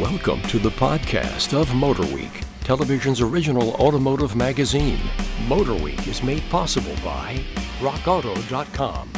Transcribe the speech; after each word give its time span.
Welcome 0.00 0.40
to 0.42 0.60
the 0.60 0.70
podcast 0.70 1.60
of 1.60 1.70
MotorWeek, 1.70 2.44
television's 2.60 3.20
original 3.20 3.72
automotive 3.80 4.36
magazine. 4.36 5.00
MotorWeek 5.48 6.06
is 6.06 6.22
made 6.22 6.48
possible 6.50 6.94
by 7.04 7.42
RockAuto.com. 7.80 9.10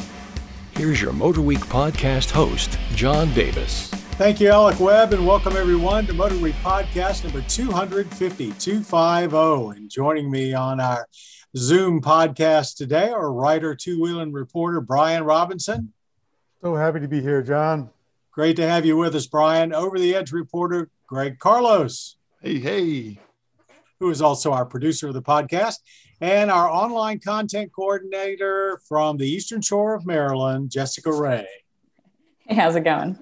Here's 0.70 1.02
your 1.02 1.12
MotorWeek 1.12 1.58
podcast 1.58 2.30
host, 2.30 2.78
John 2.94 3.30
Davis. 3.34 3.88
Thank 4.16 4.40
you, 4.40 4.48
Alec 4.48 4.80
Webb, 4.80 5.12
and 5.12 5.26
welcome 5.26 5.54
everyone 5.54 6.06
to 6.06 6.14
MotorWeek 6.14 6.54
podcast 6.62 7.24
number 7.24 7.42
250, 7.42 8.52
250. 8.52 9.76
And 9.76 9.90
joining 9.90 10.30
me 10.30 10.54
on 10.54 10.80
our 10.80 11.06
Zoom 11.58 12.00
podcast 12.00 12.76
today, 12.76 13.10
our 13.10 13.30
writer, 13.30 13.74
two 13.74 14.00
wheeling 14.00 14.32
reporter, 14.32 14.80
Brian 14.80 15.24
Robinson. 15.24 15.92
So 16.62 16.74
happy 16.74 17.00
to 17.00 17.08
be 17.08 17.20
here, 17.20 17.42
John. 17.42 17.90
Great 18.40 18.56
to 18.56 18.66
have 18.66 18.86
you 18.86 18.96
with 18.96 19.14
us, 19.14 19.26
Brian. 19.26 19.74
Over 19.74 19.98
the 19.98 20.14
Edge 20.14 20.32
reporter, 20.32 20.88
Greg 21.06 21.38
Carloss. 21.38 22.16
Hey, 22.40 22.58
hey. 22.58 23.18
Who 23.98 24.08
is 24.08 24.22
also 24.22 24.50
our 24.50 24.64
producer 24.64 25.08
of 25.08 25.12
the 25.12 25.20
podcast 25.20 25.74
and 26.22 26.50
our 26.50 26.66
online 26.66 27.18
content 27.18 27.70
coordinator 27.70 28.80
from 28.88 29.18
the 29.18 29.28
Eastern 29.28 29.60
Shore 29.60 29.92
of 29.92 30.06
Maryland, 30.06 30.70
Jessica 30.70 31.12
Ray. 31.12 31.46
Hey, 32.46 32.54
how's 32.54 32.76
it 32.76 32.84
going? 32.84 33.18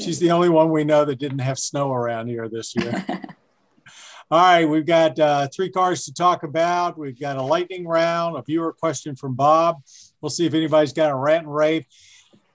She's 0.00 0.18
the 0.18 0.32
only 0.32 0.48
one 0.48 0.72
we 0.72 0.82
know 0.82 1.04
that 1.04 1.20
didn't 1.20 1.38
have 1.38 1.60
snow 1.60 1.92
around 1.92 2.26
here 2.26 2.48
this 2.48 2.74
year. 2.74 3.06
All 4.32 4.40
right, 4.40 4.64
we've 4.64 4.84
got 4.84 5.16
uh, 5.20 5.46
three 5.46 5.70
cars 5.70 6.06
to 6.06 6.12
talk 6.12 6.42
about. 6.42 6.98
We've 6.98 7.20
got 7.20 7.36
a 7.36 7.42
lightning 7.42 7.86
round, 7.86 8.36
a 8.36 8.42
viewer 8.42 8.72
question 8.72 9.14
from 9.14 9.36
Bob. 9.36 9.76
We'll 10.20 10.30
see 10.30 10.44
if 10.44 10.54
anybody's 10.54 10.92
got 10.92 11.12
a 11.12 11.14
rant 11.14 11.44
and 11.46 11.54
rave. 11.54 11.86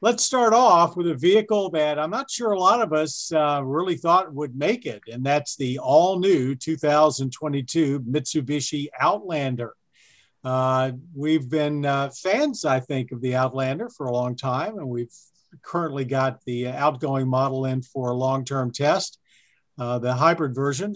Let's 0.04 0.26
start 0.26 0.52
off 0.52 0.98
with 0.98 1.06
a 1.06 1.14
vehicle 1.14 1.70
that 1.70 2.00
I'm 2.00 2.10
not 2.10 2.32
sure 2.32 2.54
a 2.54 2.60
lot 2.60 2.82
of 2.82 2.92
us 2.92 3.32
uh, 3.32 3.62
really 3.64 3.96
thought 3.96 4.34
would 4.34 4.56
make 4.56 4.88
it, 4.88 5.04
and 5.12 5.24
that's 5.24 5.56
the 5.56 5.78
all 5.78 6.18
new 6.18 6.56
2022 6.56 8.00
Mitsubishi 8.00 8.88
Outlander. 9.00 9.76
Uh, 10.44 10.94
we've 11.16 11.48
been 11.48 11.86
uh, 11.86 12.10
fans, 12.10 12.66
I 12.66 12.80
think, 12.80 13.12
of 13.12 13.22
the 13.22 13.36
Outlander 13.36 13.90
for 13.90 14.08
a 14.08 14.12
long 14.12 14.36
time, 14.36 14.80
and 14.80 14.88
we've 14.88 15.14
currently 15.62 16.04
got 16.04 16.44
the 16.46 16.70
outgoing 16.70 17.28
model 17.28 17.66
in 17.66 17.84
for 17.84 18.10
a 18.10 18.16
long 18.16 18.44
term 18.44 18.72
test, 18.72 19.20
uh, 19.78 20.00
the 20.00 20.16
hybrid 20.16 20.56
version. 20.56 20.96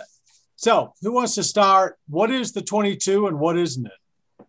So, 0.55 0.95
who 1.03 1.11
wants 1.11 1.35
to 1.35 1.43
start? 1.43 1.99
What 2.07 2.31
is 2.31 2.53
the 2.53 2.63
22 2.63 3.27
and 3.27 3.39
what 3.39 3.55
isn't 3.55 3.85
it? 3.85 4.47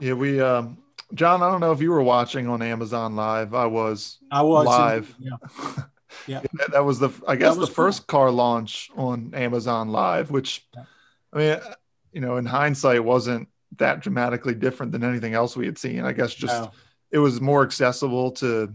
Yeah, 0.00 0.14
we 0.14 0.40
um, 0.40 0.78
John, 1.14 1.42
I 1.42 1.50
don't 1.50 1.60
know 1.60 1.72
if 1.72 1.80
you 1.80 1.90
were 1.90 2.02
watching 2.02 2.48
on 2.48 2.62
Amazon 2.62 3.16
Live. 3.16 3.54
I 3.54 3.66
was. 3.66 4.18
I 4.30 4.42
was 4.42 4.66
live. 4.66 5.14
Yeah. 5.18 5.30
yeah. 6.26 6.40
that, 6.54 6.72
that, 6.72 6.84
was 6.84 6.98
the 6.98 7.10
I 7.26 7.36
guess 7.36 7.56
the 7.56 7.66
first 7.66 8.06
cool. 8.06 8.20
car 8.20 8.30
launch 8.30 8.90
on 8.96 9.32
Amazon 9.34 9.90
Live, 9.90 10.30
which 10.30 10.66
I 11.32 11.38
mean, 11.38 11.58
you 12.12 12.20
know, 12.20 12.36
in 12.36 12.46
hindsight, 12.46 13.04
wasn't 13.04 13.48
that 13.78 14.00
dramatically 14.00 14.54
different 14.54 14.92
than 14.92 15.04
anything 15.04 15.34
else 15.34 15.56
we 15.56 15.66
had 15.66 15.78
seen. 15.78 16.04
I 16.04 16.12
guess 16.12 16.34
just 16.34 16.62
no. 16.62 16.70
it 17.10 17.18
was 17.18 17.40
more 17.40 17.62
accessible 17.62 18.32
to 18.32 18.72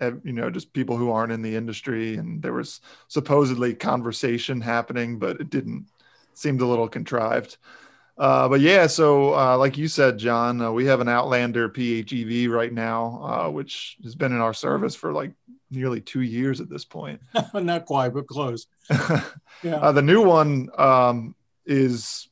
eh, 0.00 0.12
you 0.24 0.32
know 0.32 0.50
just 0.50 0.72
people 0.72 0.96
who 0.96 1.10
aren't 1.10 1.32
in 1.32 1.42
the 1.42 1.54
industry, 1.54 2.16
and 2.16 2.42
there 2.42 2.52
was 2.52 2.80
supposedly 3.08 3.74
conversation 3.74 4.60
happening, 4.60 5.18
but 5.18 5.40
it 5.40 5.50
didn't 5.50 5.86
seemed 6.34 6.60
a 6.60 6.66
little 6.66 6.88
contrived. 6.88 7.56
Uh, 8.18 8.48
but 8.48 8.60
yeah, 8.60 8.86
so 8.86 9.34
uh, 9.34 9.56
like 9.58 9.76
you 9.76 9.88
said, 9.88 10.18
John, 10.18 10.60
uh, 10.60 10.72
we 10.72 10.86
have 10.86 11.00
an 11.00 11.08
Outlander 11.08 11.68
PHEV 11.68 12.48
right 12.48 12.72
now, 12.72 13.20
uh, 13.22 13.50
which 13.50 13.96
has 14.02 14.14
been 14.14 14.32
in 14.32 14.40
our 14.40 14.54
service 14.54 14.94
for 14.94 15.12
like 15.12 15.32
nearly 15.70 16.00
two 16.00 16.22
years 16.22 16.60
at 16.60 16.70
this 16.70 16.84
point. 16.84 17.20
Not 17.54 17.84
quite, 17.84 18.14
but 18.14 18.26
close. 18.26 18.66
yeah. 18.90 19.76
Uh, 19.76 19.92
the 19.92 20.02
new 20.02 20.22
one 20.22 20.70
um, 20.78 21.34
is 21.66 22.28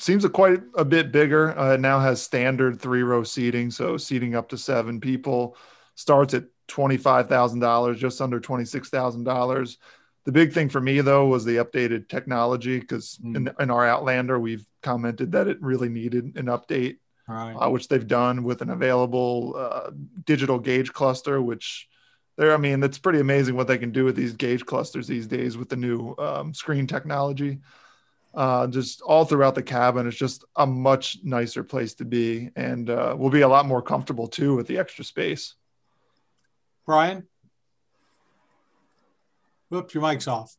seems 0.00 0.24
a 0.24 0.28
quite 0.28 0.60
a 0.76 0.84
bit 0.84 1.10
bigger. 1.10 1.58
Uh, 1.58 1.74
it 1.74 1.80
now 1.80 1.98
has 1.98 2.22
standard 2.22 2.80
three 2.80 3.02
row 3.02 3.22
seating, 3.22 3.70
so 3.70 3.96
seating 3.96 4.34
up 4.34 4.48
to 4.50 4.58
seven 4.58 5.00
people. 5.00 5.56
Starts 5.96 6.34
at 6.34 6.44
twenty 6.68 6.96
five 6.96 7.28
thousand 7.28 7.60
dollars, 7.60 7.98
just 7.98 8.20
under 8.20 8.38
twenty 8.38 8.64
six 8.64 8.90
thousand 8.90 9.24
dollars. 9.24 9.78
The 10.24 10.32
big 10.32 10.52
thing 10.52 10.68
for 10.68 10.80
me 10.80 11.00
though 11.00 11.26
was 11.26 11.44
the 11.44 11.56
updated 11.56 12.08
technology 12.08 12.80
because 12.80 13.18
mm. 13.24 13.36
in, 13.36 13.50
in, 13.60 13.70
our 13.70 13.86
Outlander 13.86 14.40
we've 14.40 14.66
commented 14.86 15.32
that 15.32 15.48
it 15.48 15.60
really 15.60 15.88
needed 15.88 16.24
an 16.36 16.46
update, 16.46 16.98
right. 17.28 17.54
uh, 17.54 17.68
which 17.68 17.88
they've 17.88 18.06
done 18.06 18.44
with 18.44 18.62
an 18.62 18.70
available 18.70 19.54
uh, 19.56 19.90
digital 20.24 20.58
gauge 20.58 20.92
cluster, 20.92 21.42
which 21.42 21.88
there 22.36 22.54
I 22.54 22.56
mean 22.56 22.82
it's 22.82 22.98
pretty 22.98 23.20
amazing 23.20 23.56
what 23.56 23.66
they 23.66 23.78
can 23.78 23.90
do 23.90 24.04
with 24.04 24.16
these 24.16 24.34
gauge 24.34 24.64
clusters 24.64 25.06
these 25.06 25.26
days 25.26 25.56
with 25.56 25.68
the 25.68 25.76
new 25.76 26.14
um, 26.18 26.54
screen 26.54 26.86
technology. 26.86 27.58
Uh, 28.34 28.66
just 28.66 29.00
all 29.00 29.24
throughout 29.24 29.54
the 29.54 29.62
cabin, 29.62 30.06
it's 30.06 30.16
just 30.16 30.44
a 30.56 30.66
much 30.66 31.18
nicer 31.24 31.64
place 31.64 31.94
to 31.94 32.04
be, 32.04 32.50
and 32.54 32.90
uh, 32.90 33.16
will 33.18 33.30
be 33.30 33.40
a 33.40 33.48
lot 33.48 33.66
more 33.66 33.82
comfortable 33.82 34.28
too 34.28 34.54
with 34.54 34.66
the 34.66 34.78
extra 34.78 35.04
space. 35.04 35.54
Brian. 36.84 37.26
Whoops, 39.68 39.94
your 39.94 40.02
mic's 40.02 40.28
off. 40.28 40.54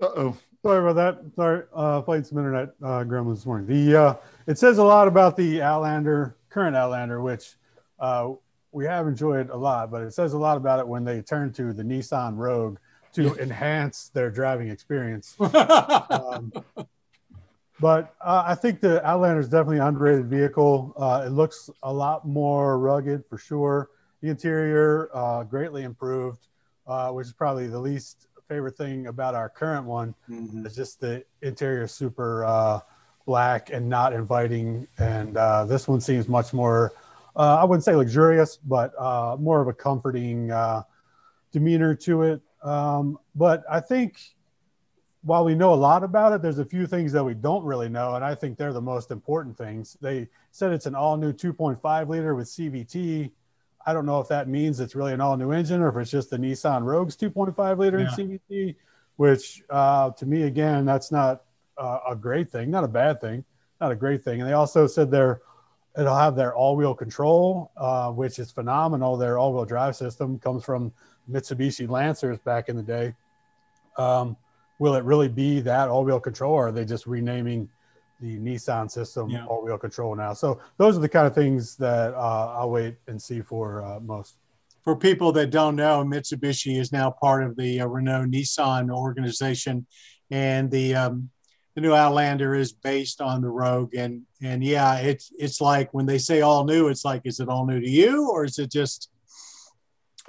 Uh 0.00 0.10
oh. 0.16 0.36
Sorry 0.64 0.78
about 0.78 0.96
that. 0.96 1.34
Sorry, 1.36 1.62
uh, 1.74 2.00
played 2.00 2.24
some 2.24 2.38
internet 2.38 2.70
uh, 2.82 3.04
gremlins 3.04 3.34
this 3.34 3.44
morning. 3.44 3.66
The 3.66 4.00
uh, 4.00 4.14
it 4.46 4.58
says 4.58 4.78
a 4.78 4.82
lot 4.82 5.08
about 5.08 5.36
the 5.36 5.60
Outlander, 5.60 6.38
current 6.48 6.74
Outlander, 6.74 7.20
which 7.20 7.56
uh, 8.00 8.30
we 8.72 8.86
have 8.86 9.06
enjoyed 9.06 9.50
a 9.50 9.56
lot, 9.58 9.90
but 9.90 10.00
it 10.00 10.14
says 10.14 10.32
a 10.32 10.38
lot 10.38 10.56
about 10.56 10.78
it 10.80 10.88
when 10.88 11.04
they 11.04 11.20
turn 11.20 11.52
to 11.52 11.74
the 11.74 11.82
Nissan 11.82 12.38
Rogue 12.38 12.78
to 13.12 13.34
enhance 13.36 14.08
their 14.14 14.30
driving 14.30 14.70
experience. 14.70 15.36
um, 16.08 16.50
but 17.78 18.14
uh, 18.22 18.44
I 18.46 18.54
think 18.54 18.80
the 18.80 19.06
Outlander 19.06 19.40
is 19.40 19.50
definitely 19.50 19.80
an 19.80 19.88
underrated 19.88 20.30
vehicle. 20.30 20.94
Uh, 20.96 21.24
it 21.26 21.30
looks 21.32 21.68
a 21.82 21.92
lot 21.92 22.26
more 22.26 22.78
rugged 22.78 23.26
for 23.28 23.36
sure. 23.36 23.90
The 24.22 24.30
interior 24.30 25.10
uh, 25.12 25.44
greatly 25.44 25.82
improved, 25.82 26.46
uh, 26.86 27.10
which 27.10 27.26
is 27.26 27.34
probably 27.34 27.66
the 27.66 27.78
least 27.78 28.28
favorite 28.48 28.76
thing 28.76 29.06
about 29.06 29.34
our 29.34 29.48
current 29.48 29.86
one 29.86 30.14
mm-hmm. 30.28 30.66
is 30.66 30.74
just 30.74 31.00
the 31.00 31.24
interior 31.42 31.86
super 31.86 32.44
uh, 32.44 32.80
black 33.26 33.70
and 33.70 33.88
not 33.88 34.12
inviting. 34.12 34.86
And 34.98 35.36
uh, 35.36 35.64
this 35.64 35.88
one 35.88 36.00
seems 36.00 36.28
much 36.28 36.52
more, 36.52 36.92
uh, 37.36 37.58
I 37.60 37.64
wouldn't 37.64 37.84
say 37.84 37.94
luxurious, 37.94 38.56
but 38.56 38.92
uh, 38.98 39.36
more 39.38 39.60
of 39.60 39.68
a 39.68 39.72
comforting 39.72 40.50
uh, 40.50 40.82
demeanor 41.52 41.94
to 41.94 42.22
it. 42.22 42.40
Um, 42.62 43.18
but 43.34 43.64
I 43.70 43.80
think 43.80 44.18
while 45.22 45.44
we 45.44 45.54
know 45.54 45.72
a 45.72 45.76
lot 45.76 46.04
about 46.04 46.32
it, 46.32 46.42
there's 46.42 46.58
a 46.58 46.64
few 46.64 46.86
things 46.86 47.12
that 47.12 47.24
we 47.24 47.34
don't 47.34 47.64
really 47.64 47.88
know. 47.88 48.14
And 48.14 48.24
I 48.24 48.34
think 48.34 48.58
they're 48.58 48.74
the 48.74 48.80
most 48.80 49.10
important 49.10 49.56
things. 49.56 49.96
They 50.00 50.28
said 50.50 50.72
it's 50.72 50.86
an 50.86 50.94
all 50.94 51.16
new 51.16 51.32
2.5 51.32 52.08
liter 52.08 52.34
with 52.34 52.46
CVT 52.46 53.30
I 53.86 53.92
don't 53.92 54.06
know 54.06 54.20
if 54.20 54.28
that 54.28 54.48
means 54.48 54.80
it's 54.80 54.94
really 54.94 55.12
an 55.12 55.20
all 55.20 55.36
new 55.36 55.52
engine 55.52 55.80
or 55.80 55.88
if 55.88 55.96
it's 55.96 56.10
just 56.10 56.30
the 56.30 56.38
Nissan 56.38 56.84
Rogue's 56.84 57.16
2.5 57.16 57.78
liter 57.78 57.98
yeah. 57.98 58.08
in 58.18 58.40
CVT, 58.50 58.76
which 59.16 59.62
uh, 59.70 60.10
to 60.10 60.26
me, 60.26 60.42
again, 60.42 60.84
that's 60.84 61.12
not 61.12 61.42
uh, 61.76 61.98
a 62.08 62.16
great 62.16 62.50
thing, 62.50 62.70
not 62.70 62.84
a 62.84 62.88
bad 62.88 63.20
thing, 63.20 63.44
not 63.80 63.92
a 63.92 63.96
great 63.96 64.24
thing. 64.24 64.40
And 64.40 64.48
they 64.48 64.54
also 64.54 64.86
said 64.86 65.10
they're, 65.10 65.42
it'll 65.98 66.16
have 66.16 66.34
their 66.34 66.54
all 66.54 66.76
wheel 66.76 66.94
control, 66.94 67.70
uh, 67.76 68.10
which 68.10 68.38
is 68.38 68.50
phenomenal. 68.50 69.16
Their 69.16 69.38
all 69.38 69.52
wheel 69.52 69.64
drive 69.64 69.96
system 69.96 70.38
comes 70.38 70.64
from 70.64 70.92
Mitsubishi 71.30 71.88
Lancers 71.88 72.38
back 72.38 72.68
in 72.68 72.76
the 72.76 72.82
day. 72.82 73.14
Um, 73.96 74.36
will 74.78 74.94
it 74.94 75.04
really 75.04 75.28
be 75.28 75.60
that 75.60 75.88
all 75.88 76.04
wheel 76.04 76.20
control 76.20 76.52
or 76.52 76.68
are 76.68 76.72
they 76.72 76.84
just 76.84 77.06
renaming 77.06 77.68
the 78.20 78.38
Nissan 78.38 78.90
system 78.90 79.28
yeah. 79.28 79.46
all 79.46 79.64
wheel 79.64 79.78
control 79.78 80.14
now. 80.14 80.32
So 80.32 80.60
those 80.78 80.96
are 80.96 81.00
the 81.00 81.08
kind 81.08 81.26
of 81.26 81.34
things 81.34 81.76
that 81.76 82.14
uh, 82.14 82.54
I'll 82.56 82.70
wait 82.70 82.96
and 83.06 83.20
see 83.20 83.40
for 83.40 83.84
uh, 83.84 84.00
most. 84.00 84.36
For 84.82 84.94
people 84.94 85.32
that 85.32 85.50
don't 85.50 85.76
know, 85.76 86.04
Mitsubishi 86.04 86.78
is 86.78 86.92
now 86.92 87.10
part 87.10 87.42
of 87.42 87.56
the 87.56 87.80
uh, 87.80 87.86
Renault 87.86 88.26
Nissan 88.26 88.90
organization, 88.90 89.86
and 90.30 90.70
the 90.70 90.94
um, 90.94 91.30
the 91.74 91.80
new 91.80 91.94
Outlander 91.94 92.54
is 92.54 92.72
based 92.72 93.20
on 93.20 93.40
the 93.40 93.48
Rogue. 93.48 93.94
And 93.94 94.22
and 94.42 94.62
yeah, 94.62 94.96
it's 94.96 95.32
it's 95.38 95.60
like 95.60 95.92
when 95.94 96.06
they 96.06 96.18
say 96.18 96.42
all 96.42 96.64
new, 96.64 96.88
it's 96.88 97.04
like 97.04 97.22
is 97.24 97.40
it 97.40 97.48
all 97.48 97.66
new 97.66 97.80
to 97.80 97.88
you 97.88 98.30
or 98.30 98.44
is 98.44 98.58
it 98.58 98.70
just 98.70 99.10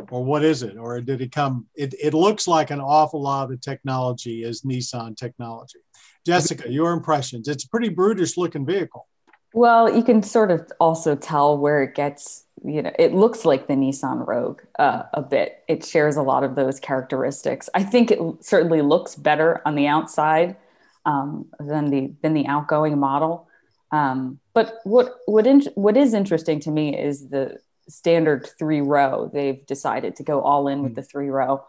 or 0.10 0.24
what 0.24 0.44
is 0.44 0.64
it 0.64 0.78
or 0.78 1.00
did 1.02 1.22
it 1.22 1.32
come 1.32 1.66
it, 1.76 1.94
it 2.02 2.14
looks 2.14 2.48
like 2.48 2.70
an 2.70 2.82
awful 2.82 3.22
lot 3.22 3.44
of 3.44 3.50
the 3.50 3.58
technology 3.58 4.44
is 4.44 4.62
nissan 4.64 5.16
technology 5.16 5.80
Jessica, 6.26 6.72
your 6.72 6.92
impressions. 6.92 7.48
It's 7.48 7.66
a 7.66 7.70
pretty 7.70 7.90
brutish 7.90 8.38
looking 8.38 8.66
vehicle. 8.66 9.08
Well, 9.54 9.96
you 9.96 10.04
can 10.04 10.22
sort 10.22 10.52
of 10.52 10.70
also 10.80 11.16
tell 11.16 11.58
where 11.58 11.82
it 11.82 11.96
gets, 11.96 12.44
you 12.64 12.82
know, 12.82 12.92
it 13.00 13.14
looks 13.14 13.46
like 13.46 13.68
the 13.68 13.74
Nissan 13.74 14.28
Rogue 14.28 14.62
uh, 14.80 15.04
a 15.14 15.22
bit. 15.22 15.64
It 15.70 15.86
shares 15.86 16.18
a 16.18 16.22
lot 16.22 16.44
of 16.44 16.56
those 16.56 16.80
characteristics. 16.80 17.70
I 17.74 17.84
think 17.84 18.12
it 18.12 18.20
certainly 18.42 18.82
looks 18.82 19.16
better 19.16 19.62
on 19.66 19.76
the 19.76 19.88
outside 19.88 20.58
um, 21.06 21.46
than 21.60 21.90
the 21.90 22.12
than 22.22 22.34
the 22.34 22.48
outgoing 22.48 23.00
model. 23.00 23.48
Um, 23.92 24.40
but 24.54 24.80
what 24.84 25.20
what 25.26 25.48
in, 25.48 25.62
what 25.76 25.96
is 25.96 26.14
interesting 26.14 26.60
to 26.62 26.72
me 26.72 26.98
is 26.98 27.30
the 27.30 27.60
standard 27.88 28.50
three 28.60 28.82
row. 28.82 29.30
They've 29.32 29.66
decided 29.66 30.18
to 30.18 30.24
go 30.24 30.42
all 30.42 30.68
in 30.68 30.82
with 30.82 30.92
hmm. 30.92 30.96
the 30.96 31.04
three 31.04 31.30
row. 31.30 31.64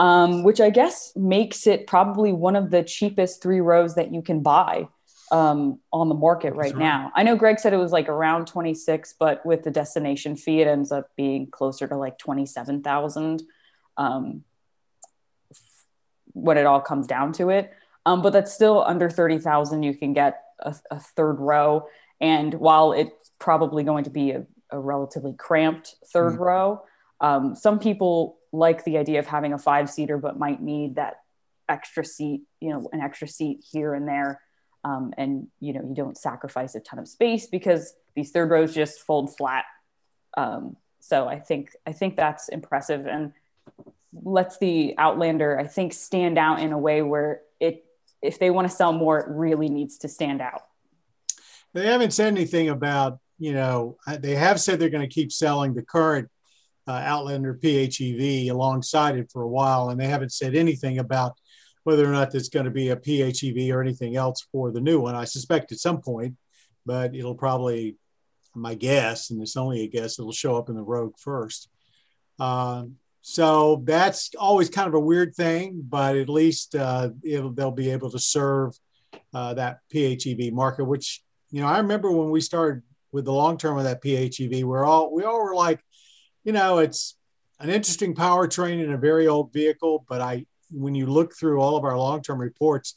Um, 0.00 0.44
which 0.44 0.62
I 0.62 0.70
guess 0.70 1.12
makes 1.14 1.66
it 1.66 1.86
probably 1.86 2.32
one 2.32 2.56
of 2.56 2.70
the 2.70 2.82
cheapest 2.82 3.42
three 3.42 3.60
rows 3.60 3.96
that 3.96 4.14
you 4.14 4.22
can 4.22 4.40
buy 4.40 4.88
um, 5.30 5.78
on 5.92 6.08
the 6.08 6.14
market 6.14 6.54
right, 6.54 6.72
right, 6.72 6.76
now. 6.76 7.12
I 7.14 7.22
know 7.22 7.36
Greg 7.36 7.58
said 7.60 7.74
it 7.74 7.76
was 7.76 7.92
like 7.92 8.08
around 8.08 8.46
26, 8.46 9.16
but 9.18 9.44
with 9.44 9.62
the 9.62 9.70
destination 9.70 10.36
fee, 10.36 10.62
it 10.62 10.66
ends 10.66 10.90
up 10.90 11.14
being 11.16 11.48
closer 11.50 11.86
to 11.86 11.96
like 11.98 12.16
27,000 12.16 13.42
um, 13.98 14.42
when 16.32 16.56
it 16.56 16.64
all 16.64 16.80
comes 16.80 17.06
down 17.06 17.34
to 17.34 17.50
it. 17.50 17.70
Um, 18.06 18.22
but 18.22 18.32
that's 18.32 18.54
still 18.54 18.82
under 18.82 19.10
30,000. 19.10 19.82
You 19.82 19.94
can 19.94 20.14
get 20.14 20.42
a, 20.60 20.74
a, 20.90 20.98
third 20.98 21.34
row. 21.34 21.86
And 22.22 22.54
while 22.54 22.92
it's 22.92 23.32
probably 23.38 23.84
going 23.84 24.04
to 24.04 24.10
be 24.10 24.30
a, 24.30 24.46
a 24.70 24.80
relatively 24.80 25.34
cramped 25.34 25.96
3rd 26.14 26.32
mm-hmm. 26.32 26.42
row, 26.42 26.82
um, 27.20 27.54
some 27.54 27.78
people 27.78 28.38
like 28.52 28.84
the 28.84 28.98
idea 28.98 29.18
of 29.18 29.26
having 29.26 29.52
a 29.52 29.58
five 29.58 29.90
seater, 29.90 30.18
but 30.18 30.38
might 30.38 30.60
need 30.60 30.96
that 30.96 31.20
extra 31.68 32.04
seat, 32.04 32.42
you 32.60 32.70
know, 32.70 32.88
an 32.92 33.00
extra 33.00 33.28
seat 33.28 33.64
here 33.70 33.94
and 33.94 34.08
there. 34.08 34.40
Um, 34.82 35.12
and, 35.18 35.48
you 35.60 35.72
know, 35.72 35.82
you 35.86 35.94
don't 35.94 36.16
sacrifice 36.16 36.74
a 36.74 36.80
ton 36.80 36.98
of 36.98 37.06
space 37.06 37.46
because 37.46 37.92
these 38.16 38.30
third 38.30 38.50
rows 38.50 38.74
just 38.74 39.00
fold 39.00 39.36
flat. 39.36 39.64
Um, 40.36 40.76
so 41.00 41.28
I 41.28 41.38
think, 41.38 41.76
I 41.86 41.92
think 41.92 42.16
that's 42.16 42.48
impressive 42.48 43.06
and 43.06 43.32
lets 44.12 44.58
the 44.58 44.94
Outlander, 44.98 45.58
I 45.58 45.66
think, 45.66 45.92
stand 45.92 46.38
out 46.38 46.60
in 46.60 46.72
a 46.72 46.78
way 46.78 47.02
where 47.02 47.42
it, 47.60 47.84
if 48.22 48.38
they 48.38 48.50
want 48.50 48.68
to 48.68 48.74
sell 48.74 48.92
more, 48.92 49.20
it 49.20 49.28
really 49.28 49.68
needs 49.68 49.98
to 49.98 50.08
stand 50.08 50.40
out. 50.40 50.62
They 51.72 51.86
haven't 51.86 52.12
said 52.12 52.28
anything 52.28 52.68
about, 52.70 53.20
you 53.38 53.52
know, 53.52 53.96
they 54.18 54.34
have 54.34 54.60
said 54.60 54.78
they're 54.78 54.88
going 54.88 55.08
to 55.08 55.14
keep 55.14 55.30
selling 55.30 55.74
the 55.74 55.82
current 55.82 56.28
uh, 56.90 57.02
Outlander 57.04 57.54
PHEV 57.54 58.50
alongside 58.50 59.16
it 59.16 59.30
for 59.32 59.42
a 59.42 59.48
while, 59.48 59.90
and 59.90 60.00
they 60.00 60.08
haven't 60.08 60.32
said 60.32 60.56
anything 60.56 60.98
about 60.98 61.38
whether 61.84 62.04
or 62.04 62.12
not 62.12 62.30
there's 62.30 62.48
going 62.48 62.64
to 62.64 62.70
be 62.70 62.88
a 62.88 62.96
PHEV 62.96 63.72
or 63.72 63.80
anything 63.80 64.16
else 64.16 64.44
for 64.50 64.72
the 64.72 64.80
new 64.80 65.00
one. 65.00 65.14
I 65.14 65.24
suspect 65.24 65.70
at 65.70 65.78
some 65.78 66.00
point, 66.00 66.34
but 66.84 67.14
it'll 67.14 67.36
probably, 67.36 67.96
my 68.54 68.74
guess, 68.74 69.30
and 69.30 69.40
it's 69.40 69.56
only 69.56 69.82
a 69.82 69.88
guess, 69.88 70.18
it'll 70.18 70.32
show 70.32 70.56
up 70.56 70.68
in 70.68 70.74
the 70.74 70.82
Rogue 70.82 71.14
first. 71.16 71.68
Um, 72.40 72.96
so 73.22 73.82
that's 73.84 74.30
always 74.36 74.68
kind 74.68 74.88
of 74.88 74.94
a 74.94 75.00
weird 75.00 75.36
thing, 75.36 75.82
but 75.88 76.16
at 76.16 76.28
least 76.28 76.74
uh, 76.74 77.10
they'll 77.22 77.70
be 77.70 77.90
able 77.90 78.10
to 78.10 78.18
serve 78.18 78.74
uh, 79.32 79.54
that 79.54 79.78
PHEV 79.94 80.52
market. 80.52 80.84
Which 80.84 81.22
you 81.50 81.60
know, 81.60 81.68
I 81.68 81.78
remember 81.78 82.10
when 82.10 82.30
we 82.30 82.40
started 82.40 82.82
with 83.12 83.26
the 83.26 83.32
long 83.32 83.58
term 83.58 83.78
of 83.78 83.84
that 83.84 84.02
PHEV, 84.02 84.64
we're 84.64 84.84
all 84.84 85.14
we 85.14 85.22
all 85.24 85.44
were 85.44 85.54
like, 85.54 85.80
you 86.44 86.52
know, 86.52 86.78
it's 86.78 87.16
an 87.58 87.70
interesting 87.70 88.14
powertrain 88.14 88.82
in 88.82 88.92
a 88.92 88.98
very 88.98 89.28
old 89.28 89.52
vehicle, 89.52 90.04
but 90.08 90.20
I 90.20 90.46
when 90.72 90.94
you 90.94 91.06
look 91.06 91.36
through 91.36 91.60
all 91.60 91.76
of 91.76 91.84
our 91.84 91.98
long 91.98 92.22
term 92.22 92.40
reports, 92.40 92.94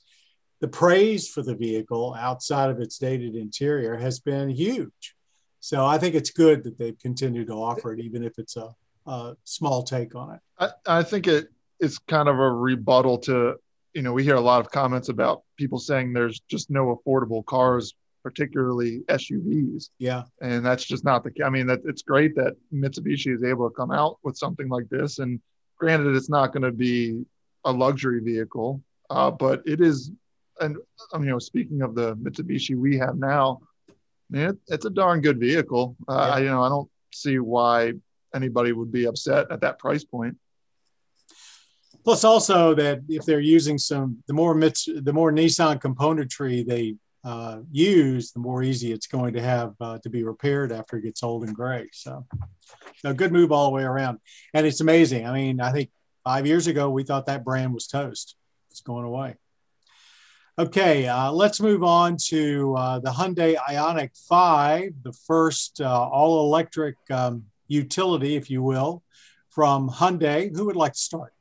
the 0.61 0.67
praise 0.67 1.27
for 1.27 1.41
the 1.41 1.55
vehicle 1.55 2.15
outside 2.17 2.69
of 2.69 2.79
its 2.79 2.97
dated 2.97 3.35
interior 3.35 3.97
has 3.97 4.19
been 4.19 4.49
huge. 4.49 5.15
So 5.59 5.85
I 5.85 5.97
think 5.97 6.15
it's 6.15 6.29
good 6.29 6.63
that 6.65 6.77
they've 6.77 6.97
continued 6.99 7.47
to 7.47 7.53
offer 7.53 7.93
it, 7.93 7.99
even 7.99 8.23
if 8.23 8.37
it's 8.37 8.57
a, 8.57 8.69
a 9.05 9.35
small 9.43 9.83
take 9.83 10.13
on 10.15 10.35
it. 10.35 10.41
I, 10.59 10.99
I 10.99 11.03
think 11.03 11.27
it 11.27 11.47
is 11.79 11.97
kind 11.99 12.29
of 12.29 12.37
a 12.37 12.51
rebuttal 12.51 13.17
to, 13.19 13.55
you 13.93 14.01
know, 14.01 14.13
we 14.13 14.23
hear 14.23 14.35
a 14.35 14.41
lot 14.41 14.59
of 14.59 14.71
comments 14.71 15.09
about 15.09 15.43
people 15.57 15.79
saying 15.79 16.13
there's 16.13 16.41
just 16.41 16.69
no 16.69 16.95
affordable 16.95 17.45
cars 17.45 17.93
particularly 18.23 19.01
SUVs. 19.09 19.89
Yeah. 19.99 20.23
And 20.41 20.65
that's 20.65 20.85
just 20.85 21.03
not 21.03 21.23
the 21.23 21.31
case. 21.31 21.43
I 21.45 21.49
mean 21.49 21.67
that 21.67 21.81
it's 21.85 22.01
great 22.01 22.35
that 22.35 22.55
Mitsubishi 22.73 23.35
is 23.35 23.43
able 23.43 23.69
to 23.69 23.75
come 23.75 23.91
out 23.91 24.17
with 24.23 24.37
something 24.37 24.69
like 24.69 24.87
this 24.89 25.19
and 25.19 25.39
granted 25.77 26.15
it's 26.15 26.29
not 26.29 26.53
going 26.53 26.63
to 26.63 26.71
be 26.71 27.25
a 27.65 27.71
luxury 27.71 28.21
vehicle 28.21 28.81
uh, 29.09 29.29
but 29.29 29.61
it 29.65 29.81
is 29.81 30.11
and 30.61 30.77
um, 31.13 31.23
you 31.23 31.31
know 31.31 31.39
speaking 31.39 31.81
of 31.81 31.95
the 31.95 32.15
Mitsubishi 32.15 32.75
we 32.75 32.97
have 32.97 33.17
now 33.17 33.59
man 34.29 34.51
it, 34.51 34.57
it's 34.67 34.85
a 34.85 34.89
darn 34.89 35.21
good 35.21 35.39
vehicle 35.39 35.95
uh, 36.07 36.13
yeah. 36.13 36.33
I, 36.35 36.39
you 36.39 36.49
know 36.49 36.63
I 36.63 36.69
don't 36.69 36.89
see 37.13 37.39
why 37.39 37.93
anybody 38.33 38.71
would 38.71 38.91
be 38.91 39.05
upset 39.05 39.51
at 39.51 39.61
that 39.61 39.77
price 39.79 40.03
point. 40.03 40.37
point 40.37 42.03
plus 42.03 42.23
also 42.23 42.73
that 42.75 43.01
if 43.09 43.25
they're 43.25 43.39
using 43.39 43.77
some 43.77 44.23
the 44.27 44.33
more 44.33 44.55
Mits, 44.55 44.87
the 44.87 45.13
more 45.13 45.31
Nissan 45.31 45.81
componentry 45.81 46.65
they 46.65 46.95
uh, 47.23 47.59
use, 47.71 48.31
the 48.31 48.39
more 48.39 48.63
easy 48.63 48.91
it's 48.91 49.07
going 49.07 49.33
to 49.33 49.41
have 49.41 49.73
uh, 49.79 49.97
to 49.99 50.09
be 50.09 50.23
repaired 50.23 50.71
after 50.71 50.97
it 50.97 51.03
gets 51.03 51.23
old 51.23 51.43
and 51.43 51.55
gray. 51.55 51.87
So, 51.93 52.25
a 53.03 53.13
good 53.13 53.31
move 53.31 53.51
all 53.51 53.65
the 53.65 53.75
way 53.75 53.83
around. 53.83 54.19
And 54.53 54.65
it's 54.65 54.81
amazing. 54.81 55.25
I 55.27 55.33
mean, 55.33 55.61
I 55.61 55.71
think 55.71 55.89
five 56.23 56.45
years 56.45 56.67
ago, 56.67 56.89
we 56.89 57.03
thought 57.03 57.27
that 57.27 57.43
brand 57.43 57.73
was 57.73 57.87
toast. 57.87 58.35
It's 58.71 58.81
going 58.81 59.05
away. 59.05 59.35
Okay, 60.59 61.07
uh, 61.07 61.31
let's 61.31 61.59
move 61.59 61.83
on 61.83 62.15
to 62.27 62.75
uh, 62.77 62.99
the 62.99 63.09
Hyundai 63.09 63.55
Ioniq 63.55 64.11
5, 64.27 64.93
the 65.03 65.13
first 65.25 65.81
uh, 65.81 66.07
all 66.07 66.45
electric 66.45 66.95
um, 67.09 67.45
utility, 67.67 68.35
if 68.35 68.51
you 68.51 68.61
will, 68.61 69.01
from 69.49 69.89
Hyundai. 69.89 70.55
Who 70.55 70.65
would 70.65 70.75
like 70.75 70.93
to 70.93 70.99
start? 70.99 71.32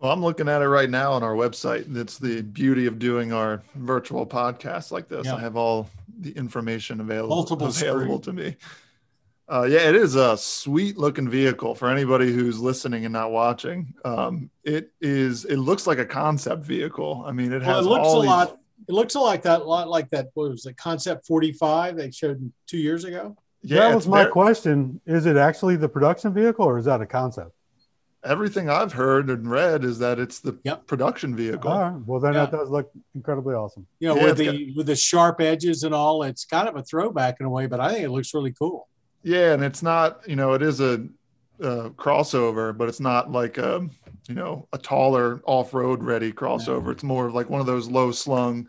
Well, 0.00 0.12
I'm 0.12 0.22
looking 0.22 0.48
at 0.48 0.62
it 0.62 0.68
right 0.68 0.88
now 0.88 1.12
on 1.12 1.22
our 1.22 1.34
website. 1.34 1.94
It's 1.94 2.16
the 2.18 2.40
beauty 2.40 2.86
of 2.86 2.98
doing 2.98 3.34
our 3.34 3.62
virtual 3.74 4.26
podcast 4.26 4.90
like 4.90 5.08
this. 5.08 5.26
Yeah. 5.26 5.36
I 5.36 5.40
have 5.40 5.56
all 5.56 5.90
the 6.20 6.32
information 6.32 7.00
available 7.00 7.36
Multiple 7.36 7.66
available 7.66 8.22
screen. 8.22 8.36
to 8.36 8.42
me. 8.42 8.56
Uh, 9.46 9.64
yeah, 9.68 9.80
it 9.80 9.94
is 9.94 10.14
a 10.14 10.38
sweet 10.38 10.96
looking 10.96 11.28
vehicle 11.28 11.74
for 11.74 11.90
anybody 11.90 12.32
who's 12.32 12.58
listening 12.58 13.04
and 13.04 13.12
not 13.12 13.30
watching. 13.30 13.92
Um, 14.04 14.48
it 14.64 14.90
is. 15.02 15.44
It 15.44 15.56
looks 15.56 15.86
like 15.86 15.98
a 15.98 16.06
concept 16.06 16.62
vehicle. 16.62 17.24
I 17.26 17.32
mean, 17.32 17.52
it 17.52 17.60
has. 17.60 17.86
Well, 17.86 17.96
it 17.96 17.98
looks 17.98 18.14
a 18.14 18.20
these... 18.20 18.26
lot. 18.26 18.58
It 18.88 18.92
looks 18.92 19.14
a 19.16 19.20
like 19.20 19.42
that. 19.42 19.66
lot 19.66 19.88
like 19.88 20.08
that. 20.10 20.28
What 20.32 20.50
was 20.50 20.64
it? 20.64 20.78
Concept 20.78 21.26
forty 21.26 21.52
five 21.52 21.96
they 21.96 22.10
showed 22.10 22.50
two 22.66 22.78
years 22.78 23.04
ago. 23.04 23.36
Yeah, 23.62 23.88
that 23.88 23.94
was 23.94 24.06
my 24.06 24.22
very... 24.22 24.32
question. 24.32 25.00
Is 25.04 25.26
it 25.26 25.36
actually 25.36 25.76
the 25.76 25.88
production 25.88 26.32
vehicle, 26.32 26.64
or 26.64 26.78
is 26.78 26.86
that 26.86 27.02
a 27.02 27.06
concept? 27.06 27.50
Everything 28.24 28.68
I've 28.68 28.92
heard 28.92 29.30
and 29.30 29.50
read 29.50 29.84
is 29.84 29.98
that 30.00 30.18
it's 30.18 30.40
the 30.40 30.58
yep. 30.64 30.86
production 30.86 31.34
vehicle. 31.34 31.70
All 31.70 31.90
right. 31.90 32.02
Well, 32.06 32.20
then 32.20 32.34
yeah. 32.34 32.46
that 32.46 32.52
does 32.52 32.68
look 32.68 32.90
incredibly 33.14 33.54
awesome. 33.54 33.86
You 33.98 34.08
know, 34.08 34.16
yeah, 34.16 34.24
with 34.24 34.36
the 34.36 34.44
got, 34.46 34.76
with 34.76 34.86
the 34.86 34.96
sharp 34.96 35.40
edges 35.40 35.84
and 35.84 35.94
all, 35.94 36.22
it's 36.22 36.44
kind 36.44 36.68
of 36.68 36.76
a 36.76 36.82
throwback 36.82 37.40
in 37.40 37.46
a 37.46 37.50
way, 37.50 37.66
but 37.66 37.80
I 37.80 37.92
think 37.92 38.04
it 38.04 38.10
looks 38.10 38.34
really 38.34 38.52
cool. 38.52 38.88
Yeah, 39.22 39.52
and 39.52 39.64
it's 39.64 39.82
not, 39.82 40.26
you 40.28 40.36
know, 40.36 40.54
it 40.54 40.62
is 40.62 40.80
a, 40.80 41.06
a 41.60 41.90
crossover, 41.90 42.76
but 42.76 42.88
it's 42.88 43.00
not 43.00 43.30
like 43.30 43.58
a, 43.58 43.88
you 44.28 44.34
know, 44.34 44.68
a 44.72 44.78
taller 44.78 45.42
off-road 45.44 46.02
ready 46.02 46.32
crossover. 46.32 46.86
Yeah. 46.86 46.92
It's 46.92 47.02
more 47.02 47.26
of 47.26 47.34
like 47.34 47.50
one 47.50 47.60
of 47.60 47.66
those 47.66 47.88
low 47.88 48.12
slung, 48.12 48.68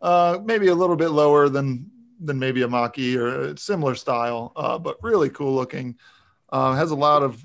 uh, 0.00 0.38
maybe 0.44 0.68
a 0.68 0.74
little 0.74 0.96
bit 0.96 1.10
lower 1.10 1.48
than 1.48 1.90
than 2.24 2.38
maybe 2.38 2.62
a 2.62 2.68
Mach-E 2.68 3.16
or 3.16 3.50
a 3.50 3.58
similar 3.58 3.96
style, 3.96 4.52
uh, 4.54 4.78
but 4.78 4.96
really 5.02 5.28
cool 5.28 5.54
looking. 5.54 5.96
Uh, 6.50 6.74
has 6.74 6.90
a 6.92 6.96
lot 6.96 7.22
of 7.22 7.42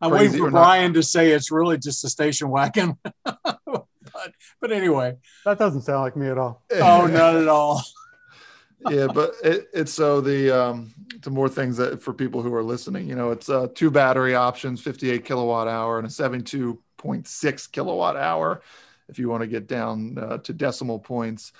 I'm 0.00 0.10
waiting 0.10 0.38
for 0.38 0.50
Brian 0.50 0.92
not. 0.92 0.96
to 0.96 1.02
say 1.02 1.30
it's 1.32 1.50
really 1.50 1.78
just 1.78 2.04
a 2.04 2.08
station 2.08 2.48
wagon. 2.50 2.98
but, 3.24 4.32
but 4.60 4.72
anyway, 4.72 5.16
that 5.44 5.58
doesn't 5.58 5.82
sound 5.82 6.02
like 6.02 6.16
me 6.16 6.28
at 6.28 6.38
all. 6.38 6.62
Oh, 6.72 7.06
not 7.06 7.36
at 7.36 7.48
all. 7.48 7.82
yeah, 8.90 9.08
but 9.12 9.32
it, 9.42 9.68
it's 9.72 9.92
so 9.92 10.20
the 10.20 10.50
um, 10.50 10.92
to 11.22 11.30
more 11.30 11.48
things 11.48 11.76
that 11.78 12.00
for 12.00 12.12
people 12.12 12.42
who 12.42 12.54
are 12.54 12.62
listening, 12.62 13.08
you 13.08 13.16
know, 13.16 13.30
it's 13.30 13.48
uh, 13.48 13.66
two 13.74 13.90
battery 13.90 14.34
options, 14.34 14.80
58 14.80 15.24
kilowatt 15.24 15.66
hour 15.66 15.98
and 15.98 16.06
a 16.06 16.10
72.6 16.10 17.72
kilowatt 17.72 18.16
hour. 18.16 18.62
If 19.08 19.18
you 19.18 19.28
want 19.28 19.40
to 19.40 19.46
get 19.46 19.66
down 19.66 20.18
uh, 20.18 20.38
to 20.38 20.52
decimal 20.52 20.98
points, 20.98 21.52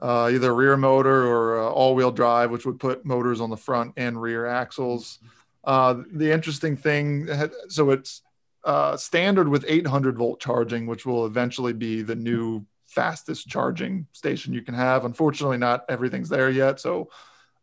uh, 0.00 0.30
either 0.32 0.54
rear 0.54 0.76
motor 0.76 1.26
or 1.26 1.60
uh, 1.60 1.68
all 1.68 1.94
wheel 1.94 2.10
drive, 2.10 2.50
which 2.50 2.66
would 2.66 2.80
put 2.80 3.04
motors 3.04 3.40
on 3.40 3.50
the 3.50 3.56
front 3.56 3.92
and 3.96 4.20
rear 4.20 4.46
axles. 4.46 5.18
Uh, 5.66 6.02
the 6.12 6.30
interesting 6.30 6.76
thing, 6.76 7.28
so 7.68 7.90
it's 7.90 8.22
uh, 8.64 8.96
standard 8.96 9.48
with 9.48 9.64
800 9.66 10.16
volt 10.16 10.40
charging, 10.40 10.86
which 10.86 11.04
will 11.04 11.26
eventually 11.26 11.72
be 11.72 12.02
the 12.02 12.14
new 12.14 12.64
fastest 12.86 13.48
charging 13.48 14.06
station 14.12 14.54
you 14.54 14.62
can 14.62 14.74
have. 14.74 15.04
Unfortunately, 15.04 15.58
not 15.58 15.84
everything's 15.88 16.28
there 16.28 16.50
yet. 16.50 16.80
So 16.80 17.10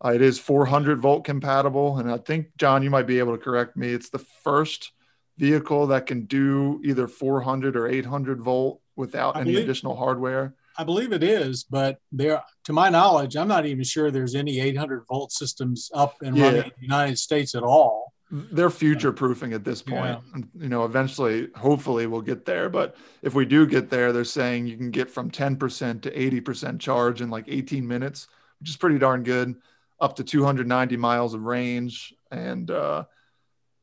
uh, 0.03 0.09
it 0.09 0.21
is 0.21 0.37
400 0.39 1.01
volt 1.01 1.23
compatible. 1.23 1.97
And 1.97 2.11
I 2.11 2.17
think, 2.17 2.55
John, 2.57 2.83
you 2.83 2.89
might 2.89 3.07
be 3.07 3.19
able 3.19 3.35
to 3.37 3.43
correct 3.43 3.75
me. 3.75 3.89
It's 3.89 4.09
the 4.09 4.19
first 4.19 4.91
vehicle 5.37 5.87
that 5.87 6.05
can 6.05 6.25
do 6.25 6.81
either 6.83 7.07
400 7.07 7.75
or 7.75 7.87
800 7.87 8.41
volt 8.41 8.81
without 8.95 9.35
I 9.35 9.41
any 9.41 9.51
believe, 9.51 9.65
additional 9.65 9.95
hardware. 9.95 10.55
I 10.77 10.83
believe 10.83 11.13
it 11.13 11.23
is, 11.23 11.63
but 11.63 11.99
there, 12.11 12.41
to 12.65 12.73
my 12.73 12.89
knowledge, 12.89 13.35
I'm 13.35 13.47
not 13.47 13.65
even 13.65 13.83
sure 13.83 14.09
there's 14.09 14.35
any 14.35 14.59
800 14.59 15.05
volt 15.07 15.31
systems 15.31 15.91
up 15.93 16.15
and 16.21 16.35
yeah. 16.35 16.45
running 16.45 16.63
in 16.63 16.71
the 16.77 16.81
United 16.81 17.19
States 17.19 17.55
at 17.55 17.63
all. 17.63 18.13
They're 18.31 18.71
future 18.71 19.13
proofing 19.13 19.53
at 19.53 19.63
this 19.63 19.83
point. 19.83 20.19
Yeah. 20.35 20.41
You 20.55 20.69
know, 20.69 20.85
eventually, 20.85 21.49
hopefully, 21.55 22.07
we'll 22.07 22.21
get 22.21 22.45
there. 22.45 22.67
But 22.67 22.95
if 23.21 23.35
we 23.35 23.45
do 23.45 23.67
get 23.67 23.91
there, 23.91 24.11
they're 24.11 24.23
saying 24.23 24.65
you 24.65 24.75
can 24.75 24.89
get 24.89 25.11
from 25.11 25.29
10% 25.29 26.01
to 26.01 26.11
80% 26.41 26.79
charge 26.79 27.21
in 27.21 27.29
like 27.29 27.45
18 27.47 27.87
minutes, 27.87 28.27
which 28.59 28.69
is 28.69 28.77
pretty 28.77 28.97
darn 28.97 29.21
good, 29.21 29.55
up 29.99 30.15
to 30.15 30.23
290 30.23 30.97
miles 30.97 31.35
of 31.35 31.43
range. 31.43 32.15
And 32.31 32.71
uh, 32.71 33.03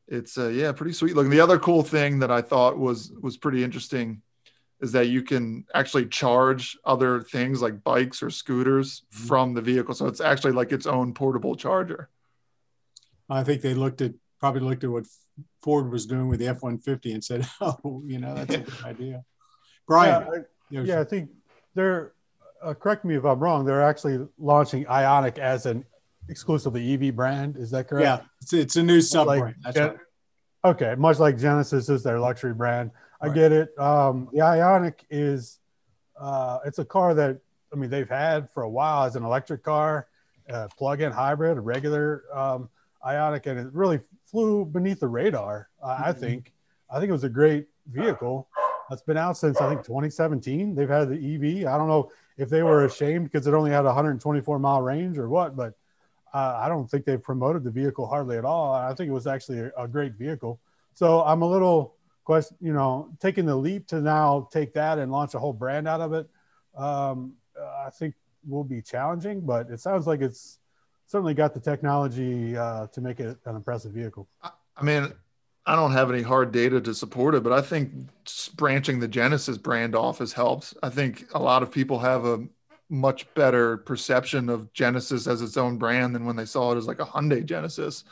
it's 0.09 0.37
uh, 0.37 0.49
yeah, 0.49 0.73
pretty 0.73 0.91
sweet 0.91 1.15
looking. 1.15 1.31
The 1.31 1.39
other 1.39 1.57
cool 1.57 1.83
thing 1.83 2.19
that 2.19 2.31
I 2.31 2.41
thought 2.41 2.77
was 2.77 3.13
was 3.21 3.37
pretty 3.37 3.63
interesting 3.63 4.21
is 4.81 4.91
that 4.93 5.07
you 5.07 5.21
can 5.21 5.65
actually 5.73 6.07
charge 6.07 6.77
other 6.83 7.21
things 7.21 7.61
like 7.61 7.83
bikes 7.83 8.23
or 8.23 8.29
scooters 8.29 9.03
mm-hmm. 9.13 9.27
from 9.27 9.53
the 9.53 9.61
vehicle. 9.61 9.93
So 9.93 10.07
it's 10.07 10.21
actually 10.21 10.53
like 10.53 10.71
its 10.71 10.85
own 10.85 11.13
portable 11.13 11.55
charger. 11.55 12.09
I 13.29 13.43
think 13.43 13.61
they 13.61 13.73
looked 13.73 14.01
at 14.01 14.13
probably 14.39 14.61
looked 14.61 14.83
at 14.83 14.89
what 14.89 15.05
Ford 15.61 15.91
was 15.91 16.05
doing 16.05 16.27
with 16.27 16.39
the 16.39 16.47
F 16.47 16.63
one 16.63 16.79
fifty 16.79 17.13
and 17.13 17.23
said, 17.23 17.47
"Oh, 17.61 18.01
you 18.05 18.19
know, 18.19 18.35
that's 18.35 18.53
a 18.55 18.57
good 18.59 18.83
idea." 18.83 19.23
Brian, 19.87 20.45
yeah, 20.69 20.81
I, 20.81 20.83
yeah, 20.83 20.99
I 20.99 21.03
think 21.03 21.29
they're. 21.75 22.13
Uh, 22.61 22.75
correct 22.75 23.03
me 23.05 23.15
if 23.15 23.25
I'm 23.25 23.39
wrong. 23.39 23.65
They're 23.65 23.81
actually 23.81 24.27
launching 24.37 24.85
Ioniq 24.85 25.39
as 25.39 25.65
an 25.65 25.83
exclusively 26.29 26.93
EV 26.93 27.15
brand. 27.15 27.57
Is 27.57 27.71
that 27.71 27.87
correct? 27.87 28.03
Yeah, 28.03 28.21
it's, 28.39 28.53
it's 28.53 28.75
a 28.75 28.83
new 28.83 29.01
sub 29.01 29.25
brand. 29.25 29.55
Like, 29.65 29.75
right. 29.75 29.97
Okay, 30.63 30.93
much 30.95 31.17
like 31.17 31.39
Genesis 31.39 31.89
is 31.89 32.03
their 32.03 32.19
luxury 32.19 32.53
brand. 32.53 32.91
I 33.21 33.27
right. 33.27 33.35
get 33.35 33.51
it. 33.51 33.77
Um, 33.79 34.29
the 34.31 34.39
Ioniq 34.39 34.95
is 35.09 35.59
uh, 36.19 36.59
it's 36.65 36.79
a 36.79 36.85
car 36.85 37.13
that 37.13 37.39
I 37.71 37.75
mean 37.75 37.89
they've 37.89 38.09
had 38.09 38.49
for 38.49 38.63
a 38.63 38.69
while 38.69 39.03
as 39.03 39.15
an 39.15 39.23
electric 39.23 39.63
car, 39.63 40.07
uh, 40.49 40.67
plug-in 40.77 41.11
hybrid, 41.11 41.57
a 41.57 41.61
regular 41.61 42.23
um, 42.33 42.69
Ioniq, 43.05 43.45
and 43.45 43.59
it 43.59 43.73
really 43.73 43.99
flew 44.25 44.65
beneath 44.65 44.99
the 44.99 45.07
radar. 45.07 45.69
Uh, 45.81 45.93
mm-hmm. 45.93 46.03
I 46.03 46.13
think. 46.13 46.53
I 46.89 46.99
think 46.99 47.07
it 47.07 47.13
was 47.13 47.23
a 47.23 47.29
great 47.29 47.67
vehicle. 47.87 48.49
It's 48.91 49.01
been 49.01 49.15
out 49.15 49.37
since 49.37 49.61
I 49.61 49.69
think 49.69 49.83
2017. 49.83 50.75
They've 50.75 50.89
had 50.89 51.07
the 51.07 51.15
EV. 51.15 51.65
I 51.65 51.77
don't 51.77 51.87
know 51.87 52.11
if 52.37 52.49
they 52.49 52.63
were 52.63 52.83
ashamed 52.83 53.31
because 53.31 53.47
it 53.47 53.53
only 53.53 53.71
had 53.71 53.85
124 53.85 54.59
mile 54.59 54.81
range 54.81 55.17
or 55.17 55.29
what, 55.29 55.55
but 55.55 55.73
uh, 56.33 56.59
I 56.61 56.67
don't 56.67 56.89
think 56.89 57.05
they've 57.05 57.21
promoted 57.21 57.63
the 57.63 57.71
vehicle 57.71 58.05
hardly 58.07 58.37
at 58.37 58.43
all. 58.43 58.73
I 58.73 58.93
think 58.93 59.09
it 59.09 59.13
was 59.13 59.27
actually 59.27 59.59
a, 59.59 59.71
a 59.77 59.87
great 59.87 60.15
vehicle. 60.15 60.59
So 60.93 61.23
I'm 61.23 61.41
a 61.41 61.47
little 61.49 61.95
question, 62.23 62.57
you 62.61 62.73
know, 62.73 63.09
taking 63.19 63.45
the 63.45 63.55
leap 63.55 63.87
to 63.87 64.01
now 64.01 64.47
take 64.51 64.73
that 64.73 64.99
and 64.99 65.11
launch 65.11 65.33
a 65.33 65.39
whole 65.39 65.53
brand 65.53 65.87
out 65.87 66.01
of 66.01 66.13
it. 66.13 66.29
Um, 66.75 67.33
I 67.85 67.89
think 67.89 68.15
will 68.47 68.63
be 68.63 68.81
challenging, 68.81 69.41
but 69.41 69.69
it 69.69 69.79
sounds 69.79 70.07
like 70.07 70.21
it's 70.21 70.59
certainly 71.05 71.33
got 71.33 71.53
the 71.53 71.59
technology 71.59 72.55
uh, 72.55 72.87
to 72.87 73.01
make 73.01 73.19
it 73.19 73.37
an 73.45 73.55
impressive 73.55 73.91
vehicle. 73.91 74.27
I 74.41 74.83
mean, 74.83 75.11
I 75.65 75.75
don't 75.75 75.91
have 75.91 76.09
any 76.09 76.21
hard 76.21 76.51
data 76.51 76.81
to 76.81 76.93
support 76.93 77.35
it, 77.35 77.43
but 77.43 77.51
I 77.53 77.61
think 77.61 77.91
branching 78.55 78.99
the 78.99 79.07
Genesis 79.07 79.57
brand 79.57 79.95
off 79.95 80.19
has 80.19 80.33
helped. 80.33 80.73
I 80.81 80.89
think 80.89 81.27
a 81.33 81.41
lot 81.41 81.61
of 81.61 81.71
people 81.71 81.99
have 81.99 82.25
a 82.25 82.47
much 82.89 83.31
better 83.35 83.77
perception 83.77 84.49
of 84.49 84.71
Genesis 84.73 85.27
as 85.27 85.41
its 85.41 85.57
own 85.57 85.77
brand 85.77 86.15
than 86.15 86.25
when 86.25 86.35
they 86.35 86.45
saw 86.45 86.71
it 86.71 86.77
as 86.77 86.87
like 86.87 86.99
a 86.99 87.05
Hyundai 87.05 87.45
Genesis. 87.45 88.03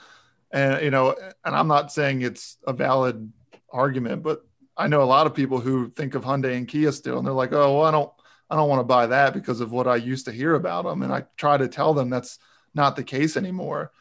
And 0.51 0.83
you 0.83 0.91
know, 0.91 1.15
and 1.45 1.55
I'm 1.55 1.67
not 1.67 1.91
saying 1.91 2.21
it's 2.21 2.57
a 2.67 2.73
valid 2.73 3.31
argument, 3.71 4.23
but 4.23 4.45
I 4.77 4.87
know 4.87 5.01
a 5.01 5.03
lot 5.03 5.27
of 5.27 5.35
people 5.35 5.59
who 5.59 5.89
think 5.91 6.15
of 6.15 6.23
Hyundai 6.23 6.55
and 6.55 6.67
Kia 6.67 6.91
still, 6.91 7.17
and 7.17 7.27
they're 7.27 7.33
like, 7.33 7.53
"Oh, 7.53 7.77
well, 7.77 7.85
I 7.85 7.91
don't, 7.91 8.11
I 8.49 8.55
don't 8.55 8.69
want 8.69 8.79
to 8.79 8.85
buy 8.85 9.07
that 9.07 9.33
because 9.33 9.61
of 9.61 9.71
what 9.71 9.87
I 9.87 9.97
used 9.97 10.25
to 10.25 10.31
hear 10.31 10.55
about 10.55 10.85
them." 10.85 11.01
And 11.01 11.13
I 11.13 11.25
try 11.37 11.57
to 11.57 11.67
tell 11.67 11.93
them 11.93 12.09
that's 12.09 12.39
not 12.73 12.95
the 12.95 13.03
case 13.03 13.35
anymore. 13.35 13.91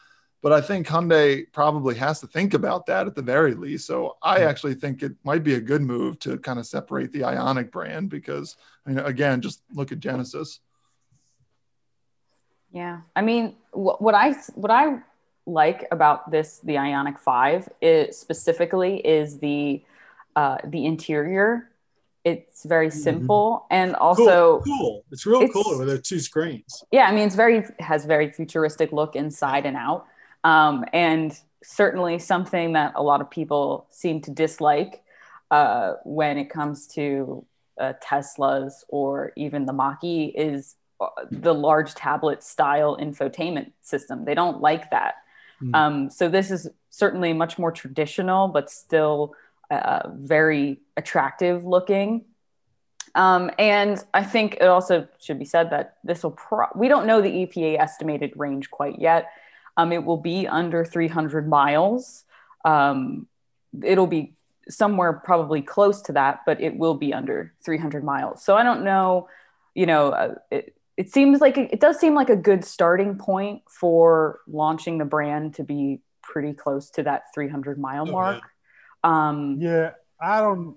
But 0.41 0.53
I 0.53 0.61
think 0.61 0.87
Hyundai 0.87 1.51
probably 1.53 1.97
has 1.97 2.21
to 2.21 2.29
think 2.29 2.55
about 2.55 2.87
that 2.87 3.09
at 3.09 3.17
the 3.17 3.23
very 3.23 3.55
least. 3.55 3.87
So 3.87 4.17
I 4.23 4.39
hmm. 4.39 4.47
actually 4.47 4.75
think 4.75 5.03
it 5.03 5.17
might 5.25 5.43
be 5.43 5.55
a 5.55 5.61
good 5.61 5.83
move 5.83 6.19
to 6.21 6.39
kind 6.39 6.61
of 6.61 6.67
separate 6.67 7.13
the 7.13 7.21
Ioniq 7.21 7.73
brand 7.73 8.09
because, 8.09 8.57
you 8.87 8.95
know, 8.95 9.05
again, 9.05 9.41
just 9.41 9.63
look 9.73 9.91
at 9.91 9.99
Genesis. 9.99 10.61
Yeah, 12.71 13.01
I 13.17 13.23
mean, 13.23 13.57
what 13.73 14.15
I 14.15 14.33
what 14.55 14.71
I 14.71 15.01
like 15.49 15.87
about 15.91 16.31
this 16.31 16.61
the 16.63 16.75
Ioniq 16.75 17.19
Five 17.19 17.69
is 17.81 18.19
specifically 18.19 18.99
is 18.99 19.39
the 19.39 19.83
uh, 20.37 20.59
the 20.65 20.85
interior. 20.85 21.71
It's 22.25 22.65
very 22.65 22.89
mm-hmm. 22.89 22.99
simple 22.99 23.65
mm-hmm. 23.65 23.75
and 23.75 23.97
also 23.97 24.61
cool. 24.61 24.79
cool. 24.79 25.05
It's 25.11 25.25
real 25.27 25.41
it's, 25.43 25.53
cool 25.53 25.79
with 25.79 25.89
the 25.89 25.99
two 25.99 26.21
screens. 26.21 26.85
Yeah, 26.93 27.07
I 27.09 27.13
mean, 27.13 27.27
it's 27.27 27.37
very 27.37 27.65
has 27.81 28.05
very 28.05 28.31
futuristic 28.31 28.93
look 28.93 29.17
inside 29.17 29.67
and 29.67 29.77
out, 29.77 30.07
um, 30.45 30.85
and 30.93 31.37
certainly 31.63 32.19
something 32.19 32.75
that 32.75 32.93
a 32.95 33.03
lot 33.03 33.21
of 33.21 33.31
people 33.31 33.87
seem 33.91 34.21
to 34.23 34.31
dislike 34.31 35.03
uh, 35.51 35.95
when 36.05 36.39
it 36.39 36.51
comes 36.51 36.87
to 36.87 37.45
uh, 37.81 37.95
Teslas 38.05 38.85
or 38.89 39.33
even 39.37 39.67
the 39.67 39.73
Mach-E 39.73 40.27
is 40.27 40.77
the 41.31 41.55
large 41.55 41.95
tablet 41.95 42.43
style 42.43 42.97
infotainment 42.97 43.73
system. 43.81 44.25
They 44.25 44.35
don't 44.35 44.61
like 44.61 44.91
that. 44.91 45.15
Mm. 45.63 45.75
Um, 45.75 46.11
so 46.11 46.29
this 46.29 46.51
is 46.51 46.69
certainly 46.91 47.33
much 47.33 47.59
more 47.59 47.73
traditional, 47.73 48.49
but 48.49 48.71
still 48.71 49.35
uh, 49.71 50.09
very 50.15 50.81
attractive 50.97 51.65
looking. 51.65 52.25
Um, 53.15 53.51
and 53.59 54.03
I 54.15 54.23
think 54.23 54.59
it 54.61 54.67
also 54.67 55.09
should 55.19 55.39
be 55.39 55.45
said 55.45 55.71
that 55.71 55.97
this 56.05 56.23
will, 56.23 56.33
pro- 56.33 56.69
we 56.75 56.89
don't 56.89 57.07
know 57.07 57.21
the 57.21 57.31
EPA 57.31 57.79
estimated 57.79 58.33
range 58.37 58.71
quite 58.71 59.01
yet. 59.01 59.31
Um, 59.77 59.93
it 59.93 60.05
will 60.05 60.19
be 60.19 60.47
under 60.47 60.85
300 60.85 61.49
miles. 61.49 62.25
Um, 62.65 63.27
it'll 63.83 64.07
be 64.07 64.35
somewhere 64.69 65.13
probably 65.13 65.63
close 65.63 66.03
to 66.03 66.13
that, 66.13 66.41
but 66.45 66.61
it 66.61 66.77
will 66.77 66.95
be 66.95 67.15
under 67.15 67.55
300 67.65 68.05
miles. 68.05 68.43
So 68.43 68.57
I 68.57 68.63
don't 68.63 68.85
know, 68.85 69.29
you 69.75 69.87
know, 69.87 70.11
uh, 70.11 70.35
it, 70.51 70.75
it 70.99 71.13
seems 71.13 71.41
like 71.41 71.57
it 71.57 71.79
does 71.79 71.99
seem 72.01 72.15
like 72.15 72.29
a 72.29 72.37
good 72.37 72.65
starting 72.65 73.17
point 73.17 73.63
for 73.71 74.41
launching 74.49 74.99
the 74.99 75.05
brand 75.05 75.55
to 75.55 75.63
be 75.63 76.01
pretty 76.23 76.53
close 76.53 76.91
to 76.91 77.05
that 77.05 77.33
300 77.33 77.79
mile 77.79 78.07
oh, 78.09 78.11
mark. 78.11 78.43
Um, 79.05 79.59
yeah, 79.61 79.93
I 80.21 80.41
don't. 80.41 80.77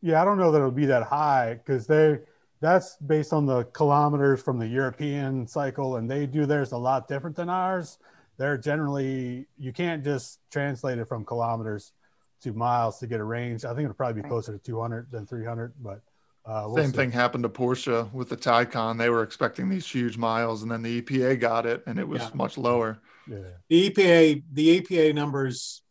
Yeah, 0.00 0.22
I 0.22 0.24
don't 0.24 0.38
know 0.38 0.50
that 0.52 0.58
it'll 0.58 0.70
be 0.70 0.86
that 0.86 1.02
high 1.02 1.54
because 1.54 1.86
they 1.86 2.18
that's 2.60 2.96
based 2.96 3.34
on 3.34 3.44
the 3.44 3.64
kilometers 3.64 4.40
from 4.40 4.58
the 4.58 4.66
European 4.66 5.46
cycle, 5.46 5.96
and 5.96 6.10
they 6.10 6.24
do 6.24 6.46
theirs 6.46 6.72
a 6.72 6.78
lot 6.78 7.06
different 7.06 7.36
than 7.36 7.50
ours. 7.50 7.98
They're 8.38 8.56
generally 8.56 9.46
you 9.58 9.72
can't 9.74 10.02
just 10.02 10.40
translate 10.50 10.98
it 10.98 11.08
from 11.08 11.26
kilometers 11.26 11.92
to 12.40 12.54
miles 12.54 12.98
to 13.00 13.06
get 13.06 13.20
a 13.20 13.24
range. 13.24 13.66
I 13.66 13.74
think 13.74 13.84
it'll 13.84 13.94
probably 13.94 14.22
be 14.22 14.28
closer 14.28 14.52
to 14.52 14.58
200 14.58 15.10
than 15.10 15.26
300, 15.26 15.74
but 15.82 16.00
uh, 16.46 16.64
we'll 16.66 16.76
Same 16.76 16.90
see. 16.90 16.96
thing 16.96 17.10
happened 17.10 17.44
to 17.44 17.48
Porsche 17.48 18.12
with 18.12 18.28
the 18.28 18.36
Taycan. 18.36 18.98
They 18.98 19.08
were 19.08 19.22
expecting 19.22 19.68
these 19.68 19.86
huge 19.86 20.18
miles, 20.18 20.62
and 20.62 20.70
then 20.70 20.82
the 20.82 21.00
EPA 21.00 21.40
got 21.40 21.64
it, 21.64 21.82
and 21.86 21.98
it 21.98 22.06
was 22.06 22.22
yeah. 22.22 22.30
much 22.34 22.58
lower. 22.58 22.98
Yeah. 23.26 23.38
The 23.70 23.90
EPA, 23.90 24.42
the 24.52 24.80
EPA 24.80 25.14
numbers, 25.14 25.82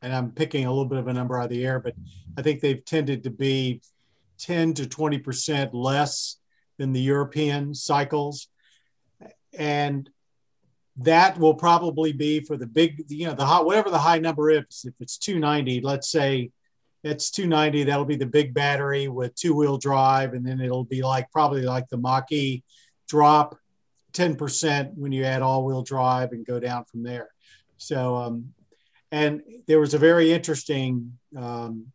and 0.00 0.14
I'm 0.14 0.30
picking 0.30 0.64
a 0.64 0.70
little 0.70 0.86
bit 0.86 0.98
of 0.98 1.08
a 1.08 1.12
number 1.12 1.38
out 1.38 1.44
of 1.44 1.50
the 1.50 1.66
air, 1.66 1.80
but 1.80 1.94
I 2.38 2.42
think 2.42 2.60
they've 2.60 2.82
tended 2.82 3.24
to 3.24 3.30
be 3.30 3.82
10 4.38 4.74
to 4.74 4.88
20 4.88 5.18
percent 5.18 5.74
less 5.74 6.38
than 6.78 6.92
the 6.92 7.00
European 7.00 7.74
cycles, 7.74 8.48
and 9.52 10.08
that 10.96 11.38
will 11.38 11.54
probably 11.54 12.12
be 12.12 12.40
for 12.40 12.56
the 12.56 12.66
big, 12.66 13.04
you 13.08 13.26
know, 13.26 13.34
the 13.34 13.44
hot 13.44 13.66
whatever 13.66 13.90
the 13.90 13.98
high 13.98 14.18
number 14.18 14.50
is. 14.50 14.84
If 14.84 14.94
it's 14.98 15.18
290, 15.18 15.82
let's 15.82 16.10
say 16.10 16.52
it's 17.02 17.30
290. 17.30 17.84
That'll 17.84 18.04
be 18.04 18.16
the 18.16 18.26
big 18.26 18.52
battery 18.52 19.08
with 19.08 19.34
two 19.34 19.54
wheel 19.54 19.78
drive. 19.78 20.34
And 20.34 20.44
then 20.44 20.60
it'll 20.60 20.84
be 20.84 21.02
like 21.02 21.30
probably 21.30 21.62
like 21.62 21.88
the 21.88 21.96
Mach 21.96 22.30
E 22.30 22.62
drop 23.08 23.58
10% 24.12 24.92
when 24.96 25.12
you 25.12 25.24
add 25.24 25.42
all 25.42 25.64
wheel 25.64 25.82
drive 25.82 26.32
and 26.32 26.44
go 26.44 26.60
down 26.60 26.84
from 26.84 27.02
there. 27.02 27.30
So, 27.78 28.16
um, 28.16 28.52
and 29.12 29.42
there 29.66 29.80
was 29.80 29.94
a 29.94 29.98
very 29.98 30.32
interesting 30.32 31.18
um, 31.36 31.86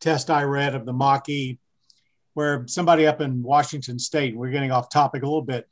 test 0.00 0.30
I 0.30 0.42
read 0.42 0.74
of 0.74 0.86
the 0.86 0.92
Mach 0.92 1.28
E 1.28 1.58
where 2.34 2.66
somebody 2.66 3.06
up 3.06 3.22
in 3.22 3.42
Washington 3.42 3.98
State, 3.98 4.36
we're 4.36 4.50
getting 4.50 4.70
off 4.70 4.90
topic 4.90 5.22
a 5.22 5.26
little 5.26 5.40
bit, 5.40 5.66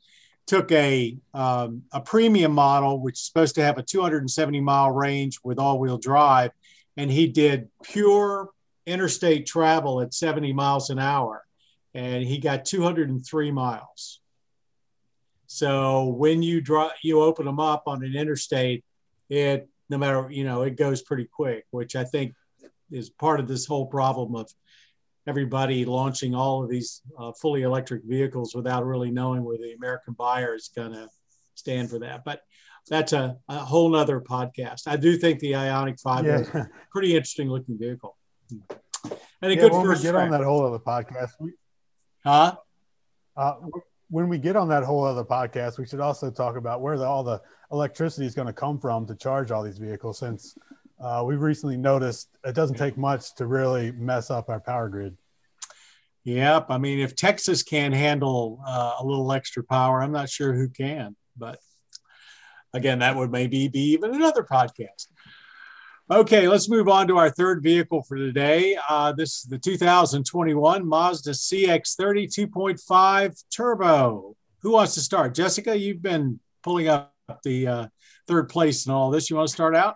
took 0.47 0.71
a, 0.71 1.15
um, 1.33 1.83
a 1.91 2.01
premium 2.01 2.51
model, 2.51 2.99
which 2.99 3.15
is 3.15 3.25
supposed 3.25 3.55
to 3.55 3.63
have 3.63 3.77
a 3.77 3.83
270 3.83 4.59
mile 4.61 4.89
range 4.89 5.39
with 5.43 5.59
all 5.59 5.79
wheel 5.79 5.99
drive. 5.99 6.51
And 6.97 7.11
he 7.11 7.27
did 7.27 7.69
pure 7.83 8.49
interstate 8.85 9.45
travel 9.45 10.01
at 10.01 10.13
70 10.13 10.53
miles 10.53 10.89
an 10.89 10.99
hour, 10.99 11.43
and 11.93 12.23
he 12.23 12.37
got 12.37 12.65
203 12.65 13.51
miles. 13.51 14.21
So 15.47 16.05
when 16.05 16.41
you 16.41 16.61
draw, 16.61 16.89
you 17.03 17.21
open 17.21 17.45
them 17.45 17.59
up 17.59 17.83
on 17.87 18.03
an 18.03 18.15
interstate, 18.15 18.83
it 19.29 19.69
no 19.89 19.97
matter 19.97 20.27
you 20.29 20.43
know 20.43 20.63
it 20.63 20.77
goes 20.77 21.01
pretty 21.01 21.25
quick, 21.25 21.65
which 21.71 21.95
I 21.95 22.03
think 22.03 22.33
is 22.91 23.09
part 23.09 23.39
of 23.39 23.47
this 23.47 23.65
whole 23.65 23.85
problem 23.85 24.35
of 24.35 24.51
everybody 25.27 25.85
launching 25.85 26.35
all 26.35 26.63
of 26.63 26.69
these 26.69 27.01
uh, 27.17 27.31
fully 27.41 27.63
electric 27.63 28.03
vehicles 28.03 28.53
without 28.53 28.85
really 28.85 29.11
knowing 29.11 29.43
where 29.43 29.57
the 29.57 29.73
American 29.73 30.13
buyer 30.13 30.53
is 30.53 30.69
going 30.75 30.91
to 30.91 31.07
stand 31.55 31.89
for 31.89 31.99
that. 31.99 32.23
But 32.23 32.41
that's 32.87 33.13
a, 33.13 33.37
a 33.49 33.57
whole 33.57 33.89
nother 33.89 34.21
podcast. 34.21 34.81
I 34.87 34.97
do 34.97 35.17
think 35.17 35.39
the 35.39 35.53
Ioniq 35.53 35.99
5 35.99 36.25
yeah. 36.25 36.39
is 36.39 36.47
a 36.53 36.69
pretty 36.91 37.15
interesting 37.15 37.49
looking 37.49 37.77
vehicle. 37.77 38.15
And 38.51 39.51
a 39.51 39.55
yeah, 39.55 39.61
good 39.61 39.71
first 39.71 40.03
get 40.03 40.11
track. 40.11 40.25
on 40.25 40.31
that 40.31 40.43
whole 40.43 40.65
other 40.65 40.79
podcast. 40.79 41.31
We, 41.39 41.53
huh? 42.23 42.55
Uh, 43.35 43.55
when 44.09 44.29
we 44.29 44.37
get 44.37 44.55
on 44.55 44.69
that 44.69 44.83
whole 44.83 45.03
other 45.03 45.23
podcast, 45.23 45.77
we 45.77 45.85
should 45.85 45.99
also 45.99 46.31
talk 46.31 46.55
about 46.55 46.81
where 46.81 46.97
the, 46.97 47.05
all 47.05 47.23
the 47.23 47.41
electricity 47.71 48.25
is 48.25 48.35
going 48.35 48.47
to 48.47 48.53
come 48.53 48.79
from 48.79 49.05
to 49.07 49.15
charge 49.15 49.51
all 49.51 49.63
these 49.63 49.77
vehicles. 49.77 50.19
Since 50.19 50.57
uh, 50.99 51.23
we've 51.25 51.41
recently 51.41 51.77
noticed 51.77 52.29
it 52.43 52.55
doesn't 52.55 52.77
take 52.77 52.97
much 52.97 53.35
to 53.35 53.47
really 53.47 53.91
mess 53.91 54.31
up 54.31 54.49
our 54.49 54.59
power 54.59 54.89
grid. 54.89 55.17
Yep. 56.23 56.67
I 56.69 56.77
mean, 56.77 56.99
if 56.99 57.15
Texas 57.15 57.61
can 57.61 57.91
handle 57.91 58.59
uh, 58.65 58.95
a 58.99 59.05
little 59.05 59.31
extra 59.31 59.63
power, 59.63 60.01
I'm 60.01 60.11
not 60.11 60.29
sure 60.29 60.53
who 60.53 60.69
can. 60.69 61.15
But 61.37 61.59
again, 62.73 62.99
that 62.99 63.15
would 63.15 63.31
maybe 63.31 63.67
be 63.67 63.91
even 63.91 64.13
another 64.13 64.43
podcast. 64.43 65.07
Okay, 66.11 66.47
let's 66.47 66.69
move 66.69 66.87
on 66.87 67.07
to 67.07 67.17
our 67.17 67.31
third 67.31 67.63
vehicle 67.63 68.03
for 68.03 68.15
today. 68.15 68.77
Uh, 68.87 69.11
this 69.11 69.39
is 69.39 69.43
the 69.45 69.57
2021 69.57 70.87
Mazda 70.87 71.31
CX-30 71.31 72.27
2.5 72.47 73.43
Turbo. 73.49 74.35
Who 74.59 74.71
wants 74.73 74.93
to 74.93 74.99
start? 74.99 75.33
Jessica, 75.33 75.75
you've 75.75 76.03
been 76.03 76.39
pulling 76.61 76.89
up 76.89 77.11
the 77.43 77.67
uh, 77.67 77.87
third 78.27 78.49
place 78.49 78.85
and 78.85 78.93
all 78.93 79.09
this. 79.09 79.31
You 79.31 79.37
want 79.37 79.47
to 79.47 79.53
start 79.53 79.75
out? 79.75 79.95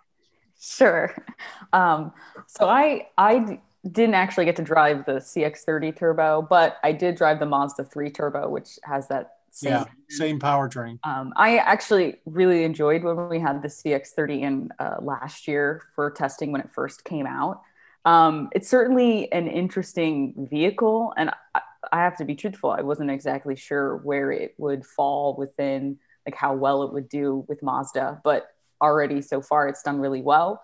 Sure. 0.59 1.15
Um, 1.71 2.13
so 2.47 2.67
I 2.67 3.09
I 3.15 3.59
didn't 3.91 4.15
actually 4.15 4.45
get 4.45 4.55
to 4.55 4.63
drive 4.63 5.05
the 5.05 5.17
CX-30 5.19 5.95
Turbo, 5.95 6.41
but 6.41 6.77
I 6.83 6.91
did 6.93 7.13
drive 7.13 7.39
the 7.39 7.45
Mazda 7.45 7.83
3 7.83 8.09
Turbo, 8.09 8.49
which 8.49 8.79
has 8.83 9.07
that 9.09 9.33
same 9.51 9.71
yeah, 9.71 9.85
same 10.09 10.39
powertrain. 10.39 10.99
Um, 11.03 11.33
I 11.35 11.57
actually 11.57 12.19
really 12.25 12.63
enjoyed 12.63 13.03
when 13.03 13.29
we 13.29 13.39
had 13.39 13.61
the 13.61 13.67
CX30 13.67 14.41
in 14.41 14.69
uh, 14.79 14.95
last 15.01 15.47
year 15.47 15.83
for 15.95 16.11
testing 16.11 16.51
when 16.51 16.61
it 16.61 16.69
first 16.73 17.03
came 17.03 17.25
out. 17.25 17.61
Um, 18.05 18.49
it's 18.53 18.69
certainly 18.69 19.31
an 19.31 19.47
interesting 19.47 20.47
vehicle, 20.49 21.13
and 21.17 21.31
I, 21.53 21.61
I, 21.91 21.97
have 21.99 22.15
to 22.17 22.25
be 22.25 22.35
truthful. 22.35 22.71
I 22.71 22.81
wasn't 22.81 23.11
exactly 23.11 23.55
sure 23.55 23.97
where 23.97 24.31
it 24.31 24.55
would 24.57 24.85
fall 24.85 25.35
within, 25.37 25.99
like 26.25 26.35
how 26.35 26.55
well 26.55 26.83
it 26.83 26.93
would 26.93 27.09
do 27.09 27.45
with 27.47 27.61
Mazda, 27.61 28.21
but 28.23 28.47
already 28.81 29.21
so 29.21 29.41
far 29.41 29.67
it's 29.67 29.83
done 29.83 29.99
really 29.99 30.21
well. 30.21 30.61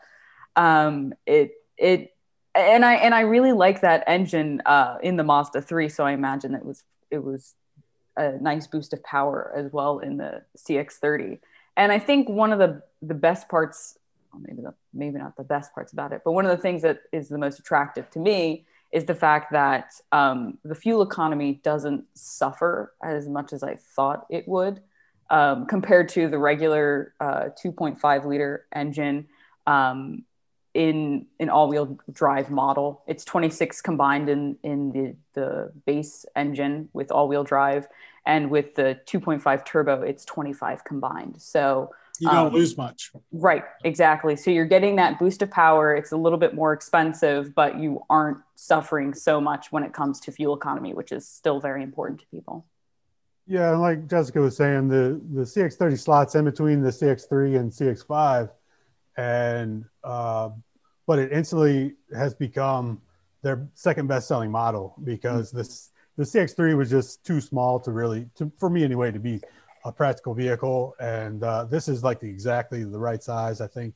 Um, 0.56 1.14
it 1.26 1.52
it 1.78 2.14
and 2.56 2.86
I 2.86 2.96
and 2.96 3.14
I 3.14 3.22
really 3.22 3.52
like 3.52 3.82
that 3.82 4.04
engine 4.08 4.62
uh, 4.66 4.98
in 5.04 5.18
the 5.18 5.24
Mazda 5.24 5.62
3. 5.62 5.90
So 5.90 6.06
I 6.06 6.14
imagine 6.14 6.56
it 6.56 6.66
was 6.66 6.84
it 7.12 7.24
was 7.24 7.54
a 8.18 8.34
nice 8.42 8.68
boost 8.68 8.94
of 8.94 9.04
power 9.04 9.52
as 9.56 9.72
well 9.72 10.00
in 10.00 10.18
the 10.18 10.44
CX30. 10.58 11.40
And 11.78 11.92
I 11.92 12.00
think 12.00 12.30
one 12.30 12.54
of 12.54 12.60
the 12.60 12.82
the 13.02 13.14
best 13.14 13.50
parts, 13.50 13.98
maybe 14.40 14.62
the, 14.62 14.74
maybe 14.94 15.18
not 15.18 15.36
the 15.38 15.44
best 15.44 15.74
parts 15.74 15.94
about 15.94 16.14
it, 16.14 16.22
but 16.24 16.32
one 16.32 16.46
of 16.46 16.52
the 16.56 16.62
things 16.62 16.82
that 16.82 17.02
is 17.12 17.30
the 17.30 17.38
most 17.38 17.60
attractive 17.60 18.10
to 18.12 18.20
me 18.20 18.66
is 18.92 19.06
the 19.06 19.16
fact 19.16 19.52
that 19.52 19.92
um, 20.12 20.58
the 20.64 20.76
fuel 20.76 21.02
economy 21.02 21.60
doesn't 21.64 22.06
suffer 22.14 22.94
as 23.04 23.28
much 23.28 23.52
as 23.52 23.62
I 23.62 23.76
thought 23.76 24.26
it 24.30 24.48
would 24.48 24.82
um, 25.30 25.66
compared 25.66 26.10
to 26.10 26.30
the 26.30 26.38
regular 26.38 27.14
uh, 27.20 27.50
2.5 27.64 28.26
liter 28.26 28.66
engine. 28.74 29.28
Um, 29.68 30.24
in 30.76 31.26
an 31.40 31.50
all-wheel 31.50 31.98
drive 32.12 32.52
model. 32.52 33.02
It's 33.08 33.24
26 33.26 33.82
combined 33.82 34.30
in 34.30 34.58
in 34.62 34.92
the 34.92 35.16
the 35.34 35.72
base 35.86 36.26
engine 36.36 36.90
with 36.94 37.12
all-wheel 37.12 37.46
drive, 37.46 37.88
and 38.26 38.52
with 38.52 38.76
the 38.76 39.00
2.5 39.08 39.66
turbo, 39.66 40.02
it's 40.02 40.26
25 40.26 40.84
combined. 40.84 41.42
So 41.42 41.92
you 42.20 42.30
don't 42.30 42.48
um, 42.48 42.54
lose 42.54 42.78
much. 42.78 43.12
Right, 43.32 43.64
exactly. 43.84 44.36
So 44.36 44.52
you're 44.52 44.66
getting 44.66 44.98
that 44.98 45.20
boost 45.20 45.42
of 45.42 45.52
power. 45.52 45.96
It's 45.96 46.12
a 46.12 46.18
little 46.18 46.38
bit 46.38 46.54
more 46.54 46.74
expensive, 46.74 47.56
but 47.56 47.80
you 47.80 48.04
aren't 48.10 48.40
suffering 48.56 49.14
so 49.14 49.42
much 49.42 49.72
when 49.72 49.84
it 49.84 49.94
comes 49.94 50.20
to 50.22 50.32
fuel 50.32 50.56
economy, 50.56 50.94
which 50.94 51.12
is 51.12 51.28
still 51.28 51.60
very 51.60 51.84
important 51.84 52.20
to 52.22 52.26
people. 52.28 52.66
Yeah, 53.48 53.72
and 53.72 53.82
like 53.82 54.08
Jessica 54.08 54.40
was 54.42 54.58
saying, 54.58 54.88
the 54.88 55.22
the 55.34 55.42
CX30 55.42 56.00
slots 56.00 56.36
in 56.36 56.46
between 56.46 56.82
the 56.82 56.90
CX3 56.90 57.60
and 57.60 57.72
CX5, 57.72 58.50
and 59.18 59.86
uh, 60.04 60.50
but 61.08 61.20
it 61.20 61.32
instantly 61.32 61.94
has 62.16 62.34
become 62.34 63.02
their 63.42 63.68
second 63.74 64.08
best 64.08 64.28
selling 64.28 64.52
model 64.52 64.96
because 65.04 65.50
mm-hmm. 65.50 65.60
this 65.60 65.92
the 66.18 66.24
CX3 66.24 66.78
was 66.78 66.90
just 66.90 67.26
too 67.26 67.42
small 67.42 67.80
to 67.82 67.92
really 67.92 68.28
to, 68.36 68.52
for 68.58 68.70
me 68.70 68.84
anyway 68.84 69.12
to 69.12 69.20
be 69.20 69.42
a 69.84 69.92
practical 69.92 70.34
vehicle. 70.34 70.96
And 71.00 71.44
uh, 71.44 71.66
this 71.66 71.88
is 71.88 72.04
like 72.04 72.20
the, 72.20 72.30
exactly 72.30 72.84
the 72.84 72.98
right 72.98 73.22
size 73.22 73.62
I 73.62 73.68
think. 73.68 73.96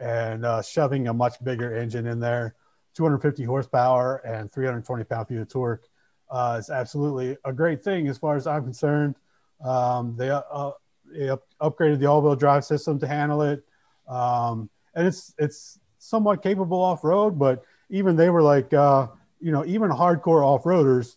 And 0.00 0.44
uh, 0.44 0.62
shoving 0.62 1.08
a 1.08 1.14
much 1.14 1.42
bigger 1.42 1.76
engine 1.76 2.06
in 2.06 2.20
there 2.20 2.54
250 2.94 3.44
horsepower 3.44 4.16
and 4.24 4.50
320 4.50 5.04
pound 5.04 5.28
feet 5.28 5.38
of 5.38 5.48
torque 5.48 5.84
uh, 6.30 6.56
is 6.58 6.70
absolutely 6.70 7.36
a 7.44 7.52
great 7.52 7.82
thing 7.82 8.08
as 8.08 8.18
far 8.18 8.36
as 8.36 8.46
I'm 8.46 8.64
concerned. 8.64 9.14
Um, 9.64 10.16
they, 10.16 10.30
uh, 10.30 10.70
they 11.06 11.28
up, 11.28 11.42
upgraded 11.60 12.00
the 12.00 12.06
all-wheel 12.06 12.36
drive 12.36 12.64
system 12.64 12.98
to 13.00 13.06
handle 13.06 13.42
it. 13.42 13.64
Um, 14.08 14.70
and 14.94 15.06
it's 15.06 15.34
it's 15.38 15.77
somewhat 15.98 16.42
capable 16.42 16.80
off 16.80 17.04
road, 17.04 17.38
but 17.38 17.64
even 17.90 18.16
they 18.16 18.30
were 18.30 18.42
like, 18.42 18.72
uh, 18.72 19.08
you 19.40 19.52
know, 19.52 19.64
even 19.66 19.90
hardcore 19.90 20.44
off 20.44 20.64
roaders, 20.64 21.16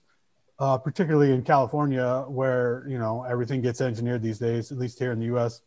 uh, 0.59 0.77
particularly 0.77 1.33
in 1.33 1.41
California, 1.41 2.25
where 2.27 2.85
you 2.87 2.97
know 2.97 3.23
everything 3.23 3.61
gets 3.61 3.81
engineered 3.81 4.21
these 4.21 4.39
days, 4.39 4.71
at 4.71 4.77
least 4.77 4.99
here 4.99 5.11
in 5.11 5.19
the 5.19 5.25
U.S. 5.25 5.61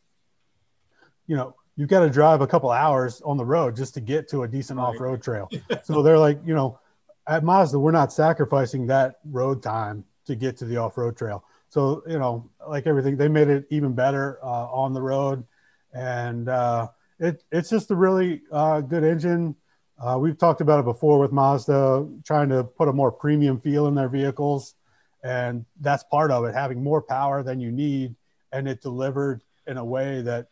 You 1.27 1.37
know, 1.37 1.55
you've 1.77 1.89
got 1.89 2.01
to 2.01 2.11
drive 2.11 2.41
a 2.41 2.47
couple 2.47 2.71
hours 2.71 3.21
on 3.23 3.37
the 3.37 3.45
road 3.45 3.77
just 3.77 3.95
to 3.95 4.01
get 4.01 4.29
to 4.29 4.43
a 4.43 4.49
decent 4.49 4.79
right. 4.79 4.87
off 4.87 5.01
road 5.01 5.23
trail. 5.23 5.51
so 5.83 6.03
they're 6.03 6.19
like, 6.19 6.39
you 6.45 6.55
know, 6.55 6.79
at 7.27 7.43
Mazda, 7.43 7.79
we're 7.79 7.91
not 7.91 8.13
sacrificing 8.13 8.87
that 8.87 9.17
road 9.25 9.63
time 9.63 10.05
to 10.27 10.35
get 10.35 10.57
to 10.59 10.65
the 10.65 10.77
off 10.77 10.97
road 10.97 11.17
trail. 11.17 11.45
So 11.69 12.03
you 12.07 12.19
know, 12.19 12.49
like 12.69 12.87
everything, 12.87 13.17
they 13.17 13.29
made 13.29 13.49
it 13.49 13.67
even 13.71 13.95
better 13.95 14.39
uh, 14.43 14.67
on 14.71 14.93
the 14.93 15.03
road, 15.03 15.45
and 15.93 16.49
uh, 16.49 16.89
it, 17.19 17.43
it's 17.53 17.71
just 17.71 17.91
a 17.91 17.95
really 17.95 18.43
uh, 18.51 18.81
good 18.81 19.05
engine. 19.05 19.57
Uh, 19.99 20.19
we've 20.21 20.39
talked 20.39 20.61
about 20.61 20.81
it 20.81 20.85
before 20.85 21.19
with 21.19 21.33
Mazda, 21.33 22.09
trying 22.25 22.49
to 22.49 22.65
put 22.65 22.89
a 22.89 22.93
more 22.93 23.13
premium 23.13 23.61
feel 23.61 23.87
in 23.87 23.95
their 23.95 24.09
vehicles. 24.09 24.75
And 25.23 25.65
that's 25.81 26.05
part 26.05 26.31
of 26.31 26.45
it, 26.45 26.55
having 26.55 26.83
more 26.83 27.01
power 27.01 27.43
than 27.43 27.61
you 27.61 27.71
need. 27.71 28.15
And 28.53 28.69
it 28.69 28.83
delivered 28.83 29.43
in 29.67 29.79
a 29.79 29.85
way 29.85 30.21
that 30.23 30.49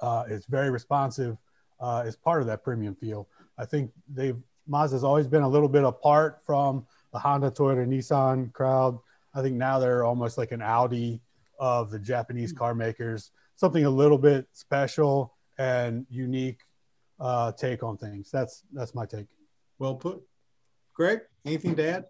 uh, 0.00 0.24
is 0.28 0.44
very 0.46 0.70
responsive 0.70 1.36
uh, 1.80 2.04
is 2.06 2.16
part 2.16 2.40
of 2.40 2.48
that 2.48 2.62
premium 2.64 2.94
feel. 2.94 3.28
I 3.56 3.64
think 3.64 3.92
they've, 4.12 4.36
Mazda's 4.66 5.04
always 5.04 5.26
been 5.26 5.42
a 5.42 5.48
little 5.48 5.68
bit 5.68 5.84
apart 5.84 6.40
from 6.44 6.86
the 7.12 7.18
Honda, 7.18 7.50
Toyota, 7.50 7.86
Nissan 7.86 8.52
crowd. 8.52 8.98
I 9.34 9.42
think 9.42 9.56
now 9.56 9.78
they're 9.78 10.04
almost 10.04 10.36
like 10.36 10.52
an 10.52 10.60
Audi 10.60 11.20
of 11.58 11.90
the 11.90 11.98
Japanese 11.98 12.52
car 12.52 12.74
makers, 12.74 13.30
something 13.56 13.84
a 13.84 13.90
little 13.90 14.18
bit 14.18 14.46
special 14.52 15.34
and 15.58 16.06
unique 16.08 16.60
uh, 17.20 17.52
take 17.52 17.82
on 17.82 17.96
things. 17.96 18.30
That's 18.30 18.62
that's 18.72 18.94
my 18.94 19.06
take. 19.06 19.26
Well 19.78 19.96
put, 19.96 20.22
Greg. 20.94 21.20
Anything 21.44 21.76
to 21.76 21.88
add? 21.88 22.04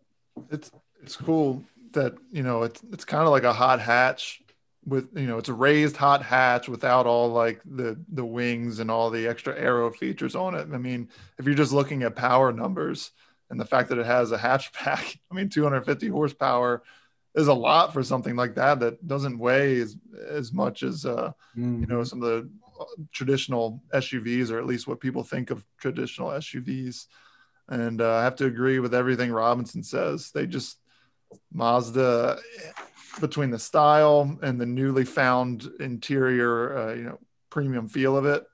It's 0.50 0.70
it's 1.02 1.16
cool 1.16 1.64
that 1.92 2.14
you 2.30 2.42
know 2.42 2.62
it's 2.62 2.82
it's 2.92 3.04
kind 3.04 3.24
of 3.24 3.30
like 3.30 3.44
a 3.44 3.52
hot 3.52 3.80
hatch 3.80 4.42
with 4.86 5.08
you 5.14 5.26
know 5.26 5.38
it's 5.38 5.48
a 5.48 5.54
raised 5.54 5.96
hot 5.96 6.22
hatch 6.22 6.68
without 6.68 7.06
all 7.06 7.28
like 7.28 7.60
the 7.64 7.98
the 8.12 8.24
wings 8.24 8.78
and 8.78 8.90
all 8.90 9.10
the 9.10 9.26
extra 9.26 9.58
aero 9.58 9.90
features 9.90 10.34
on 10.34 10.54
it. 10.54 10.68
I 10.72 10.78
mean, 10.78 11.08
if 11.38 11.46
you're 11.46 11.54
just 11.54 11.72
looking 11.72 12.02
at 12.02 12.16
power 12.16 12.52
numbers 12.52 13.12
and 13.50 13.58
the 13.58 13.64
fact 13.64 13.88
that 13.88 13.98
it 13.98 14.06
has 14.06 14.32
a 14.32 14.38
hatchback, 14.38 15.18
I 15.30 15.34
mean, 15.34 15.48
250 15.48 16.08
horsepower 16.08 16.82
is 17.34 17.48
a 17.48 17.54
lot 17.54 17.92
for 17.92 18.02
something 18.02 18.36
like 18.36 18.54
that 18.54 18.80
that 18.80 19.06
doesn't 19.06 19.38
weigh 19.38 19.80
as 19.80 19.96
as 20.28 20.52
much 20.52 20.82
as 20.82 21.06
uh, 21.06 21.32
mm. 21.56 21.80
you 21.80 21.86
know 21.86 22.02
some 22.02 22.22
of 22.22 22.28
the 22.28 22.50
traditional 23.12 23.82
SUVs, 23.92 24.50
or 24.50 24.58
at 24.58 24.66
least 24.66 24.86
what 24.86 25.00
people 25.00 25.22
think 25.22 25.50
of 25.50 25.64
traditional 25.78 26.30
SUVs. 26.30 27.06
And 27.68 28.00
uh, 28.00 28.16
I 28.16 28.24
have 28.24 28.36
to 28.36 28.46
agree 28.46 28.78
with 28.78 28.94
everything 28.94 29.30
Robinson 29.30 29.82
says. 29.82 30.30
They 30.30 30.46
just 30.46 30.78
Mazda 31.52 32.38
between 33.20 33.50
the 33.50 33.58
style 33.58 34.38
and 34.42 34.60
the 34.60 34.66
newly 34.66 35.04
found 35.04 35.68
interior, 35.80 36.78
uh, 36.78 36.94
you 36.94 37.02
know, 37.02 37.18
premium 37.50 37.88
feel 37.88 38.16
of 38.16 38.26
it. 38.26 38.44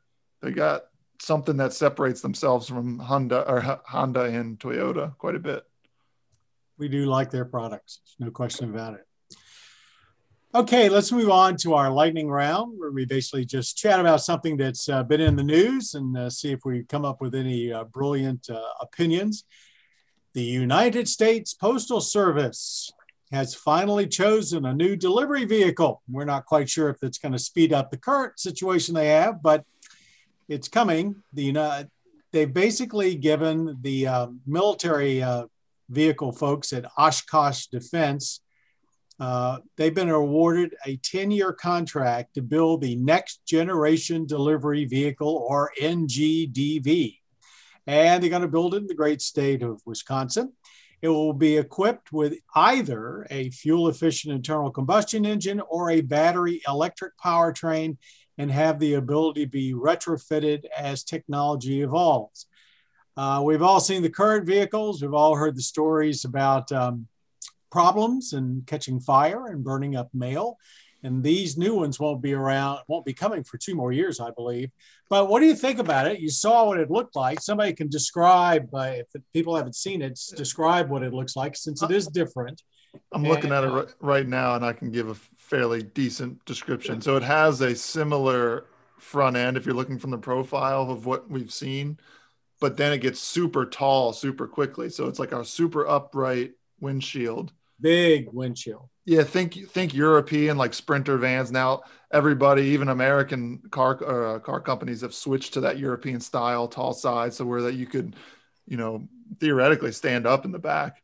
They 0.43 0.53
got 0.53 0.85
something 1.21 1.57
that 1.59 1.73
separates 1.73 2.21
themselves 2.21 2.69
from 2.69 2.99
Honda 2.99 3.49
or 3.49 3.61
Honda 3.87 4.23
and 4.23 4.59
Toyota 4.59 5.17
quite 5.19 5.35
a 5.35 5.41
bit. 5.41 5.65
We 6.79 6.89
do 6.89 7.07
like 7.07 7.31
their 7.31 7.45
products. 7.45 8.01
no 8.19 8.31
question 8.31 8.71
about 8.71 8.95
it. 8.95 9.07
Okay, 10.57 10.89
let's 10.89 11.11
move 11.11 11.31
on 11.31 11.57
to 11.57 11.75
our 11.75 11.91
lightning 11.91 12.29
round 12.29 12.79
where 12.79 12.93
we 12.93 13.05
basically 13.05 13.45
just 13.45 13.77
chat 13.77 13.99
about 13.99 14.21
something 14.21 14.57
that's 14.57 14.89
uh, 14.89 15.03
been 15.03 15.21
in 15.21 15.35
the 15.35 15.43
news 15.43 15.95
and 15.95 16.17
uh, 16.17 16.31
see 16.31 16.53
if 16.53 16.61
we 16.65 16.85
come 16.85 17.05
up 17.05 17.21
with 17.21 17.35
any 17.35 17.73
uh, 17.73 17.83
brilliant 17.83 18.49
uh, 18.49 18.63
opinions. 18.81 19.47
The 20.33 20.45
United 20.45 21.09
States 21.09 21.55
Postal 21.55 22.01
Service 22.01 22.89
has 23.33 23.53
finally 23.53 24.07
chosen 24.07 24.65
a 24.67 24.73
new 24.73 24.95
delivery 24.95 25.45
vehicle. 25.45 26.03
We're 26.09 26.25
not 26.25 26.47
quite 26.47 26.71
sure 26.71 26.89
if 26.89 27.03
it's 27.03 27.19
going 27.19 27.33
to 27.33 27.39
speed 27.41 27.73
up 27.73 27.91
the 27.91 27.97
current 27.97 28.39
situation 28.39 28.95
they 28.95 29.09
have, 29.09 29.43
but 29.43 29.65
it's 30.49 30.69
coming. 30.69 31.17
The 31.33 31.89
they've 32.31 32.55
basically 32.55 33.17
given 33.17 33.77
the 33.83 34.07
uh, 34.07 34.27
military 34.47 35.21
uh, 35.21 35.47
vehicle 35.89 36.31
folks 36.31 36.73
at 36.73 36.89
Oshkosh 36.97 37.67
Defense 37.67 38.39
Uh, 39.21 39.59
they've 39.77 39.95
been 39.95 40.11
awarded 40.11 40.75
a 40.87 40.97
10 40.97 41.31
year 41.31 41.53
contract 41.53 42.35
to 42.35 42.43
build 42.43 42.81
the 42.81 42.97
Next 42.97 43.45
Generation 43.47 44.27
Delivery 44.27 44.85
Vehicle, 44.85 45.47
or 45.49 45.71
NGDV. 45.81 47.19
And 47.87 48.23
they're 48.23 48.31
going 48.31 48.43
to 48.43 48.49
build 48.49 48.75
it 48.75 48.79
in 48.79 48.87
the 48.87 48.95
great 48.95 49.21
state 49.21 49.63
of 49.63 49.81
Wisconsin. 49.85 50.53
It 51.03 51.09
will 51.09 51.35
be 51.35 51.59
equipped 51.59 52.13
with 52.13 52.35
either 52.55 53.27
a 53.31 53.51
fuel 53.51 53.89
efficient 53.89 54.35
internal 54.35 54.71
combustion 54.71 55.27
engine 55.27 55.61
or 55.61 55.91
a 55.91 56.01
battery 56.01 56.63
electric 56.67 57.13
powertrain 57.19 57.99
and 58.39 58.51
have 58.51 58.79
the 58.79 58.95
ability 58.95 59.45
to 59.45 59.51
be 59.51 59.75
retrofitted 59.75 60.65
as 60.77 61.05
technology 61.05 61.83
evolves. 61.83 62.47
Uh, 63.17 63.43
we've 63.45 63.63
all 63.63 63.81
seen 63.81 64.03
the 64.03 64.11
current 64.11 64.47
vehicles. 64.47 65.03
We've 65.03 65.15
all 65.15 65.37
heard 65.37 65.57
the 65.57 65.63
stories 65.63 66.25
about 66.25 66.73
um, 66.73 67.07
problems 67.75 68.35
and 68.35 68.65
catching 68.69 69.01
fire 69.01 69.49
and 69.49 69.65
burning 69.65 69.97
up 69.97 70.09
mail. 70.15 70.57
And 71.03 71.25
these 71.25 71.59
new 71.59 71.75
ones 71.75 71.99
won't 71.99 72.23
be 72.23 72.33
around, 72.33 72.79
won't 72.87 73.05
be 73.05 73.13
coming 73.13 73.43
for 73.43 73.59
two 73.59 73.75
more 73.75 73.91
years, 73.91 74.21
I 74.21 74.31
believe. 74.31 74.71
But 75.11 75.29
what 75.29 75.41
do 75.41 75.47
you 75.47 75.57
think 75.57 75.81
about 75.81 76.07
it? 76.07 76.21
You 76.21 76.31
saw 76.31 76.67
what 76.67 76.79
it 76.79 76.89
looked 76.89 77.17
like. 77.17 77.41
Somebody 77.41 77.73
can 77.75 77.89
describe, 77.89 78.73
uh, 78.73 79.03
if 79.03 79.09
people 79.33 79.57
haven't 79.57 79.75
seen 79.75 80.03
it, 80.03 80.19
describe 80.37 80.89
what 80.89 81.03
it 81.03 81.13
looks 81.13 81.35
like 81.35 81.57
since 81.57 81.83
it 81.83 81.91
is 81.91 82.07
different. 82.07 82.63
I'm 83.13 83.25
looking 83.25 83.51
at 83.51 83.65
it 83.65 83.73
uh, 83.73 83.87
right 84.01 84.27
now 84.27 84.55
and 84.55 84.65
I 84.65 84.73
can 84.73 84.93
give 84.93 85.09
a 85.09 85.17
fairly 85.37 85.83
decent 85.83 86.43
description. 86.45 87.01
So 87.01 87.17
it 87.17 87.25
has 87.25 87.61
a 87.61 87.75
similar 87.75 88.67
front 88.99 89.37
end 89.37 89.57
if 89.57 89.67
you're 89.67 89.75
looking 89.75 89.99
from 89.99 90.13
the 90.13 90.19
profile 90.19 90.91
of 90.91 91.07
what 91.07 91.29
we've 91.29 91.53
seen, 91.53 91.99
but 92.61 92.77
then 92.77 92.93
it 92.93 92.99
gets 92.99 93.21
super 93.21 93.67
tall 93.67 94.13
super 94.13 94.47
quickly. 94.47 94.89
So 94.89 95.09
it's 95.09 95.19
like 95.19 95.33
a 95.33 95.45
super 95.45 95.87
upright 95.87 96.53
windshield. 96.81 97.53
Big 97.85 98.33
windshield. 98.33 98.89
Yeah, 99.05 99.25
think 99.25 99.69
think 99.69 99.93
European 99.93 100.57
like 100.57 100.73
Sprinter 100.73 101.19
vans. 101.19 101.53
Now 101.53 101.83
everybody, 102.11 102.63
even 102.69 102.89
American 102.89 103.61
car 103.71 103.93
uh, 104.03 104.39
car 104.39 104.61
companies, 104.63 105.03
have 105.03 105.13
switched 105.13 105.53
to 105.53 105.61
that 105.61 105.79
European 105.79 106.21
style, 106.21 106.67
tall 106.67 106.95
side, 106.95 107.35
so 107.35 107.45
where 107.45 107.61
that 107.61 107.75
you 107.75 107.85
could, 107.85 108.17
you 108.67 108.79
know, 108.79 109.07
theoretically 109.39 109.93
stand 109.93 110.27
up 110.27 110.47
in 110.47 110.53
the 110.53 110.59
back. 110.59 111.03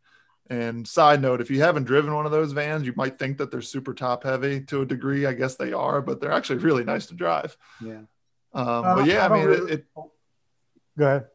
And 0.49 0.89
side 0.89 1.21
note, 1.21 1.43
if 1.43 1.51
you 1.51 1.61
haven't 1.61 1.85
driven 1.85 2.15
one 2.15 2.25
of 2.25 2.33
those 2.33 2.53
vans, 2.53 2.87
you 2.87 2.95
might 2.97 3.19
think 3.19 3.37
that 3.37 3.51
they're 3.51 3.61
super 3.61 3.93
top 3.93 4.25
heavy 4.25 4.63
to 4.63 4.81
a 4.81 4.87
degree. 4.87 5.27
I 5.27 5.35
guess 5.35 5.57
they 5.57 5.75
are, 5.75 6.01
but 6.01 6.19
they're 6.19 6.33
actually 6.33 6.61
really 6.61 6.85
nice 6.85 7.07
to 7.09 7.15
drive. 7.15 7.59
Yeah. 7.85 8.05
Um, 8.55 8.67
uh, 8.85 8.95
but 8.97 9.07
yeah, 9.07 9.27
I, 9.27 9.29
I 9.29 9.37
mean, 9.37 9.47
really... 9.47 9.73
it, 9.73 9.81
it. 9.81 9.87
Go 10.99 11.07
ahead. 11.07 11.27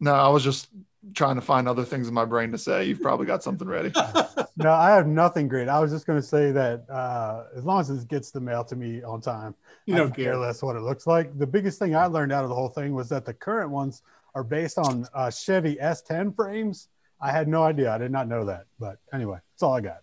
No, 0.00 0.14
I 0.14 0.28
was 0.28 0.42
just 0.42 0.68
trying 1.12 1.34
to 1.34 1.40
find 1.40 1.68
other 1.68 1.84
things 1.84 2.08
in 2.08 2.14
my 2.14 2.24
brain 2.24 2.50
to 2.52 2.58
say. 2.58 2.84
You've 2.84 3.02
probably 3.02 3.26
got 3.26 3.42
something 3.42 3.68
ready. 3.68 3.92
no, 4.56 4.72
I 4.72 4.90
have 4.90 5.06
nothing 5.06 5.48
great. 5.48 5.68
I 5.68 5.80
was 5.80 5.90
just 5.90 6.06
going 6.06 6.18
to 6.18 6.26
say 6.26 6.50
that 6.52 6.88
uh, 6.88 7.44
as 7.56 7.64
long 7.64 7.80
as 7.80 7.90
it 7.90 8.08
gets 8.08 8.30
the 8.30 8.40
mail 8.40 8.64
to 8.64 8.76
me 8.76 9.02
on 9.02 9.20
time, 9.20 9.54
you 9.86 9.94
don't 9.94 10.14
care 10.14 10.36
less 10.36 10.62
what 10.62 10.76
it 10.76 10.82
looks 10.82 11.06
like. 11.06 11.36
The 11.38 11.46
biggest 11.46 11.78
thing 11.78 11.94
I 11.94 12.06
learned 12.06 12.32
out 12.32 12.44
of 12.44 12.48
the 12.48 12.54
whole 12.54 12.68
thing 12.68 12.94
was 12.94 13.08
that 13.10 13.24
the 13.24 13.34
current 13.34 13.70
ones 13.70 14.02
are 14.34 14.44
based 14.44 14.78
on 14.78 15.06
uh, 15.14 15.30
Chevy 15.30 15.76
S10 15.76 16.34
frames. 16.34 16.88
I 17.20 17.30
had 17.30 17.48
no 17.48 17.62
idea. 17.62 17.92
I 17.92 17.98
did 17.98 18.10
not 18.10 18.28
know 18.28 18.44
that. 18.46 18.64
But 18.78 18.98
anyway, 19.12 19.38
that's 19.52 19.62
all 19.62 19.74
I 19.74 19.80
got. 19.80 19.98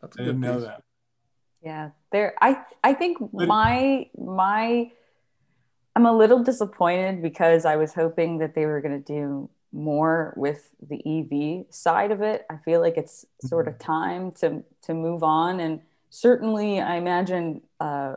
That's 0.00 0.18
I 0.18 0.24
didn't 0.24 0.40
know 0.40 0.60
that. 0.60 0.82
Yeah, 1.62 1.90
there. 2.12 2.34
I 2.40 2.62
I 2.84 2.94
think 2.94 3.18
my 3.32 4.08
my. 4.16 4.92
I'm 5.96 6.04
a 6.04 6.16
little 6.16 6.44
disappointed 6.44 7.22
because 7.22 7.64
I 7.64 7.76
was 7.76 7.94
hoping 7.94 8.38
that 8.38 8.54
they 8.54 8.66
were 8.66 8.82
going 8.82 9.02
to 9.02 9.12
do 9.12 9.48
more 9.72 10.32
with 10.36 10.70
the 10.88 11.00
EV 11.04 11.66
side 11.74 12.10
of 12.10 12.22
it. 12.22 12.46
I 12.50 12.56
feel 12.56 12.80
like 12.80 12.96
it's 12.96 13.26
sort 13.42 13.68
of 13.68 13.74
mm-hmm. 13.74 13.92
time 13.92 14.32
to 14.32 14.62
to 14.82 14.94
move 14.94 15.22
on, 15.22 15.60
and 15.60 15.80
certainly, 16.10 16.80
I 16.80 16.96
imagine 16.96 17.62
uh, 17.80 18.16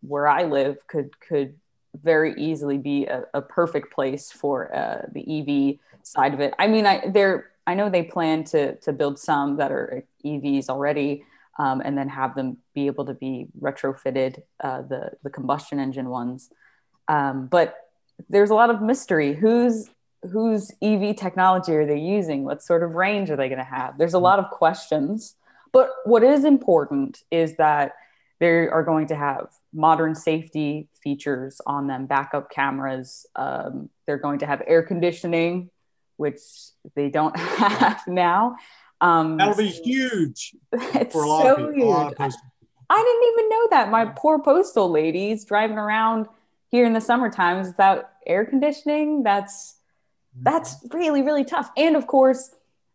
where 0.00 0.26
I 0.26 0.44
live 0.44 0.86
could 0.86 1.18
could 1.20 1.54
very 2.02 2.34
easily 2.34 2.78
be 2.78 3.06
a, 3.06 3.24
a 3.34 3.42
perfect 3.42 3.92
place 3.92 4.30
for 4.30 4.74
uh, 4.74 5.06
the 5.12 5.22
EV 5.22 5.78
side 6.02 6.34
of 6.34 6.40
it. 6.40 6.54
I 6.58 6.66
mean, 6.66 6.86
I 6.86 7.08
there 7.08 7.50
I 7.66 7.74
know 7.74 7.90
they 7.90 8.04
plan 8.04 8.44
to 8.44 8.76
to 8.76 8.92
build 8.92 9.18
some 9.18 9.56
that 9.56 9.72
are 9.72 10.04
EVs 10.24 10.68
already. 10.68 11.24
Um, 11.58 11.80
and 11.82 11.96
then 11.96 12.10
have 12.10 12.34
them 12.34 12.58
be 12.74 12.84
able 12.84 13.06
to 13.06 13.14
be 13.14 13.46
retrofitted 13.58 14.42
uh, 14.60 14.82
the 14.82 15.12
the 15.22 15.30
combustion 15.30 15.80
engine 15.80 16.10
ones. 16.10 16.50
Um, 17.08 17.46
but 17.46 17.76
there's 18.28 18.50
a 18.50 18.54
lot 18.54 18.68
of 18.68 18.82
mystery. 18.82 19.32
Who's 19.34 19.88
whose 20.30 20.70
EV 20.82 21.16
technology 21.16 21.72
are 21.72 21.86
they 21.86 21.98
using? 21.98 22.44
What 22.44 22.62
sort 22.62 22.82
of 22.82 22.92
range 22.92 23.30
are 23.30 23.36
they 23.36 23.48
going 23.48 23.58
to 23.58 23.64
have? 23.64 23.98
There's 23.98 24.14
a 24.14 24.18
lot 24.18 24.38
of 24.38 24.50
questions. 24.50 25.34
But 25.72 25.90
what 26.04 26.22
is 26.22 26.44
important 26.44 27.22
is 27.30 27.56
that 27.56 27.92
they 28.38 28.48
are 28.48 28.82
going 28.82 29.08
to 29.08 29.16
have 29.16 29.48
modern 29.72 30.14
safety 30.14 30.88
features 31.02 31.60
on 31.66 31.86
them, 31.86 32.06
backup 32.06 32.50
cameras. 32.50 33.26
Um, 33.34 33.90
they're 34.06 34.18
going 34.18 34.40
to 34.40 34.46
have 34.46 34.62
air 34.66 34.82
conditioning, 34.82 35.70
which 36.16 36.40
they 36.94 37.08
don't 37.08 37.36
have 37.38 38.02
now. 38.06 38.56
Um, 39.00 39.36
That'll 39.36 39.56
be 39.56 39.68
huge. 39.68 40.54
It's 40.72 41.14
so 41.14 41.72
huge. 41.74 42.14
I, 42.18 42.30
I 42.88 43.02
didn't 43.02 43.32
even 43.32 43.48
know 43.48 43.68
that. 43.70 43.90
My 43.90 44.06
poor 44.16 44.38
postal 44.38 44.90
ladies 44.90 45.44
driving 45.44 45.78
around 45.78 46.26
here 46.70 46.84
in 46.84 46.92
the 46.92 47.00
summer 47.00 47.30
times 47.30 47.68
without 47.68 48.10
air 48.26 48.44
conditioning. 48.44 49.22
That's 49.22 49.75
that's 50.42 50.76
really 50.92 51.22
really 51.22 51.44
tough. 51.44 51.70
And 51.76 51.96
of 51.96 52.06
course 52.06 52.50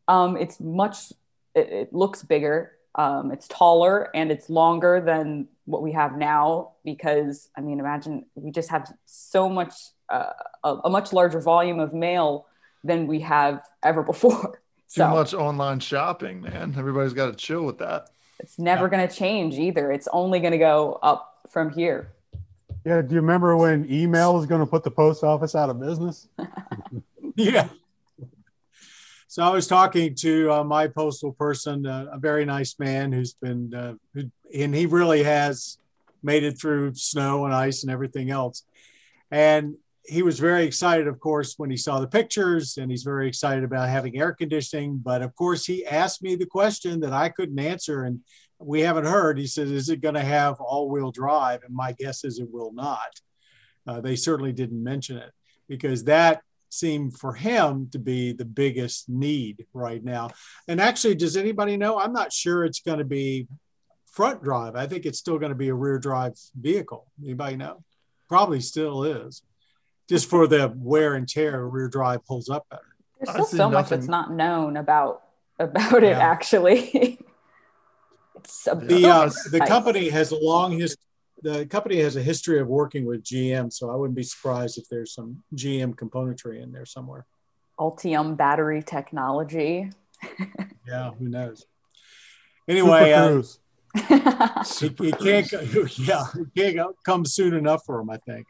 um, 0.08 0.38
it's 0.38 0.60
much 0.60 1.12
it, 1.56 1.70
it 1.70 1.94
looks 1.94 2.24
bigger. 2.24 2.74
Um, 2.96 3.32
it's 3.32 3.48
taller 3.48 4.10
and 4.14 4.32
it's 4.32 4.50
longer 4.50 5.00
than 5.00 5.48
what 5.64 5.82
we 5.82 5.94
have 5.94 6.18
now 6.18 6.74
because 6.84 7.48
i 7.56 7.62
mean 7.62 7.80
imagine 7.80 8.26
we 8.36 8.52
just 8.52 8.70
have 8.70 8.92
so 9.06 9.48
much 9.48 9.74
uh, 10.10 10.34
a, 10.66 10.76
a, 10.84 10.90
much 10.90 11.14
larger 11.14 11.40
volume 11.40 11.80
of 11.80 11.94
mail 11.94 12.48
than 12.84 13.08
we 13.08 13.22
have 13.22 13.62
ever 13.82 14.04
before. 14.14 14.62
Too 14.94 15.00
so, 15.00 15.10
much 15.10 15.34
online 15.34 15.80
shopping 15.80 16.42
man. 16.42 16.76
Everybody's 16.78 17.14
got 17.14 17.28
to 17.28 17.36
chill 17.36 17.64
with 17.64 17.78
that. 17.78 18.10
It's 18.40 18.60
never 18.60 18.86
yeah. 18.86 18.90
going 18.90 19.08
to 19.08 19.16
change 19.16 19.58
either. 19.58 19.92
It's 19.92 20.10
only 20.12 20.40
going 20.40 20.52
to 20.52 20.58
go 20.58 21.00
up 21.02 21.48
from 21.50 21.70
here. 21.72 22.12
Yeah 22.86 23.02
do 23.02 23.16
you 23.16 23.22
remember 23.22 23.56
when 23.56 23.90
email 23.90 24.34
was 24.34 24.46
going 24.48 24.60
to 24.60 24.66
put 24.66 24.84
the 24.84 24.92
post 24.92 25.24
office 25.24 25.56
out 25.56 25.70
of 25.70 25.80
business 25.80 26.28
yeah. 27.52 27.70
So 29.28 29.42
I 29.42 29.50
was 29.50 29.66
talking 29.66 30.14
to 30.16 30.52
uh, 30.52 30.64
my 30.64 30.88
postal 30.88 31.32
person, 31.32 31.88
uh, 31.88 32.08
a 32.12 32.20
very 32.20 32.46
nice 32.46 32.78
man 32.78 33.12
who's 33.12 33.34
been, 33.34 33.74
uh, 33.74 33.94
who, 34.14 34.30
and 34.54 34.76
he 34.76 34.86
really 34.86 35.24
has 35.24 35.80
made 36.22 36.44
it 36.44 36.60
through 36.60 36.94
snow 36.94 37.46
and 37.46 37.54
ice 37.54 37.82
and 37.82 37.92
everything 37.92 38.30
else. 38.30 38.64
And 39.32 39.76
he 40.06 40.22
was 40.22 40.38
very 40.40 40.66
excited, 40.66 41.08
of 41.08 41.20
course, 41.20 41.56
when 41.58 41.72
he 41.72 41.78
saw 41.78 42.00
the 42.00 42.08
pictures, 42.08 42.78
and 42.78 42.92
he's 42.92 43.04
very 43.04 43.28
excited 43.28 43.64
about 43.64 43.90
having 43.90 44.20
air 44.20 44.34
conditioning. 44.34 45.00
But 45.04 45.24
of 45.24 45.34
course, 45.36 45.66
he 45.66 45.84
asked 45.86 46.22
me 46.22 46.36
the 46.36 46.46
question 46.46 47.00
that 47.00 47.14
I 47.14 47.30
couldn't 47.30 47.60
answer, 47.60 48.04
and 48.04 48.20
we 48.60 48.82
haven't 48.82 49.06
heard. 49.06 49.40
He 49.40 49.48
said, 49.48 49.68
"Is 49.68 49.90
it 49.90 50.02
going 50.02 50.16
to 50.16 50.22
have 50.22 50.60
all-wheel 50.60 51.12
drive?" 51.12 51.64
And 51.64 51.74
my 51.74 51.94
guess 51.94 52.24
is 52.24 52.38
it 52.38 52.52
will 52.52 52.74
not. 52.74 53.20
Uh, 53.88 54.02
they 54.02 54.16
certainly 54.16 54.52
didn't 54.52 54.84
mention 54.84 55.18
it 55.18 55.32
because 55.68 56.04
that 56.04 56.44
seem 56.72 57.12
for 57.12 57.34
him 57.34 57.90
to 57.92 58.00
be 58.00 58.34
the 58.34 58.46
biggest 58.46 59.10
need 59.10 59.66
right 59.74 60.04
now. 60.04 60.32
And 60.68 60.80
actually, 60.80 61.16
does 61.16 61.38
anybody 61.38 61.78
know? 61.78 62.00
I'm 62.00 62.14
not 62.14 62.34
sure 62.34 62.64
it's 62.64 62.80
going 62.80 63.00
to 63.00 63.06
be 63.06 63.48
front 64.12 64.44
drive. 64.44 64.76
I 64.76 64.88
think 64.88 65.06
it's 65.06 65.20
still 65.20 65.38
going 65.38 65.52
to 65.52 65.58
be 65.58 65.70
a 65.70 65.74
rear 65.74 66.00
drive 66.00 66.34
vehicle. 66.60 67.08
Anybody 67.24 67.58
know? 67.58 67.84
Probably 68.30 68.62
still 68.62 69.04
is. 69.04 69.42
Just 70.10 70.30
for 70.30 70.48
the 70.48 70.74
wear 70.76 71.16
and 71.16 71.28
tear, 71.28 71.66
rear 71.66 71.88
drive 71.88 72.26
pulls 72.26 72.50
up 72.50 72.66
better. 72.70 72.84
There's 73.20 73.32
still 73.32 73.46
so 73.46 73.58
nothing. 73.58 73.74
much 73.74 73.90
that's 73.90 74.08
not 74.08 74.32
known 74.32 74.78
about 74.78 75.22
about 75.60 76.04
it. 76.04 76.18
Actually, 76.18 77.20
it's 78.36 78.64
the 78.64 79.06
uh, 79.06 79.30
the 79.52 79.60
company 79.60 80.10
has 80.10 80.32
a 80.32 80.38
long 80.38 80.72
history 80.72 81.04
the 81.42 81.66
company 81.66 81.98
has 82.02 82.16
a 82.16 82.24
history 82.24 82.60
of 82.60 82.68
working 82.68 83.06
with 83.06 83.24
GM, 83.24 83.72
so 83.72 83.90
I 83.90 83.96
wouldn't 83.96 84.16
be 84.16 84.24
surprised 84.24 84.78
if 84.78 84.88
there's 84.90 85.14
some 85.14 85.44
GM 85.56 85.96
componentry 85.96 86.62
in 86.62 86.72
there 86.72 86.86
somewhere. 86.86 87.26
Ultium 87.80 88.38
battery 88.38 88.84
technology. 88.84 89.90
yeah, 90.88 91.12
who 91.12 91.30
knows? 91.30 91.66
Anyway, 92.68 93.12
uh, 93.12 93.42
it, 93.96 95.02
it, 95.02 95.20
can't. 95.20 95.52
Yeah, 95.98 96.24
it 96.36 96.76
can't 96.78 96.96
come 97.04 97.26
soon 97.26 97.56
enough 97.56 97.84
for 97.86 97.98
them, 97.98 98.10
I 98.12 98.18
think. 98.18 98.46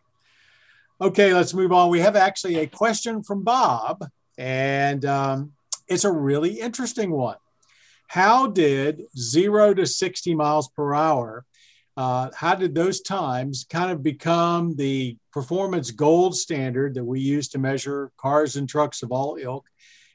Okay, 0.99 1.33
let's 1.33 1.53
move 1.53 1.71
on. 1.71 1.89
We 1.89 2.01
have 2.01 2.17
actually 2.17 2.57
a 2.57 2.67
question 2.67 3.23
from 3.23 3.43
Bob, 3.43 4.05
and 4.37 5.03
um, 5.05 5.53
it's 5.87 6.03
a 6.03 6.11
really 6.11 6.59
interesting 6.59 7.09
one. 7.09 7.37
How 8.07 8.47
did 8.47 9.03
zero 9.17 9.73
to 9.73 9.85
60 9.87 10.35
miles 10.35 10.67
per 10.67 10.93
hour 10.93 11.45
uh, 11.97 12.29
how 12.35 12.55
did 12.55 12.73
those 12.73 13.01
times 13.01 13.65
kind 13.69 13.91
of 13.91 14.01
become 14.01 14.75
the 14.75 15.17
performance 15.33 15.91
gold 15.91 16.35
standard 16.35 16.95
that 16.95 17.03
we 17.03 17.19
use 17.19 17.49
to 17.49 17.59
measure 17.59 18.11
cars 18.17 18.55
and 18.55 18.67
trucks 18.67 19.03
of 19.03 19.11
all 19.11 19.37
ilk? 19.39 19.65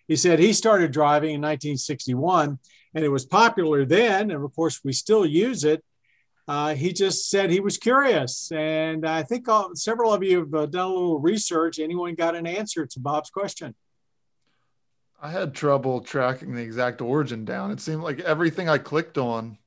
He 0.08 0.16
said 0.16 0.38
he 0.38 0.52
started 0.52 0.92
driving 0.92 1.30
in 1.30 1.40
1961 1.40 2.58
and 2.94 3.04
it 3.04 3.08
was 3.08 3.26
popular 3.26 3.84
then. 3.84 4.30
And 4.30 4.42
of 4.42 4.54
course, 4.54 4.80
we 4.82 4.92
still 4.92 5.26
use 5.26 5.64
it. 5.64 5.84
Uh, 6.48 6.74
he 6.74 6.92
just 6.92 7.28
said 7.28 7.50
he 7.50 7.60
was 7.60 7.76
curious. 7.76 8.50
And 8.52 9.06
I 9.06 9.22
think 9.22 9.48
all, 9.48 9.74
several 9.74 10.14
of 10.14 10.22
you 10.22 10.38
have 10.38 10.54
uh, 10.54 10.66
done 10.66 10.86
a 10.86 10.92
little 10.94 11.18
research. 11.18 11.78
Anyone 11.78 12.14
got 12.14 12.36
an 12.36 12.46
answer 12.46 12.86
to 12.86 13.00
Bob's 13.00 13.30
question? 13.30 13.74
I 15.20 15.30
had 15.30 15.54
trouble 15.54 16.00
tracking 16.00 16.54
the 16.54 16.62
exact 16.62 17.00
origin 17.00 17.44
down. 17.44 17.70
It 17.70 17.80
seemed 17.80 18.02
like 18.02 18.20
everything 18.20 18.68
I 18.68 18.78
clicked 18.78 19.18
on 19.18 19.58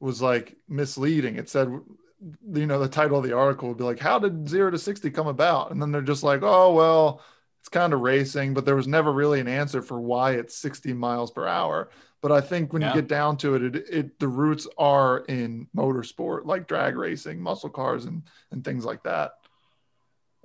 was 0.00 0.20
like 0.22 0.56
misleading. 0.68 1.36
It 1.36 1.48
said, 1.48 1.68
you 1.68 2.66
know, 2.66 2.78
the 2.78 2.88
title 2.88 3.18
of 3.18 3.24
the 3.24 3.36
article 3.36 3.68
would 3.68 3.78
be 3.78 3.84
like, 3.84 3.98
How 3.98 4.18
did 4.18 4.48
zero 4.48 4.70
to 4.70 4.78
60 4.78 5.10
come 5.10 5.26
about? 5.26 5.70
And 5.70 5.80
then 5.80 5.92
they're 5.92 6.02
just 6.02 6.22
like, 6.22 6.40
Oh, 6.42 6.72
well, 6.72 7.22
it's 7.60 7.68
kind 7.68 7.92
of 7.92 8.00
racing, 8.00 8.54
but 8.54 8.64
there 8.64 8.76
was 8.76 8.86
never 8.86 9.12
really 9.12 9.40
an 9.40 9.48
answer 9.48 9.82
for 9.82 10.00
why 10.00 10.32
it's 10.32 10.56
60 10.56 10.92
miles 10.92 11.30
per 11.30 11.46
hour. 11.46 11.90
But 12.22 12.32
I 12.32 12.40
think 12.40 12.72
when 12.72 12.82
yeah. 12.82 12.88
you 12.88 13.02
get 13.02 13.08
down 13.08 13.36
to 13.38 13.54
it, 13.54 13.76
it, 13.76 13.88
it, 13.90 14.18
the 14.18 14.28
roots 14.28 14.66
are 14.78 15.18
in 15.28 15.68
motorsport, 15.76 16.46
like 16.46 16.66
drag 16.66 16.96
racing, 16.96 17.40
muscle 17.40 17.70
cars, 17.70 18.04
and 18.04 18.22
and 18.50 18.64
things 18.64 18.84
like 18.84 19.02
that. 19.04 19.32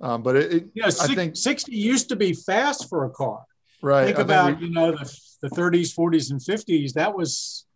Um, 0.00 0.22
but 0.22 0.36
it, 0.36 0.52
it 0.52 0.64
yeah, 0.74 0.86
I 0.86 1.14
think 1.14 1.36
60 1.36 1.74
used 1.74 2.08
to 2.10 2.16
be 2.16 2.34
fast 2.34 2.88
for 2.88 3.04
a 3.04 3.10
car. 3.10 3.44
Right. 3.82 4.06
Think 4.06 4.18
I 4.18 4.22
about 4.22 4.60
we, 4.60 4.66
you 4.66 4.72
know 4.72 4.92
the, 4.92 5.18
the 5.42 5.48
30s, 5.48 5.96
40s, 5.96 6.30
and 6.30 6.40
50s. 6.40 6.92
That 6.94 7.16
was 7.16 7.66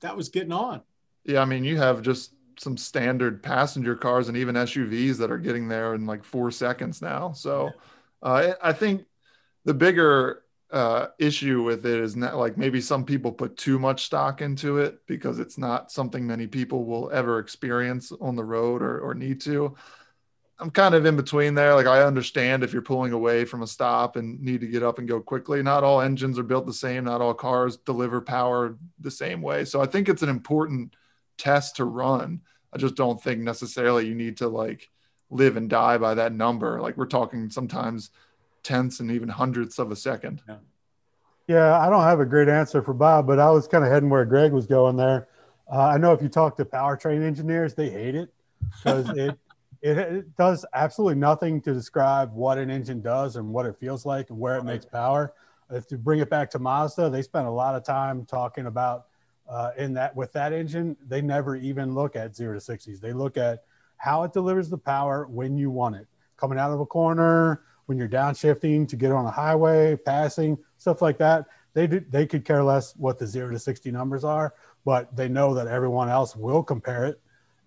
that 0.00 0.16
was 0.16 0.28
getting 0.28 0.52
on. 0.52 0.82
Yeah, 1.24 1.40
I 1.40 1.44
mean, 1.44 1.64
you 1.64 1.76
have 1.76 2.02
just 2.02 2.34
some 2.58 2.76
standard 2.76 3.42
passenger 3.42 3.96
cars 3.96 4.28
and 4.28 4.36
even 4.36 4.54
SUVs 4.54 5.16
that 5.18 5.30
are 5.30 5.38
getting 5.38 5.68
there 5.68 5.94
in 5.94 6.06
like 6.06 6.24
four 6.24 6.50
seconds 6.50 7.02
now. 7.02 7.32
So. 7.32 7.70
Uh, 8.22 8.52
I 8.62 8.72
think 8.72 9.04
the 9.64 9.74
bigger 9.74 10.42
uh, 10.70 11.08
issue 11.18 11.62
with 11.62 11.84
it 11.86 12.00
is 12.00 12.16
not 12.16 12.36
like 12.36 12.56
maybe 12.56 12.80
some 12.80 13.04
people 13.04 13.32
put 13.32 13.56
too 13.56 13.78
much 13.78 14.04
stock 14.04 14.40
into 14.40 14.78
it 14.78 15.00
because 15.06 15.38
it's 15.38 15.58
not 15.58 15.90
something 15.90 16.26
many 16.26 16.46
people 16.46 16.84
will 16.84 17.10
ever 17.10 17.38
experience 17.38 18.12
on 18.20 18.36
the 18.36 18.44
road 18.44 18.82
or, 18.82 19.00
or 19.00 19.14
need 19.14 19.40
to. 19.42 19.74
I'm 20.58 20.70
kind 20.70 20.94
of 20.94 21.06
in 21.06 21.16
between 21.16 21.54
there. 21.54 21.74
Like 21.74 21.86
I 21.86 22.02
understand 22.02 22.62
if 22.62 22.72
you're 22.72 22.82
pulling 22.82 23.12
away 23.12 23.46
from 23.46 23.62
a 23.62 23.66
stop 23.66 24.16
and 24.16 24.38
need 24.40 24.60
to 24.60 24.66
get 24.66 24.82
up 24.82 24.98
and 24.98 25.08
go 25.08 25.18
quickly. 25.18 25.62
Not 25.62 25.82
all 25.82 26.02
engines 26.02 26.38
are 26.38 26.44
built 26.44 26.66
the 26.66 26.72
same. 26.74 27.04
Not 27.04 27.22
all 27.22 27.32
cars 27.32 27.78
deliver 27.78 28.20
power 28.20 28.76
the 29.00 29.10
same 29.10 29.40
way. 29.40 29.64
So 29.64 29.80
I 29.80 29.86
think 29.86 30.10
it's 30.10 30.22
an 30.22 30.28
important 30.28 30.94
test 31.40 31.76
to 31.76 31.84
run. 31.84 32.42
I 32.72 32.78
just 32.78 32.94
don't 32.94 33.20
think 33.20 33.40
necessarily 33.40 34.06
you 34.06 34.14
need 34.14 34.36
to 34.38 34.48
like 34.48 34.88
live 35.30 35.56
and 35.56 35.70
die 35.70 35.98
by 35.98 36.14
that 36.14 36.32
number. 36.32 36.80
Like 36.80 36.96
we're 36.96 37.06
talking 37.06 37.50
sometimes 37.50 38.10
tenths 38.62 39.00
and 39.00 39.10
even 39.10 39.28
hundredths 39.28 39.78
of 39.78 39.90
a 39.90 39.96
second. 39.96 40.42
Yeah. 40.46 40.56
yeah, 41.48 41.80
I 41.80 41.88
don't 41.88 42.02
have 42.02 42.20
a 42.20 42.26
great 42.26 42.48
answer 42.48 42.82
for 42.82 42.92
Bob, 42.92 43.26
but 43.26 43.38
I 43.38 43.50
was 43.50 43.66
kind 43.66 43.84
of 43.84 43.90
heading 43.90 44.10
where 44.10 44.24
Greg 44.24 44.52
was 44.52 44.66
going 44.66 44.96
there. 44.96 45.28
Uh, 45.72 45.86
I 45.86 45.98
know 45.98 46.12
if 46.12 46.20
you 46.20 46.28
talk 46.28 46.56
to 46.58 46.64
powertrain 46.64 47.22
engineers, 47.22 47.74
they 47.74 47.88
hate 47.88 48.14
it 48.14 48.32
because 48.76 49.08
it, 49.16 49.38
it, 49.82 49.98
it 49.98 50.36
does 50.36 50.66
absolutely 50.74 51.18
nothing 51.18 51.62
to 51.62 51.72
describe 51.72 52.34
what 52.34 52.58
an 52.58 52.70
engine 52.70 53.00
does 53.00 53.36
and 53.36 53.48
what 53.48 53.64
it 53.66 53.76
feels 53.80 54.04
like 54.04 54.30
and 54.30 54.38
where 54.38 54.56
it 54.56 54.64
makes 54.64 54.84
power. 54.84 55.32
If 55.70 55.90
you 55.90 55.96
bring 55.96 56.18
it 56.18 56.28
back 56.28 56.50
to 56.50 56.58
Mazda, 56.58 57.08
they 57.08 57.22
spent 57.22 57.46
a 57.46 57.50
lot 57.50 57.76
of 57.76 57.84
time 57.84 58.26
talking 58.26 58.66
about 58.66 59.06
uh, 59.50 59.72
in 59.76 59.92
that 59.94 60.14
with 60.14 60.32
that 60.32 60.52
engine. 60.52 60.96
They 61.06 61.20
never 61.20 61.56
even 61.56 61.94
look 61.94 62.16
at 62.16 62.34
zero 62.36 62.54
to 62.54 62.60
sixties. 62.60 63.00
They 63.00 63.12
look 63.12 63.36
at 63.36 63.64
how 63.96 64.22
it 64.22 64.32
delivers 64.32 64.70
the 64.70 64.78
power 64.78 65.26
when 65.26 65.58
you 65.58 65.70
want 65.70 65.96
it. 65.96 66.06
Coming 66.36 66.58
out 66.58 66.70
of 66.70 66.80
a 66.80 66.86
corner, 66.86 67.62
when 67.90 67.98
you're 67.98 68.08
downshifting 68.08 68.86
to 68.86 68.94
get 68.94 69.10
on 69.10 69.26
a 69.26 69.30
highway, 69.32 69.96
passing, 69.96 70.56
stuff 70.78 71.02
like 71.02 71.18
that. 71.18 71.46
They 71.74 71.88
do, 71.88 71.98
they 72.08 72.24
could 72.24 72.44
care 72.44 72.62
less 72.62 72.94
what 72.94 73.18
the 73.18 73.26
zero 73.26 73.50
to 73.50 73.58
60 73.58 73.90
numbers 73.90 74.22
are, 74.22 74.54
but 74.84 75.14
they 75.16 75.28
know 75.28 75.54
that 75.54 75.66
everyone 75.66 76.08
else 76.08 76.36
will 76.36 76.62
compare 76.62 77.06
it. 77.06 77.20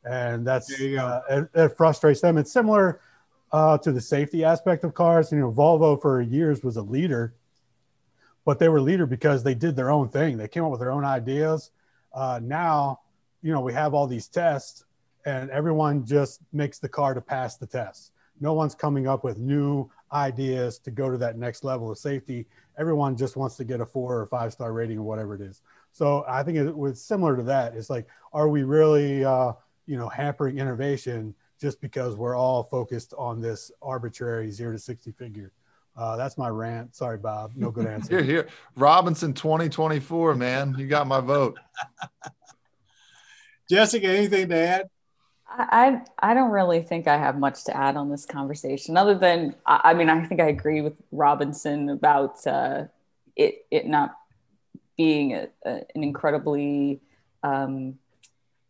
And 0.05 0.47
that's, 0.47 0.71
uh, 0.81 1.21
it, 1.29 1.49
it, 1.53 1.75
frustrates 1.75 2.21
them. 2.21 2.37
It's 2.37 2.53
similar 2.53 3.01
uh, 3.51 3.77
to 3.79 3.91
the 3.91 3.99
safety 3.99 4.45
aspect 4.45 4.85
of 4.85 4.93
cars. 4.93 5.29
You 5.29 5.39
know, 5.39 5.51
Volvo 5.51 6.01
for 6.01 6.21
years 6.21 6.63
was 6.63 6.77
a 6.77 6.81
leader, 6.81 7.33
but 8.45 8.59
they 8.59 8.69
were 8.69 8.81
leader 8.81 9.05
because 9.05 9.43
they 9.43 9.55
did 9.55 9.75
their 9.75 9.91
own 9.91 10.09
thing. 10.09 10.37
They 10.37 10.47
came 10.47 10.63
up 10.63 10.71
with 10.71 10.79
their 10.79 10.91
own 10.91 11.05
ideas. 11.05 11.71
Uh, 12.13 12.39
now, 12.43 12.99
you 13.41 13.51
know, 13.51 13.61
we 13.61 13.73
have 13.73 13.93
all 13.93 14.07
these 14.07 14.27
tests 14.27 14.85
and 15.25 15.49
everyone 15.51 16.05
just 16.05 16.41
makes 16.51 16.79
the 16.79 16.89
car 16.89 17.13
to 17.13 17.21
pass 17.21 17.57
the 17.57 17.67
test. 17.67 18.11
No 18.39 18.53
one's 18.53 18.75
coming 18.75 19.07
up 19.07 19.23
with 19.23 19.37
new 19.37 19.89
ideas 20.11 20.79
to 20.79 20.91
go 20.91 21.09
to 21.09 21.17
that 21.17 21.37
next 21.37 21.63
level 21.63 21.91
of 21.91 21.97
safety. 21.97 22.45
Everyone 22.77 23.15
just 23.15 23.37
wants 23.37 23.55
to 23.57 23.63
get 23.63 23.79
a 23.79 23.85
four 23.85 24.19
or 24.19 24.25
five 24.27 24.51
star 24.51 24.73
rating 24.73 24.99
or 24.99 25.03
whatever 25.03 25.35
it 25.35 25.41
is. 25.41 25.61
So 25.91 26.25
I 26.27 26.43
think 26.43 26.57
it 26.57 26.75
was 26.75 27.01
similar 27.01 27.37
to 27.37 27.43
that. 27.43 27.75
It's 27.75 27.89
like, 27.89 28.07
are 28.33 28.49
we 28.49 28.63
really, 28.63 29.23
uh, 29.23 29.53
you 29.85 29.97
know, 29.97 30.09
hampering 30.09 30.57
innovation 30.57 31.35
just 31.61 31.79
because 31.79 32.15
we're 32.15 32.35
all 32.35 32.63
focused 32.63 33.13
on 33.17 33.39
this 33.39 33.71
arbitrary 33.81 34.51
zero 34.51 34.73
to 34.73 34.79
60 34.79 35.11
figure? 35.11 35.51
Uh, 35.95 36.15
that's 36.15 36.37
my 36.37 36.49
rant. 36.49 36.95
Sorry, 36.95 37.17
Bob. 37.17 37.51
No 37.55 37.71
good 37.71 37.87
answer. 37.87 38.17
here, 38.17 38.23
here. 38.23 38.47
Robinson 38.75 39.33
2024, 39.33 40.35
man. 40.35 40.75
You 40.77 40.87
got 40.87 41.07
my 41.07 41.19
vote. 41.19 41.59
Jessica, 43.69 44.07
anything 44.07 44.49
to 44.49 44.55
add? 44.55 44.89
I 45.55 46.01
I 46.17 46.33
don't 46.33 46.49
really 46.49 46.81
think 46.81 47.07
I 47.07 47.17
have 47.17 47.37
much 47.37 47.65
to 47.65 47.77
add 47.77 47.95
on 47.95 48.09
this 48.09 48.25
conversation, 48.25 48.97
other 48.97 49.13
than 49.13 49.55
I, 49.65 49.93
mean 49.93 50.09
I 50.09 50.25
think 50.25 50.41
I 50.41 50.47
agree 50.47 50.81
with 50.81 50.95
Robinson 51.11 51.89
about 51.89 52.45
uh, 52.47 52.85
it 53.35 53.65
it 53.69 53.85
not 53.85 54.15
being 54.97 55.33
a, 55.33 55.47
a, 55.63 55.81
an 55.95 56.03
incredibly 56.03 57.01
um, 57.43 57.99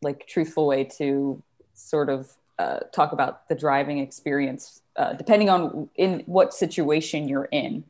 like 0.02 0.28
truthful 0.28 0.68
way 0.68 0.84
to 0.84 1.42
sort 1.74 2.10
of 2.10 2.30
uh, 2.60 2.80
talk 2.94 3.12
about 3.12 3.48
the 3.50 3.56
driving 3.56 4.00
experience, 4.00 4.82
uh, 4.96 5.14
depending 5.14 5.50
on 5.50 5.90
in 5.96 6.24
what 6.26 6.54
situation 6.54 7.28
you're 7.28 7.50
in. 7.52 7.84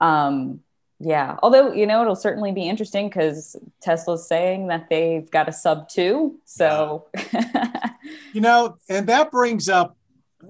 Um, 0.00 0.60
yeah, 1.00 1.36
although 1.42 1.72
you 1.72 1.86
know 1.86 2.02
it'll 2.02 2.16
certainly 2.16 2.52
be 2.52 2.68
interesting 2.68 3.08
because 3.08 3.56
Tesla's 3.80 4.26
saying 4.26 4.68
that 4.68 4.88
they've 4.88 5.30
got 5.30 5.48
a 5.48 5.52
sub 5.52 5.88
two, 5.88 6.38
so. 6.44 7.06
you 8.32 8.40
know, 8.40 8.76
and 8.88 9.06
that 9.08 9.30
brings 9.30 9.68
up. 9.68 9.96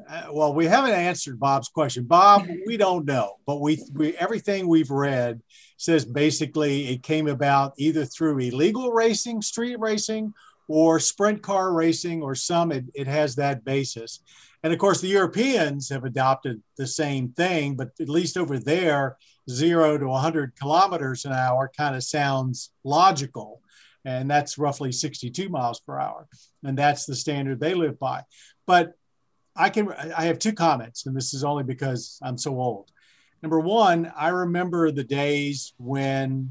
Uh, 0.09 0.25
well, 0.33 0.53
we 0.53 0.67
haven't 0.67 0.91
answered 0.91 1.39
Bob's 1.39 1.69
question. 1.69 2.05
Bob, 2.05 2.49
we 2.67 2.77
don't 2.77 3.05
know, 3.05 3.37
but 3.47 3.61
we, 3.61 3.81
we 3.95 4.17
everything 4.17 4.67
we've 4.67 4.91
read 4.91 5.41
says 5.77 6.05
basically 6.05 6.89
it 6.89 7.03
came 7.03 7.29
about 7.29 7.75
either 7.79 8.05
through 8.05 8.39
illegal 8.39 8.91
racing, 8.91 9.41
street 9.41 9.79
racing, 9.79 10.35
or 10.69 10.99
sprint 10.99 11.43
car 11.43 11.73
racing, 11.73 12.23
or 12.23 12.35
some 12.35 12.73
it, 12.73 12.85
it 12.95 13.07
has 13.07 13.37
that 13.37 13.65
basis. 13.65 14.21
And 14.63 14.73
of 14.73 14.79
course, 14.79 15.01
the 15.01 15.09
Europeans 15.09 15.91
have 15.91 16.05
adopted 16.05 16.63
the 16.79 16.87
same 16.87 17.29
thing, 17.29 17.77
but 17.77 17.91
at 18.01 18.09
least 18.09 18.39
over 18.39 18.59
there, 18.59 19.19
zero 19.51 19.99
to 19.99 20.07
100 20.07 20.57
kilometers 20.57 21.27
an 21.27 21.33
hour 21.33 21.71
kind 21.77 21.95
of 21.95 22.03
sounds 22.03 22.71
logical. 22.83 23.61
And 24.07 24.31
that's 24.31 24.59
roughly 24.59 24.91
62 24.91 25.49
miles 25.51 25.81
per 25.81 25.99
hour. 25.99 26.27
And 26.63 26.79
that's 26.79 27.05
the 27.05 27.15
standard 27.15 27.61
they 27.61 27.75
live 27.75 27.99
by. 27.99 28.23
But 28.67 28.95
I 29.57 29.69
can, 29.69 29.93
I 29.93 30.25
have 30.25 30.39
two 30.39 30.53
comments, 30.53 31.07
and 31.07 31.17
this 31.17 31.33
is 31.33 31.45
only 31.45 31.63
because 31.63 32.19
I'm 32.23 32.39
so 32.39 32.59
old. 32.59 32.91
Number 33.43 33.61
one, 33.61 34.11
I 34.17 34.29
remember 34.29 34.91
the 34.91 35.05
days 35.05 35.75
when 35.77 36.51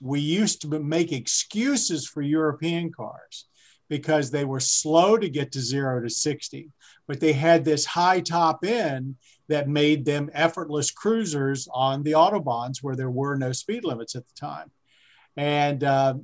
we 0.00 0.20
used 0.20 0.62
to 0.62 0.68
make 0.80 1.12
excuses 1.12 2.06
for 2.06 2.22
European 2.22 2.92
cars 2.92 3.46
because 3.88 4.30
they 4.30 4.44
were 4.44 4.60
slow 4.60 5.16
to 5.16 5.28
get 5.28 5.52
to 5.52 5.60
zero 5.60 6.00
to 6.02 6.10
60, 6.10 6.70
but 7.06 7.20
they 7.20 7.32
had 7.32 7.64
this 7.64 7.84
high 7.84 8.20
top 8.20 8.64
end 8.64 9.16
that 9.48 9.68
made 9.68 10.04
them 10.04 10.30
effortless 10.34 10.90
cruisers 10.90 11.68
on 11.72 12.02
the 12.02 12.12
autobahns 12.12 12.82
where 12.82 12.94
there 12.94 13.10
were 13.10 13.34
no 13.34 13.50
speed 13.50 13.84
limits 13.84 14.14
at 14.14 14.26
the 14.26 14.34
time. 14.34 14.70
And 15.36 15.82
uh, 15.82 16.14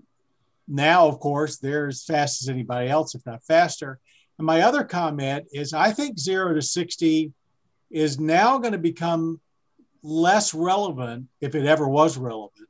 now, 0.68 1.08
of 1.08 1.20
course, 1.20 1.56
they're 1.56 1.88
as 1.88 2.04
fast 2.04 2.42
as 2.42 2.48
anybody 2.48 2.88
else, 2.88 3.14
if 3.14 3.24
not 3.24 3.44
faster. 3.44 3.98
And 4.38 4.46
my 4.46 4.62
other 4.62 4.84
comment 4.84 5.46
is 5.52 5.72
I 5.72 5.92
think 5.92 6.18
zero 6.18 6.54
to 6.54 6.62
60 6.62 7.32
is 7.90 8.20
now 8.20 8.58
going 8.58 8.72
to 8.72 8.78
become 8.78 9.40
less 10.02 10.52
relevant 10.52 11.28
if 11.40 11.54
it 11.54 11.64
ever 11.64 11.88
was 11.88 12.18
relevant 12.18 12.68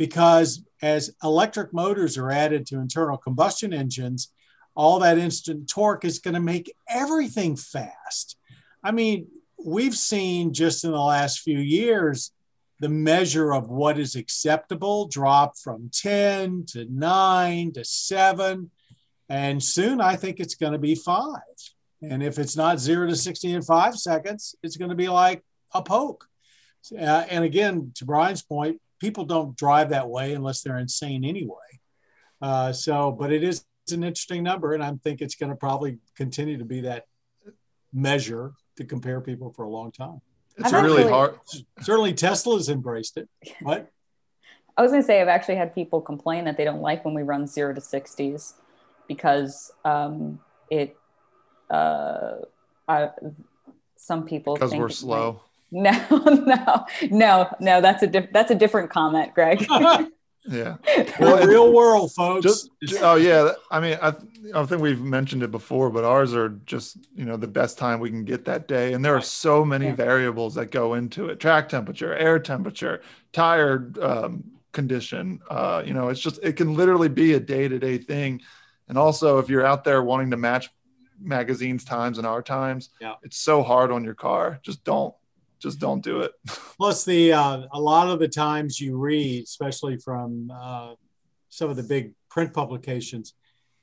because 0.00 0.64
as 0.80 1.14
electric 1.22 1.74
motors 1.74 2.16
are 2.16 2.30
added 2.30 2.66
to 2.66 2.78
internal 2.78 3.18
combustion 3.18 3.74
engines, 3.74 4.32
all 4.74 4.98
that 4.98 5.18
instant 5.18 5.68
torque 5.68 6.06
is 6.06 6.20
going 6.20 6.32
to 6.32 6.40
make 6.40 6.74
everything 6.88 7.54
fast. 7.54 8.38
I 8.82 8.92
mean, 8.92 9.26
we've 9.62 9.94
seen 9.94 10.54
just 10.54 10.84
in 10.84 10.92
the 10.92 10.98
last 10.98 11.40
few 11.40 11.58
years 11.58 12.32
the 12.78 12.88
measure 12.88 13.52
of 13.52 13.68
what 13.68 13.98
is 13.98 14.16
acceptable 14.16 15.06
drop 15.06 15.58
from 15.58 15.90
10 15.92 16.64
to 16.68 16.86
9 16.90 17.72
to 17.72 17.84
7 17.84 18.70
and 19.28 19.62
soon 19.62 20.00
i 20.00 20.16
think 20.16 20.40
it's 20.40 20.54
going 20.54 20.72
to 20.72 20.78
be 20.78 20.94
5 20.94 21.26
and 22.00 22.22
if 22.22 22.38
it's 22.38 22.56
not 22.56 22.80
0 22.80 23.08
to 23.08 23.16
60 23.16 23.52
in 23.52 23.60
5 23.60 23.98
seconds 23.98 24.54
it's 24.62 24.78
going 24.78 24.88
to 24.88 24.96
be 24.96 25.10
like 25.10 25.44
a 25.74 25.82
poke 25.82 26.26
uh, 26.98 27.26
and 27.28 27.44
again 27.44 27.92
to 27.96 28.06
brian's 28.06 28.40
point 28.40 28.80
people 29.00 29.24
don't 29.24 29.56
drive 29.56 29.90
that 29.90 30.08
way 30.08 30.34
unless 30.34 30.62
they're 30.62 30.78
insane 30.78 31.24
anyway. 31.24 31.56
Uh, 32.40 32.72
so, 32.72 33.10
but 33.10 33.32
it 33.32 33.42
is 33.42 33.64
an 33.90 34.04
interesting 34.04 34.42
number, 34.42 34.74
and 34.74 34.82
I 34.82 34.92
think 35.02 35.20
it's 35.20 35.34
going 35.34 35.50
to 35.50 35.56
probably 35.56 35.98
continue 36.16 36.58
to 36.58 36.64
be 36.64 36.82
that 36.82 37.06
measure 37.92 38.52
to 38.76 38.84
compare 38.84 39.20
people 39.20 39.52
for 39.52 39.64
a 39.64 39.68
long 39.68 39.90
time. 39.90 40.20
It's 40.56 40.72
I've 40.72 40.84
really 40.84 40.98
actually, 40.98 41.12
hard. 41.12 41.38
Certainly, 41.80 42.14
Tesla's 42.14 42.68
embraced 42.68 43.16
it. 43.16 43.28
What? 43.60 43.90
I 44.76 44.82
was 44.82 44.92
going 44.92 45.02
to 45.02 45.06
say, 45.06 45.20
I've 45.20 45.28
actually 45.28 45.56
had 45.56 45.74
people 45.74 46.00
complain 46.00 46.44
that 46.44 46.56
they 46.56 46.64
don't 46.64 46.80
like 46.80 47.04
when 47.04 47.12
we 47.12 47.22
run 47.22 47.46
zero 47.46 47.74
to 47.74 47.80
60s 47.80 48.54
because 49.08 49.70
um, 49.84 50.40
it, 50.70 50.96
uh, 51.68 52.36
I, 52.88 53.10
some 53.96 54.24
people 54.24 54.54
because 54.54 54.72
we're 54.72 54.88
slow. 54.88 55.42
No, 55.70 55.90
no, 56.10 56.86
no, 57.10 57.56
no. 57.60 57.80
That's 57.80 58.02
a 58.02 58.06
diff- 58.06 58.32
that's 58.32 58.50
a 58.50 58.54
different 58.54 58.90
comment, 58.90 59.34
Greg. 59.34 59.64
yeah, 60.48 60.76
well, 61.18 61.46
real 61.46 61.72
world, 61.72 62.12
folks. 62.12 62.42
Just, 62.42 62.70
oh 63.02 63.16
yeah, 63.16 63.52
I 63.70 63.80
mean, 63.80 63.98
I, 64.02 64.14
I 64.54 64.66
think 64.66 64.82
we've 64.82 65.00
mentioned 65.00 65.42
it 65.42 65.50
before, 65.50 65.90
but 65.90 66.04
ours 66.04 66.34
are 66.34 66.50
just 66.66 66.98
you 67.14 67.24
know 67.24 67.36
the 67.36 67.46
best 67.46 67.78
time 67.78 68.00
we 68.00 68.10
can 68.10 68.24
get 68.24 68.44
that 68.46 68.66
day, 68.68 68.92
and 68.92 69.04
there 69.04 69.14
are 69.14 69.22
so 69.22 69.64
many 69.64 69.86
yeah. 69.86 69.94
variables 69.94 70.54
that 70.56 70.70
go 70.70 70.94
into 70.94 71.28
it: 71.28 71.40
track 71.40 71.68
temperature, 71.68 72.14
air 72.14 72.38
temperature, 72.38 73.02
tire 73.32 73.92
um, 74.00 74.44
condition. 74.72 75.40
Uh, 75.48 75.82
you 75.84 75.94
know, 75.94 76.08
it's 76.08 76.20
just 76.20 76.40
it 76.42 76.56
can 76.56 76.74
literally 76.74 77.08
be 77.08 77.34
a 77.34 77.40
day 77.40 77.68
to 77.68 77.78
day 77.78 77.98
thing, 77.98 78.40
and 78.88 78.98
also 78.98 79.38
if 79.38 79.48
you're 79.48 79.66
out 79.66 79.84
there 79.84 80.02
wanting 80.02 80.30
to 80.30 80.36
match 80.36 80.70
magazines 81.22 81.84
times 81.84 82.18
and 82.18 82.26
our 82.26 82.42
times, 82.42 82.90
yeah. 83.00 83.14
it's 83.22 83.36
so 83.36 83.62
hard 83.62 83.90
on 83.90 84.04
your 84.04 84.14
car. 84.14 84.58
Just 84.62 84.84
don't 84.84 85.14
just 85.60 85.78
don't 85.78 86.02
do 86.02 86.20
it. 86.20 86.32
Plus, 86.76 87.04
the 87.04 87.32
uh, 87.32 87.62
a 87.72 87.80
lot 87.80 88.08
of 88.08 88.18
the 88.18 88.28
times 88.28 88.80
you 88.80 88.96
read, 88.96 89.44
especially 89.44 89.98
from 89.98 90.50
uh, 90.54 90.94
some 91.48 91.70
of 91.70 91.76
the 91.76 91.82
big 91.82 92.12
print 92.30 92.52
publications, 92.52 93.34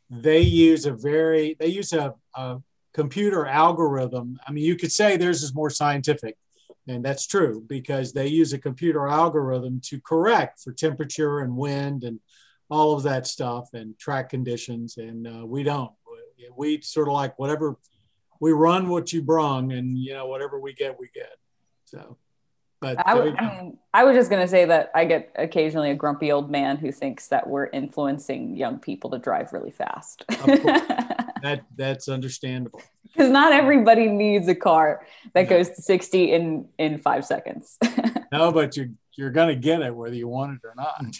they 0.09 0.41
use 0.41 0.85
a 0.85 0.93
very 0.93 1.55
they 1.59 1.67
use 1.67 1.93
a, 1.93 2.13
a 2.35 2.57
computer 2.93 3.45
algorithm. 3.45 4.39
I 4.47 4.51
mean, 4.51 4.63
you 4.63 4.75
could 4.75 4.91
say 4.91 5.17
theirs 5.17 5.43
is 5.43 5.53
more 5.53 5.69
scientific, 5.69 6.35
and 6.87 7.03
that's 7.03 7.27
true 7.27 7.63
because 7.67 8.13
they 8.13 8.27
use 8.27 8.53
a 8.53 8.59
computer 8.59 9.07
algorithm 9.07 9.81
to 9.85 10.01
correct 10.01 10.61
for 10.61 10.73
temperature 10.73 11.39
and 11.39 11.55
wind 11.55 12.03
and 12.03 12.19
all 12.69 12.93
of 12.93 13.03
that 13.03 13.27
stuff 13.27 13.69
and 13.73 13.97
track 13.97 14.29
conditions, 14.29 14.97
and 14.97 15.27
uh, 15.27 15.45
we 15.45 15.63
don't. 15.63 15.91
We 16.55 16.81
sort 16.81 17.07
of 17.07 17.13
like 17.13 17.37
whatever 17.37 17.77
we 18.39 18.51
run 18.51 18.89
what 18.89 19.11
you 19.13 19.21
brung, 19.21 19.73
and 19.73 19.97
you 19.97 20.13
know 20.13 20.27
whatever 20.27 20.59
we 20.59 20.73
get, 20.73 20.99
we 20.99 21.09
get. 21.13 21.37
So, 21.88 22.17
but 22.82 22.97
I, 23.08 23.15
w- 23.15 23.36
I 23.38 23.62
mean, 23.62 23.78
I 23.93 24.04
was 24.04 24.15
just 24.15 24.30
going 24.30 24.41
to 24.41 24.47
say 24.47 24.65
that 24.65 24.91
I 24.93 25.06
get 25.06 25.32
occasionally 25.36 25.89
a 25.89 25.95
grumpy 25.95 26.32
old 26.32 26.52
man 26.52 26.78
who 26.78 26.91
thinks 26.91 27.30
that 27.30 27.47
we're 27.47 27.67
influencing 27.67 28.58
young 28.58 28.78
people 28.78 29.10
to 29.12 29.17
drive 29.17 29.54
really 29.54 29.71
fast. 29.71 30.26
that 30.30 31.62
that's 31.76 32.10
understandable. 32.10 32.82
Because 33.04 33.30
not 33.32 33.54
everybody 33.54 34.08
needs 34.08 34.47
a 34.50 34.56
car 34.56 35.08
that 35.34 35.43
no. 35.43 35.50
goes 35.50 35.69
to 35.69 35.82
60 35.82 36.34
in 36.34 36.67
in 36.78 37.00
five 37.00 37.26
seconds. 37.26 37.78
no, 38.34 38.52
but 38.52 38.76
you're 38.76 38.89
you're 39.13 39.32
going 39.32 39.47
to 39.47 39.56
get 39.56 39.82
it 39.82 39.95
whether 39.95 40.13
you 40.13 40.28
want 40.28 40.60
it 40.62 40.67
or 40.67 40.73
not. 40.76 41.17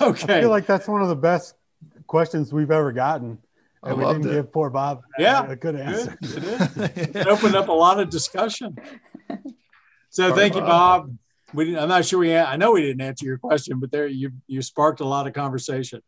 okay. 0.00 0.34
I 0.38 0.40
feel 0.40 0.50
like 0.50 0.66
that's 0.66 0.88
one 0.88 1.02
of 1.02 1.08
the 1.08 1.16
best 1.16 1.54
questions 2.06 2.50
we've 2.50 2.70
ever 2.70 2.92
gotten. 2.92 3.38
I 3.82 3.92
we 3.92 4.04
didn't 4.04 4.26
it. 4.26 4.32
give 4.32 4.52
poor 4.52 4.70
Bob 4.70 5.02
yeah, 5.18 5.48
a 5.48 5.56
good 5.56 5.76
answer. 5.76 6.16
It, 6.22 6.96
it, 6.96 7.16
it 7.16 7.26
opened 7.26 7.54
up 7.54 7.68
a 7.68 7.72
lot 7.72 8.00
of 8.00 8.10
discussion. 8.10 8.76
So 10.10 10.34
thank 10.34 10.54
you, 10.54 10.62
Bob. 10.62 11.14
We 11.52 11.76
I'm 11.78 11.88
not 11.88 12.04
sure 12.04 12.18
we. 12.18 12.36
I 12.36 12.56
know 12.56 12.72
we 12.72 12.82
didn't 12.82 13.02
answer 13.02 13.26
your 13.26 13.38
question, 13.38 13.78
but 13.78 13.92
there 13.92 14.06
you 14.06 14.32
you 14.46 14.62
sparked 14.62 15.00
a 15.00 15.04
lot 15.06 15.26
of 15.26 15.34
conversation. 15.34 16.02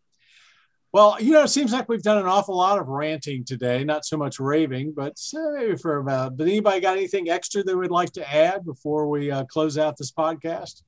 Well, 0.91 1.21
you 1.21 1.33
know, 1.33 1.43
it 1.43 1.49
seems 1.49 1.73
like 1.73 1.89
we've 1.89 2.03
done 2.03 2.17
an 2.17 2.25
awful 2.25 2.57
lot 2.57 2.79
of 2.79 2.89
ranting 2.89 3.45
today, 3.45 3.85
not 3.85 4.07
so 4.07 4.17
much 4.17 4.41
raving, 4.41 4.95
but 4.97 5.19
maybe 5.35 5.77
for 5.77 5.99
about. 5.99 6.39
But 6.39 6.49
anybody 6.49 6.81
got 6.81 6.97
anything 6.97 7.29
extra 7.29 7.63
they 7.63 7.75
would 7.75 7.91
like 7.91 8.13
to 8.13 8.35
add 8.35 8.65
before 8.65 9.09
we 9.09 9.31
uh, 9.31 9.45
close 9.45 9.77
out 9.77 9.99
this 9.99 10.11
podcast? 10.11 10.83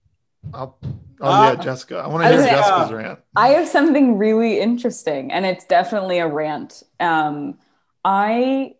I'll, 0.52 0.78
oh 1.20 1.28
uh, 1.28 1.52
yeah, 1.52 1.62
Jessica. 1.62 1.98
I 1.98 2.06
want 2.08 2.24
to 2.24 2.28
hear 2.30 2.42
Jessica's 2.42 2.90
uh, 2.90 2.96
rant. 2.96 3.18
I 3.36 3.48
have 3.48 3.68
something 3.68 4.18
really 4.18 4.60
interesting, 4.60 5.32
and 5.32 5.46
it's 5.46 5.64
definitely 5.64 6.18
a 6.18 6.26
rant. 6.26 6.82
Um, 6.98 7.58
I 8.04 8.74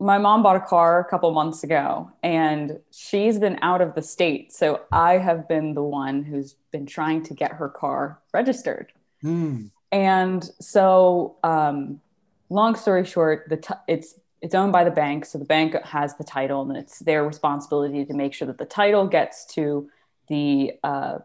my 0.00 0.18
mom 0.18 0.42
bought 0.42 0.56
a 0.56 0.60
car 0.60 1.00
a 1.00 1.04
couple 1.04 1.30
months 1.32 1.64
ago, 1.64 2.10
and 2.22 2.78
she's 2.90 3.38
been 3.38 3.58
out 3.62 3.80
of 3.80 3.94
the 3.94 4.02
state, 4.02 4.52
so 4.52 4.82
I 4.92 5.18
have 5.18 5.48
been 5.48 5.74
the 5.74 5.82
one 5.82 6.22
who's 6.22 6.54
been 6.70 6.86
trying 6.86 7.24
to 7.24 7.34
get 7.34 7.52
her 7.52 7.68
car 7.68 8.20
registered. 8.32 8.92
Mm. 9.24 9.70
And 9.90 10.48
so, 10.60 11.36
um, 11.42 12.00
long 12.48 12.76
story 12.76 13.04
short, 13.04 13.48
the 13.48 13.56
t- 13.56 13.74
it's 13.88 14.14
it's 14.40 14.54
owned 14.54 14.72
by 14.72 14.84
the 14.84 14.90
bank, 14.90 15.24
so 15.24 15.38
the 15.38 15.44
bank 15.44 15.74
has 15.82 16.16
the 16.16 16.24
title, 16.24 16.62
and 16.62 16.76
it's 16.76 17.00
their 17.00 17.26
responsibility 17.26 18.04
to 18.04 18.14
make 18.14 18.34
sure 18.34 18.46
that 18.46 18.58
the 18.58 18.64
title 18.64 19.06
gets 19.06 19.44
to 19.54 19.90
the 20.28 20.72
uh, 20.82 21.18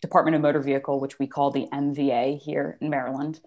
Department 0.00 0.34
of 0.36 0.42
Motor 0.42 0.60
Vehicle, 0.60 1.00
which 1.00 1.18
we 1.18 1.26
call 1.26 1.50
the 1.50 1.66
MVA 1.72 2.38
here 2.38 2.78
in 2.80 2.90
Maryland. 2.90 3.40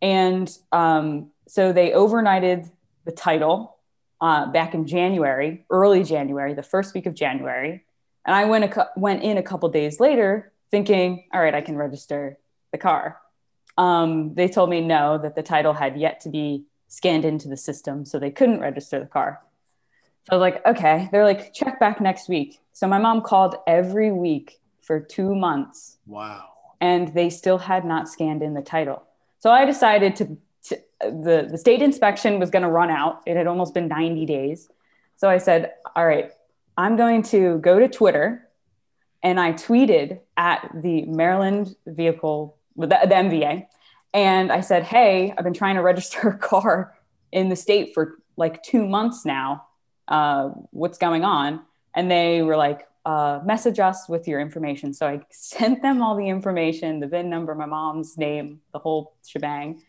And 0.00 0.50
um, 0.72 1.30
so 1.46 1.72
they 1.72 1.90
overnighted 1.90 2.70
the 3.04 3.12
title 3.12 3.76
uh, 4.20 4.46
back 4.46 4.74
in 4.74 4.86
January, 4.86 5.64
early 5.70 6.04
January, 6.04 6.54
the 6.54 6.62
first 6.62 6.94
week 6.94 7.06
of 7.06 7.14
January. 7.14 7.84
And 8.24 8.34
I 8.34 8.44
went, 8.44 8.64
a, 8.64 8.88
went 8.96 9.22
in 9.22 9.38
a 9.38 9.42
couple 9.42 9.68
days 9.68 10.00
later 10.00 10.52
thinking, 10.70 11.24
all 11.32 11.40
right, 11.40 11.54
I 11.54 11.60
can 11.60 11.76
register 11.76 12.38
the 12.72 12.78
car. 12.78 13.18
Um, 13.76 14.34
they 14.34 14.48
told 14.48 14.70
me 14.70 14.80
no, 14.80 15.18
that 15.18 15.34
the 15.34 15.42
title 15.42 15.72
had 15.72 15.98
yet 15.98 16.20
to 16.20 16.28
be 16.28 16.64
scanned 16.88 17.24
into 17.24 17.48
the 17.48 17.56
system, 17.56 18.04
so 18.04 18.18
they 18.18 18.30
couldn't 18.30 18.60
register 18.60 19.00
the 19.00 19.06
car. 19.06 19.40
So 20.24 20.32
I 20.32 20.34
was 20.36 20.40
like, 20.40 20.66
okay. 20.66 21.08
They're 21.10 21.24
like, 21.24 21.52
check 21.52 21.80
back 21.80 22.00
next 22.00 22.28
week. 22.28 22.60
So 22.72 22.86
my 22.86 22.98
mom 22.98 23.22
called 23.22 23.56
every 23.66 24.12
week 24.12 24.60
for 24.82 25.00
two 25.00 25.34
months. 25.34 25.98
Wow. 26.06 26.48
And 26.80 27.12
they 27.14 27.30
still 27.30 27.58
had 27.58 27.84
not 27.84 28.08
scanned 28.08 28.42
in 28.42 28.54
the 28.54 28.62
title. 28.62 29.02
So 29.38 29.50
I 29.50 29.64
decided 29.64 30.16
to, 30.16 30.36
to 30.64 30.80
the, 31.00 31.48
the 31.50 31.58
state 31.58 31.82
inspection 31.82 32.38
was 32.38 32.50
going 32.50 32.62
to 32.62 32.68
run 32.68 32.90
out. 32.90 33.22
It 33.26 33.36
had 33.36 33.46
almost 33.46 33.74
been 33.74 33.88
90 33.88 34.26
days. 34.26 34.68
So 35.16 35.28
I 35.28 35.38
said, 35.38 35.72
all 35.96 36.06
right, 36.06 36.30
I'm 36.76 36.96
going 36.96 37.22
to 37.24 37.58
go 37.58 37.78
to 37.78 37.88
Twitter. 37.88 38.48
And 39.24 39.38
I 39.38 39.52
tweeted 39.52 40.20
at 40.36 40.68
the 40.74 41.02
Maryland 41.02 41.76
vehicle, 41.86 42.56
the, 42.76 42.86
the 42.86 43.14
MVA. 43.14 43.66
And 44.14 44.52
I 44.52 44.60
said, 44.60 44.82
hey, 44.82 45.32
I've 45.36 45.44
been 45.44 45.54
trying 45.54 45.76
to 45.76 45.82
register 45.82 46.28
a 46.28 46.38
car 46.38 46.94
in 47.32 47.48
the 47.48 47.56
state 47.56 47.94
for 47.94 48.18
like 48.36 48.62
two 48.62 48.86
months 48.86 49.24
now 49.24 49.66
uh, 50.08 50.50
what's 50.70 50.98
going 50.98 51.24
on? 51.24 51.60
And 51.94 52.10
they 52.10 52.42
were 52.42 52.56
like, 52.56 52.86
uh, 53.04 53.40
message 53.44 53.80
us 53.80 54.08
with 54.08 54.28
your 54.28 54.40
information. 54.40 54.94
So 54.94 55.06
I 55.06 55.20
sent 55.30 55.82
them 55.82 56.02
all 56.02 56.16
the 56.16 56.28
information, 56.28 57.00
the 57.00 57.08
VIN 57.08 57.28
number, 57.28 57.54
my 57.54 57.66
mom's 57.66 58.16
name, 58.16 58.60
the 58.72 58.78
whole 58.78 59.14
shebang. 59.26 59.82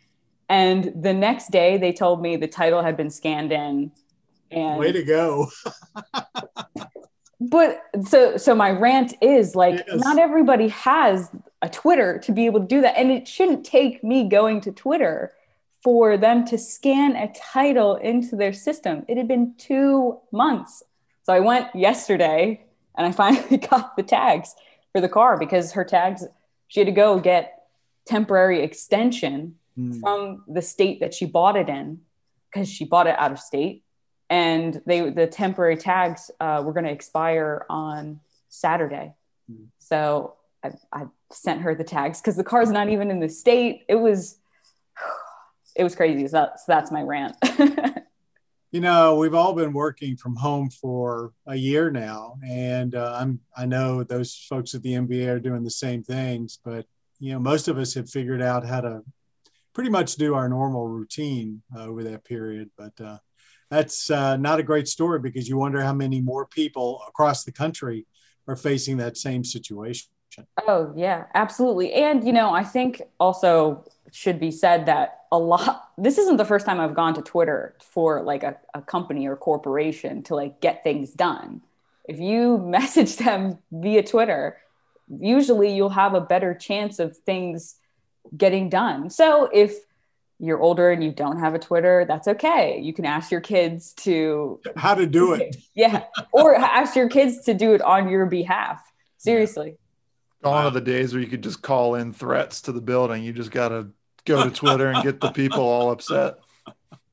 And 0.49 0.91
the 0.95 1.13
next 1.13 1.51
day 1.51 1.77
they 1.77 1.93
told 1.93 2.21
me 2.21 2.35
the 2.35 2.47
title 2.47 2.81
had 2.81 2.97
been 2.97 3.09
scanned 3.09 3.51
in. 3.51 3.91
And 4.51 4.79
way 4.79 4.91
to 4.91 5.03
go. 5.03 5.49
but 7.39 7.81
so 8.07 8.37
so 8.37 8.53
my 8.53 8.71
rant 8.71 9.13
is 9.21 9.55
like 9.55 9.83
yes. 9.87 9.99
not 10.03 10.19
everybody 10.19 10.67
has 10.69 11.31
a 11.61 11.69
Twitter 11.69 12.19
to 12.19 12.31
be 12.31 12.45
able 12.45 12.59
to 12.59 12.67
do 12.67 12.81
that. 12.81 12.97
And 12.97 13.11
it 13.11 13.27
shouldn't 13.27 13.65
take 13.65 14.03
me 14.03 14.27
going 14.27 14.61
to 14.61 14.71
Twitter 14.71 15.33
for 15.83 16.17
them 16.17 16.45
to 16.45 16.57
scan 16.57 17.15
a 17.15 17.31
title 17.33 17.95
into 17.95 18.35
their 18.35 18.53
system. 18.53 19.03
It 19.07 19.17
had 19.17 19.27
been 19.27 19.53
two 19.57 20.19
months. 20.31 20.81
So 21.23 21.33
I 21.33 21.41
went 21.41 21.75
yesterday 21.75 22.65
and 22.95 23.07
I 23.07 23.11
finally 23.11 23.57
got 23.69 23.97
the 23.97 24.03
tags 24.03 24.55
for 24.91 25.01
the 25.01 25.09
car 25.09 25.37
because 25.37 25.73
her 25.73 25.83
tags, 25.83 26.25
she 26.67 26.79
had 26.79 26.87
to 26.87 26.93
go 26.93 27.19
get 27.19 27.63
temporary 28.05 28.63
extension 28.63 29.55
mm. 29.77 29.99
from 29.99 30.43
the 30.47 30.61
state 30.61 31.01
that 31.01 31.13
she 31.13 31.25
bought 31.25 31.57
it 31.57 31.67
in 31.67 31.99
because 32.51 32.69
she 32.69 32.85
bought 32.85 33.07
it 33.07 33.17
out 33.17 33.31
of 33.31 33.39
state. 33.39 33.83
And 34.29 34.81
they 34.85 35.09
the 35.09 35.27
temporary 35.27 35.77
tags 35.77 36.31
uh, 36.39 36.63
were 36.65 36.73
going 36.73 36.85
to 36.85 36.91
expire 36.91 37.65
on 37.69 38.19
Saturday. 38.49 39.13
Mm. 39.51 39.67
So 39.79 40.35
I, 40.63 40.71
I 40.91 41.03
sent 41.31 41.61
her 41.61 41.75
the 41.75 41.83
tags 41.83 42.21
because 42.21 42.35
the 42.35 42.43
car's 42.43 42.71
not 42.71 42.89
even 42.89 43.11
in 43.11 43.19
the 43.19 43.29
state. 43.29 43.83
It 43.87 43.95
was 43.95 44.37
it 45.75 45.83
was 45.83 45.95
crazy. 45.95 46.27
So 46.27 46.37
that's, 46.37 46.65
that's 46.65 46.91
my 46.91 47.01
rant. 47.01 47.35
you 48.71 48.81
know, 48.81 49.17
we've 49.17 49.35
all 49.35 49.53
been 49.53 49.73
working 49.73 50.17
from 50.17 50.35
home 50.35 50.69
for 50.69 51.31
a 51.45 51.55
year 51.55 51.91
now, 51.91 52.37
and 52.47 52.95
uh, 52.95 53.17
I'm 53.19 53.39
I 53.55 53.65
know 53.65 54.03
those 54.03 54.35
folks 54.49 54.73
at 54.73 54.81
the 54.81 54.93
MVA 54.93 55.27
are 55.27 55.39
doing 55.39 55.63
the 55.63 55.69
same 55.69 56.03
things, 56.03 56.59
but 56.63 56.85
you 57.19 57.33
know, 57.33 57.39
most 57.39 57.67
of 57.67 57.77
us 57.77 57.93
have 57.93 58.09
figured 58.09 58.41
out 58.41 58.65
how 58.65 58.81
to 58.81 59.03
pretty 59.73 59.89
much 59.89 60.15
do 60.15 60.35
our 60.35 60.49
normal 60.49 60.87
routine 60.87 61.61
uh, 61.75 61.85
over 61.85 62.03
that 62.03 62.23
period. 62.23 62.69
But 62.77 62.99
uh, 62.99 63.17
that's 63.69 64.09
uh, 64.11 64.37
not 64.37 64.59
a 64.59 64.63
great 64.63 64.87
story 64.87 65.19
because 65.19 65.47
you 65.47 65.57
wonder 65.57 65.81
how 65.81 65.93
many 65.93 66.21
more 66.21 66.45
people 66.45 67.01
across 67.07 67.43
the 67.43 67.51
country 67.51 68.05
are 68.47 68.55
facing 68.55 68.97
that 68.97 69.17
same 69.17 69.43
situation. 69.43 70.09
Oh, 70.67 70.91
yeah, 70.95 71.25
absolutely. 71.33 71.93
And, 71.93 72.25
you 72.25 72.33
know, 72.33 72.51
I 72.51 72.63
think 72.63 73.01
also 73.19 73.85
should 74.13 74.39
be 74.39 74.51
said 74.51 74.85
that 74.85 75.23
a 75.31 75.39
lot, 75.39 75.89
this 75.97 76.19
isn't 76.19 76.37
the 76.37 76.45
first 76.45 76.67
time 76.67 76.79
I've 76.79 76.93
gone 76.93 77.15
to 77.15 77.23
Twitter 77.23 77.75
for 77.81 78.21
like 78.21 78.43
a, 78.43 78.55
a 78.75 78.81
company 78.81 79.27
or 79.27 79.35
corporation 79.35 80.21
to 80.23 80.35
like 80.35 80.61
get 80.61 80.83
things 80.83 81.11
done. 81.11 81.61
If 82.07 82.19
you 82.19 82.57
message 82.63 83.17
them 83.17 83.57
via 83.71 84.03
Twitter, 84.03 84.57
usually 85.09 85.75
you'll 85.75 85.89
have 85.89 86.13
a 86.13 86.21
better 86.21 86.53
chance 86.53 86.99
of 86.99 87.17
things 87.17 87.75
getting 88.37 88.69
done. 88.69 89.09
So 89.09 89.49
if 89.51 89.73
you're 90.39 90.61
older 90.61 90.91
and 90.91 91.03
you 91.03 91.11
don't 91.11 91.39
have 91.39 91.55
a 91.55 91.59
Twitter, 91.59 92.05
that's 92.07 92.27
okay. 92.27 92.79
You 92.79 92.93
can 92.93 93.05
ask 93.05 93.31
your 93.31 93.41
kids 93.41 93.93
to 93.93 94.61
how 94.75 94.93
to 94.93 95.07
do 95.07 95.33
it. 95.33 95.57
yeah. 95.73 96.03
Or 96.31 96.53
ask 96.55 96.95
your 96.95 97.09
kids 97.09 97.45
to 97.45 97.55
do 97.55 97.73
it 97.73 97.81
on 97.81 98.09
your 98.09 98.27
behalf. 98.27 98.79
Seriously. 99.17 99.77
Gone 100.43 100.53
wow. 100.53 100.67
are 100.67 100.71
the 100.71 100.81
days 100.81 101.13
where 101.13 101.23
you 101.23 101.29
could 101.29 101.41
just 101.41 101.63
call 101.63 101.95
in 101.95 102.13
threats 102.13 102.61
to 102.63 102.71
the 102.71 102.81
building. 102.81 103.23
You 103.23 103.33
just 103.33 103.49
got 103.49 103.69
to 103.69 103.87
go 104.25 104.43
to 104.43 104.51
Twitter 104.51 104.87
and 104.87 105.03
get 105.03 105.19
the 105.19 105.31
people 105.31 105.61
all 105.61 105.91
upset. 105.91 106.35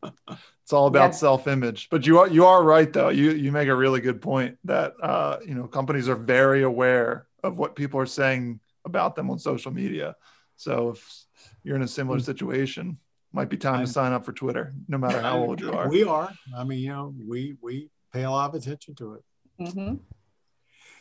It's 0.02 0.72
all 0.72 0.86
about 0.86 1.06
yeah. 1.06 1.16
self-image. 1.16 1.88
But 1.90 2.06
you 2.06 2.20
are 2.20 2.28
you 2.28 2.46
are 2.46 2.62
right 2.62 2.92
though. 2.92 3.08
You 3.08 3.32
you 3.32 3.50
make 3.50 3.68
a 3.68 3.74
really 3.74 4.00
good 4.00 4.22
point 4.22 4.56
that 4.64 4.94
uh, 5.02 5.38
you 5.44 5.54
know 5.54 5.66
companies 5.66 6.08
are 6.08 6.14
very 6.14 6.62
aware 6.62 7.26
of 7.42 7.58
what 7.58 7.74
people 7.74 7.98
are 7.98 8.06
saying 8.06 8.60
about 8.84 9.16
them 9.16 9.30
on 9.30 9.38
social 9.38 9.72
media. 9.72 10.14
So 10.56 10.90
if 10.90 11.24
you're 11.64 11.76
in 11.76 11.82
a 11.82 11.88
similar 11.88 12.18
hmm. 12.18 12.24
situation, 12.24 12.98
might 13.32 13.48
be 13.48 13.56
time 13.56 13.80
to 13.80 13.86
sign 13.90 14.12
up 14.12 14.24
for 14.24 14.32
Twitter, 14.32 14.74
no 14.88 14.98
matter 14.98 15.20
how 15.20 15.38
old 15.38 15.60
you 15.60 15.72
are. 15.72 15.88
We 15.88 16.04
are. 16.04 16.32
I 16.56 16.64
mean, 16.64 16.78
you 16.78 16.90
know, 16.90 17.14
we 17.26 17.56
we 17.60 17.90
pay 18.12 18.22
a 18.22 18.30
lot 18.30 18.50
of 18.50 18.54
attention 18.54 18.94
to 18.96 19.14
it. 19.14 19.24
Mm-hmm. 19.60 19.94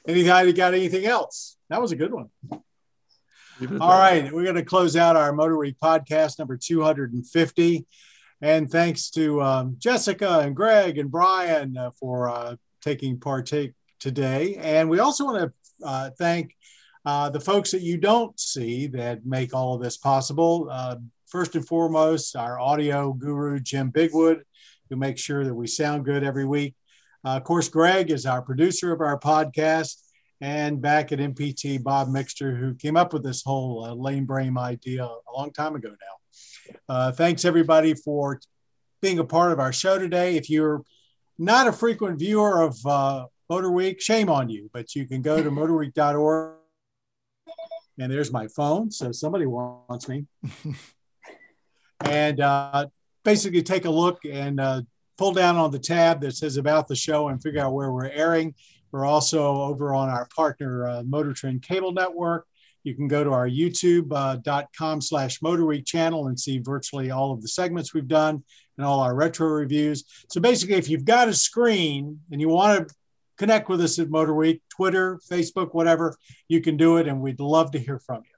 Anything? 0.07 0.55
Got 0.55 0.73
anything 0.73 1.05
else? 1.05 1.57
That 1.69 1.81
was 1.81 1.91
a 1.91 1.95
good 1.95 2.11
one. 2.11 2.29
All 3.81 3.99
right, 3.99 4.31
we're 4.31 4.43
going 4.43 4.55
to 4.55 4.63
close 4.63 4.95
out 4.95 5.17
our 5.17 5.33
Motor 5.33 5.57
Week 5.57 5.75
podcast 5.83 6.39
number 6.39 6.55
250. 6.55 7.85
And 8.41 8.71
thanks 8.71 9.09
to 9.11 9.41
um, 9.41 9.75
Jessica 9.77 10.39
and 10.39 10.55
Greg 10.55 10.97
and 10.97 11.11
Brian 11.11 11.75
uh, 11.75 11.91
for 11.91 12.29
uh, 12.29 12.55
taking 12.81 13.19
partake 13.19 13.73
today. 13.99 14.55
And 14.55 14.89
we 14.89 14.99
also 14.99 15.25
want 15.25 15.51
to 15.51 15.85
uh, 15.85 16.09
thank 16.17 16.55
uh, 17.05 17.29
the 17.31 17.39
folks 17.41 17.71
that 17.71 17.81
you 17.81 17.97
don't 17.97 18.39
see 18.39 18.87
that 18.87 19.25
make 19.25 19.53
all 19.53 19.75
of 19.75 19.81
this 19.81 19.97
possible. 19.97 20.69
Uh, 20.71 20.95
first 21.27 21.55
and 21.55 21.67
foremost, 21.67 22.37
our 22.37 22.57
audio 22.61 23.11
guru, 23.11 23.59
Jim 23.59 23.91
Bigwood, 23.91 24.39
who 24.89 24.95
makes 24.95 25.19
sure 25.19 25.43
that 25.43 25.53
we 25.53 25.67
sound 25.67 26.05
good 26.05 26.23
every 26.23 26.45
week. 26.45 26.75
Uh, 27.25 27.35
of 27.35 27.43
course, 27.43 27.67
Greg 27.67 28.09
is 28.09 28.25
our 28.25 28.41
producer 28.41 28.93
of 28.93 29.01
our 29.01 29.19
podcast. 29.19 29.97
And 30.41 30.81
back 30.81 31.11
at 31.11 31.19
MPT, 31.19 31.83
Bob 31.83 32.07
Mixter, 32.07 32.57
who 32.57 32.73
came 32.75 32.95
up 32.95 33.11
with 33.11 33.23
this 33.23 33.43
whole 33.43 33.83
uh, 33.83 33.93
lane 33.93 34.25
brain 34.25 34.57
idea 34.57 35.03
a 35.03 35.31
long 35.35 35.51
time 35.51 35.75
ago 35.75 35.89
now. 35.89 36.75
Uh, 36.87 37.11
thanks, 37.11 37.43
everybody, 37.43 37.93
for 37.93 38.39
being 39.01 39.19
a 39.19 39.25
part 39.25 39.51
of 39.51 39.59
our 39.59 39.73
show 39.73 39.99
today. 39.99 40.37
If 40.37 40.49
you're 40.49 40.83
not 41.37 41.67
a 41.67 41.73
frequent 41.73 42.19
viewer 42.19 42.61
of 42.61 42.77
uh, 42.85 43.25
Motor 43.49 43.71
Week, 43.71 44.01
shame 44.01 44.29
on 44.29 44.49
you, 44.49 44.69
but 44.73 44.95
you 44.95 45.07
can 45.07 45.21
go 45.21 45.41
to 45.43 45.49
motorweek.org. 45.49 46.55
And 47.97 48.11
there's 48.11 48.31
my 48.31 48.47
phone. 48.47 48.91
So 48.91 49.11
somebody 49.11 49.45
wants 49.45 50.07
me. 50.07 50.25
and 52.01 52.39
uh, 52.39 52.87
basically 53.23 53.61
take 53.61 53.85
a 53.85 53.89
look 53.89 54.19
and 54.25 54.59
uh, 54.59 54.81
pull 55.17 55.33
down 55.33 55.57
on 55.57 55.71
the 55.71 55.79
tab 55.79 56.21
that 56.21 56.35
says 56.35 56.57
about 56.57 56.87
the 56.87 56.95
show 56.95 57.27
and 57.27 57.41
figure 57.41 57.61
out 57.61 57.73
where 57.73 57.91
we're 57.91 58.09
airing. 58.09 58.55
We're 58.91 59.05
also 59.05 59.61
over 59.61 59.93
on 59.93 60.09
our 60.09 60.27
partner 60.35 60.87
uh, 60.87 61.03
Motor 61.03 61.33
Trend 61.33 61.61
Cable 61.61 61.91
Network. 61.91 62.45
You 62.83 62.95
can 62.95 63.07
go 63.07 63.23
to 63.23 63.31
our 63.31 63.47
youtube.com 63.47 64.97
uh, 64.97 65.01
slash 65.01 65.41
Motor 65.41 65.65
Week 65.65 65.85
channel 65.85 66.27
and 66.27 66.39
see 66.39 66.59
virtually 66.59 67.11
all 67.11 67.33
of 67.33 67.41
the 67.41 67.47
segments 67.47 67.93
we've 67.93 68.07
done 68.07 68.43
and 68.77 68.85
all 68.85 69.01
our 69.01 69.13
retro 69.13 69.47
reviews. 69.47 70.05
So 70.29 70.39
basically, 70.39 70.77
if 70.77 70.89
you've 70.89 71.05
got 71.05 71.27
a 71.27 71.33
screen 71.33 72.21
and 72.31 72.39
you 72.39 72.47
want 72.47 72.87
to 72.87 72.95
connect 73.37 73.69
with 73.69 73.81
us 73.81 73.99
at 73.99 74.09
Motor 74.09 74.33
Week, 74.33 74.61
Twitter, 74.69 75.19
Facebook, 75.29 75.73
whatever, 75.73 76.15
you 76.47 76.61
can 76.61 76.77
do 76.77 76.97
it. 76.97 77.07
And 77.07 77.21
we'd 77.21 77.39
love 77.39 77.71
to 77.71 77.79
hear 77.79 77.99
from 77.99 78.23
you. 78.23 78.31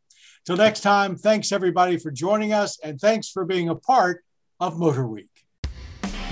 Till 0.45 0.57
next 0.57 0.81
time, 0.81 1.15
thanks 1.15 1.51
everybody 1.51 1.97
for 1.97 2.09
joining 2.09 2.53
us 2.53 2.79
and 2.83 2.99
thanks 2.99 3.29
for 3.29 3.45
being 3.45 3.69
a 3.69 3.75
part 3.75 4.23
of 4.59 4.79
Motor 4.79 5.07
Week. 5.07 5.27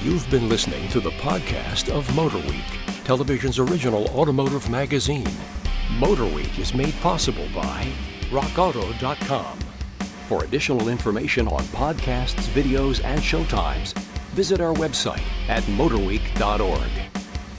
You've 0.02 0.30
been 0.32 0.48
listening 0.48 0.88
to 0.90 1.00
the 1.00 1.12
podcast 1.12 1.94
of 1.94 2.16
Motor 2.16 2.38
Week, 2.38 2.79
television's 3.10 3.58
original 3.58 4.08
automotive 4.10 4.70
magazine. 4.70 5.26
Motor 5.98 6.28
Week 6.28 6.60
is 6.60 6.76
made 6.76 6.94
possible 7.02 7.48
by 7.56 7.92
rockauto.com. 8.30 9.58
For 10.28 10.44
additional 10.44 10.90
information 10.90 11.48
on 11.48 11.62
podcasts, 11.74 12.46
videos, 12.54 13.04
and 13.04 13.20
showtimes, 13.20 13.98
visit 14.36 14.62
our 14.62 14.76
website 14.76 15.24
at 15.48 15.64
motorweek.org. 15.64 16.92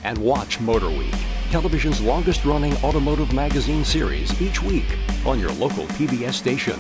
And 0.05 0.18
watch 0.18 0.61
Motor 0.61 0.90
Week 0.90 1.16
television's 1.51 2.01
longest 2.01 2.44
running 2.44 2.76
automotive 2.84 3.32
magazine 3.32 3.84
series 3.84 4.40
each 4.40 4.62
week 4.62 4.96
on 5.26 5.40
your 5.40 5.51
local 5.55 5.84
PBS 5.98 6.34
station. 6.34 6.78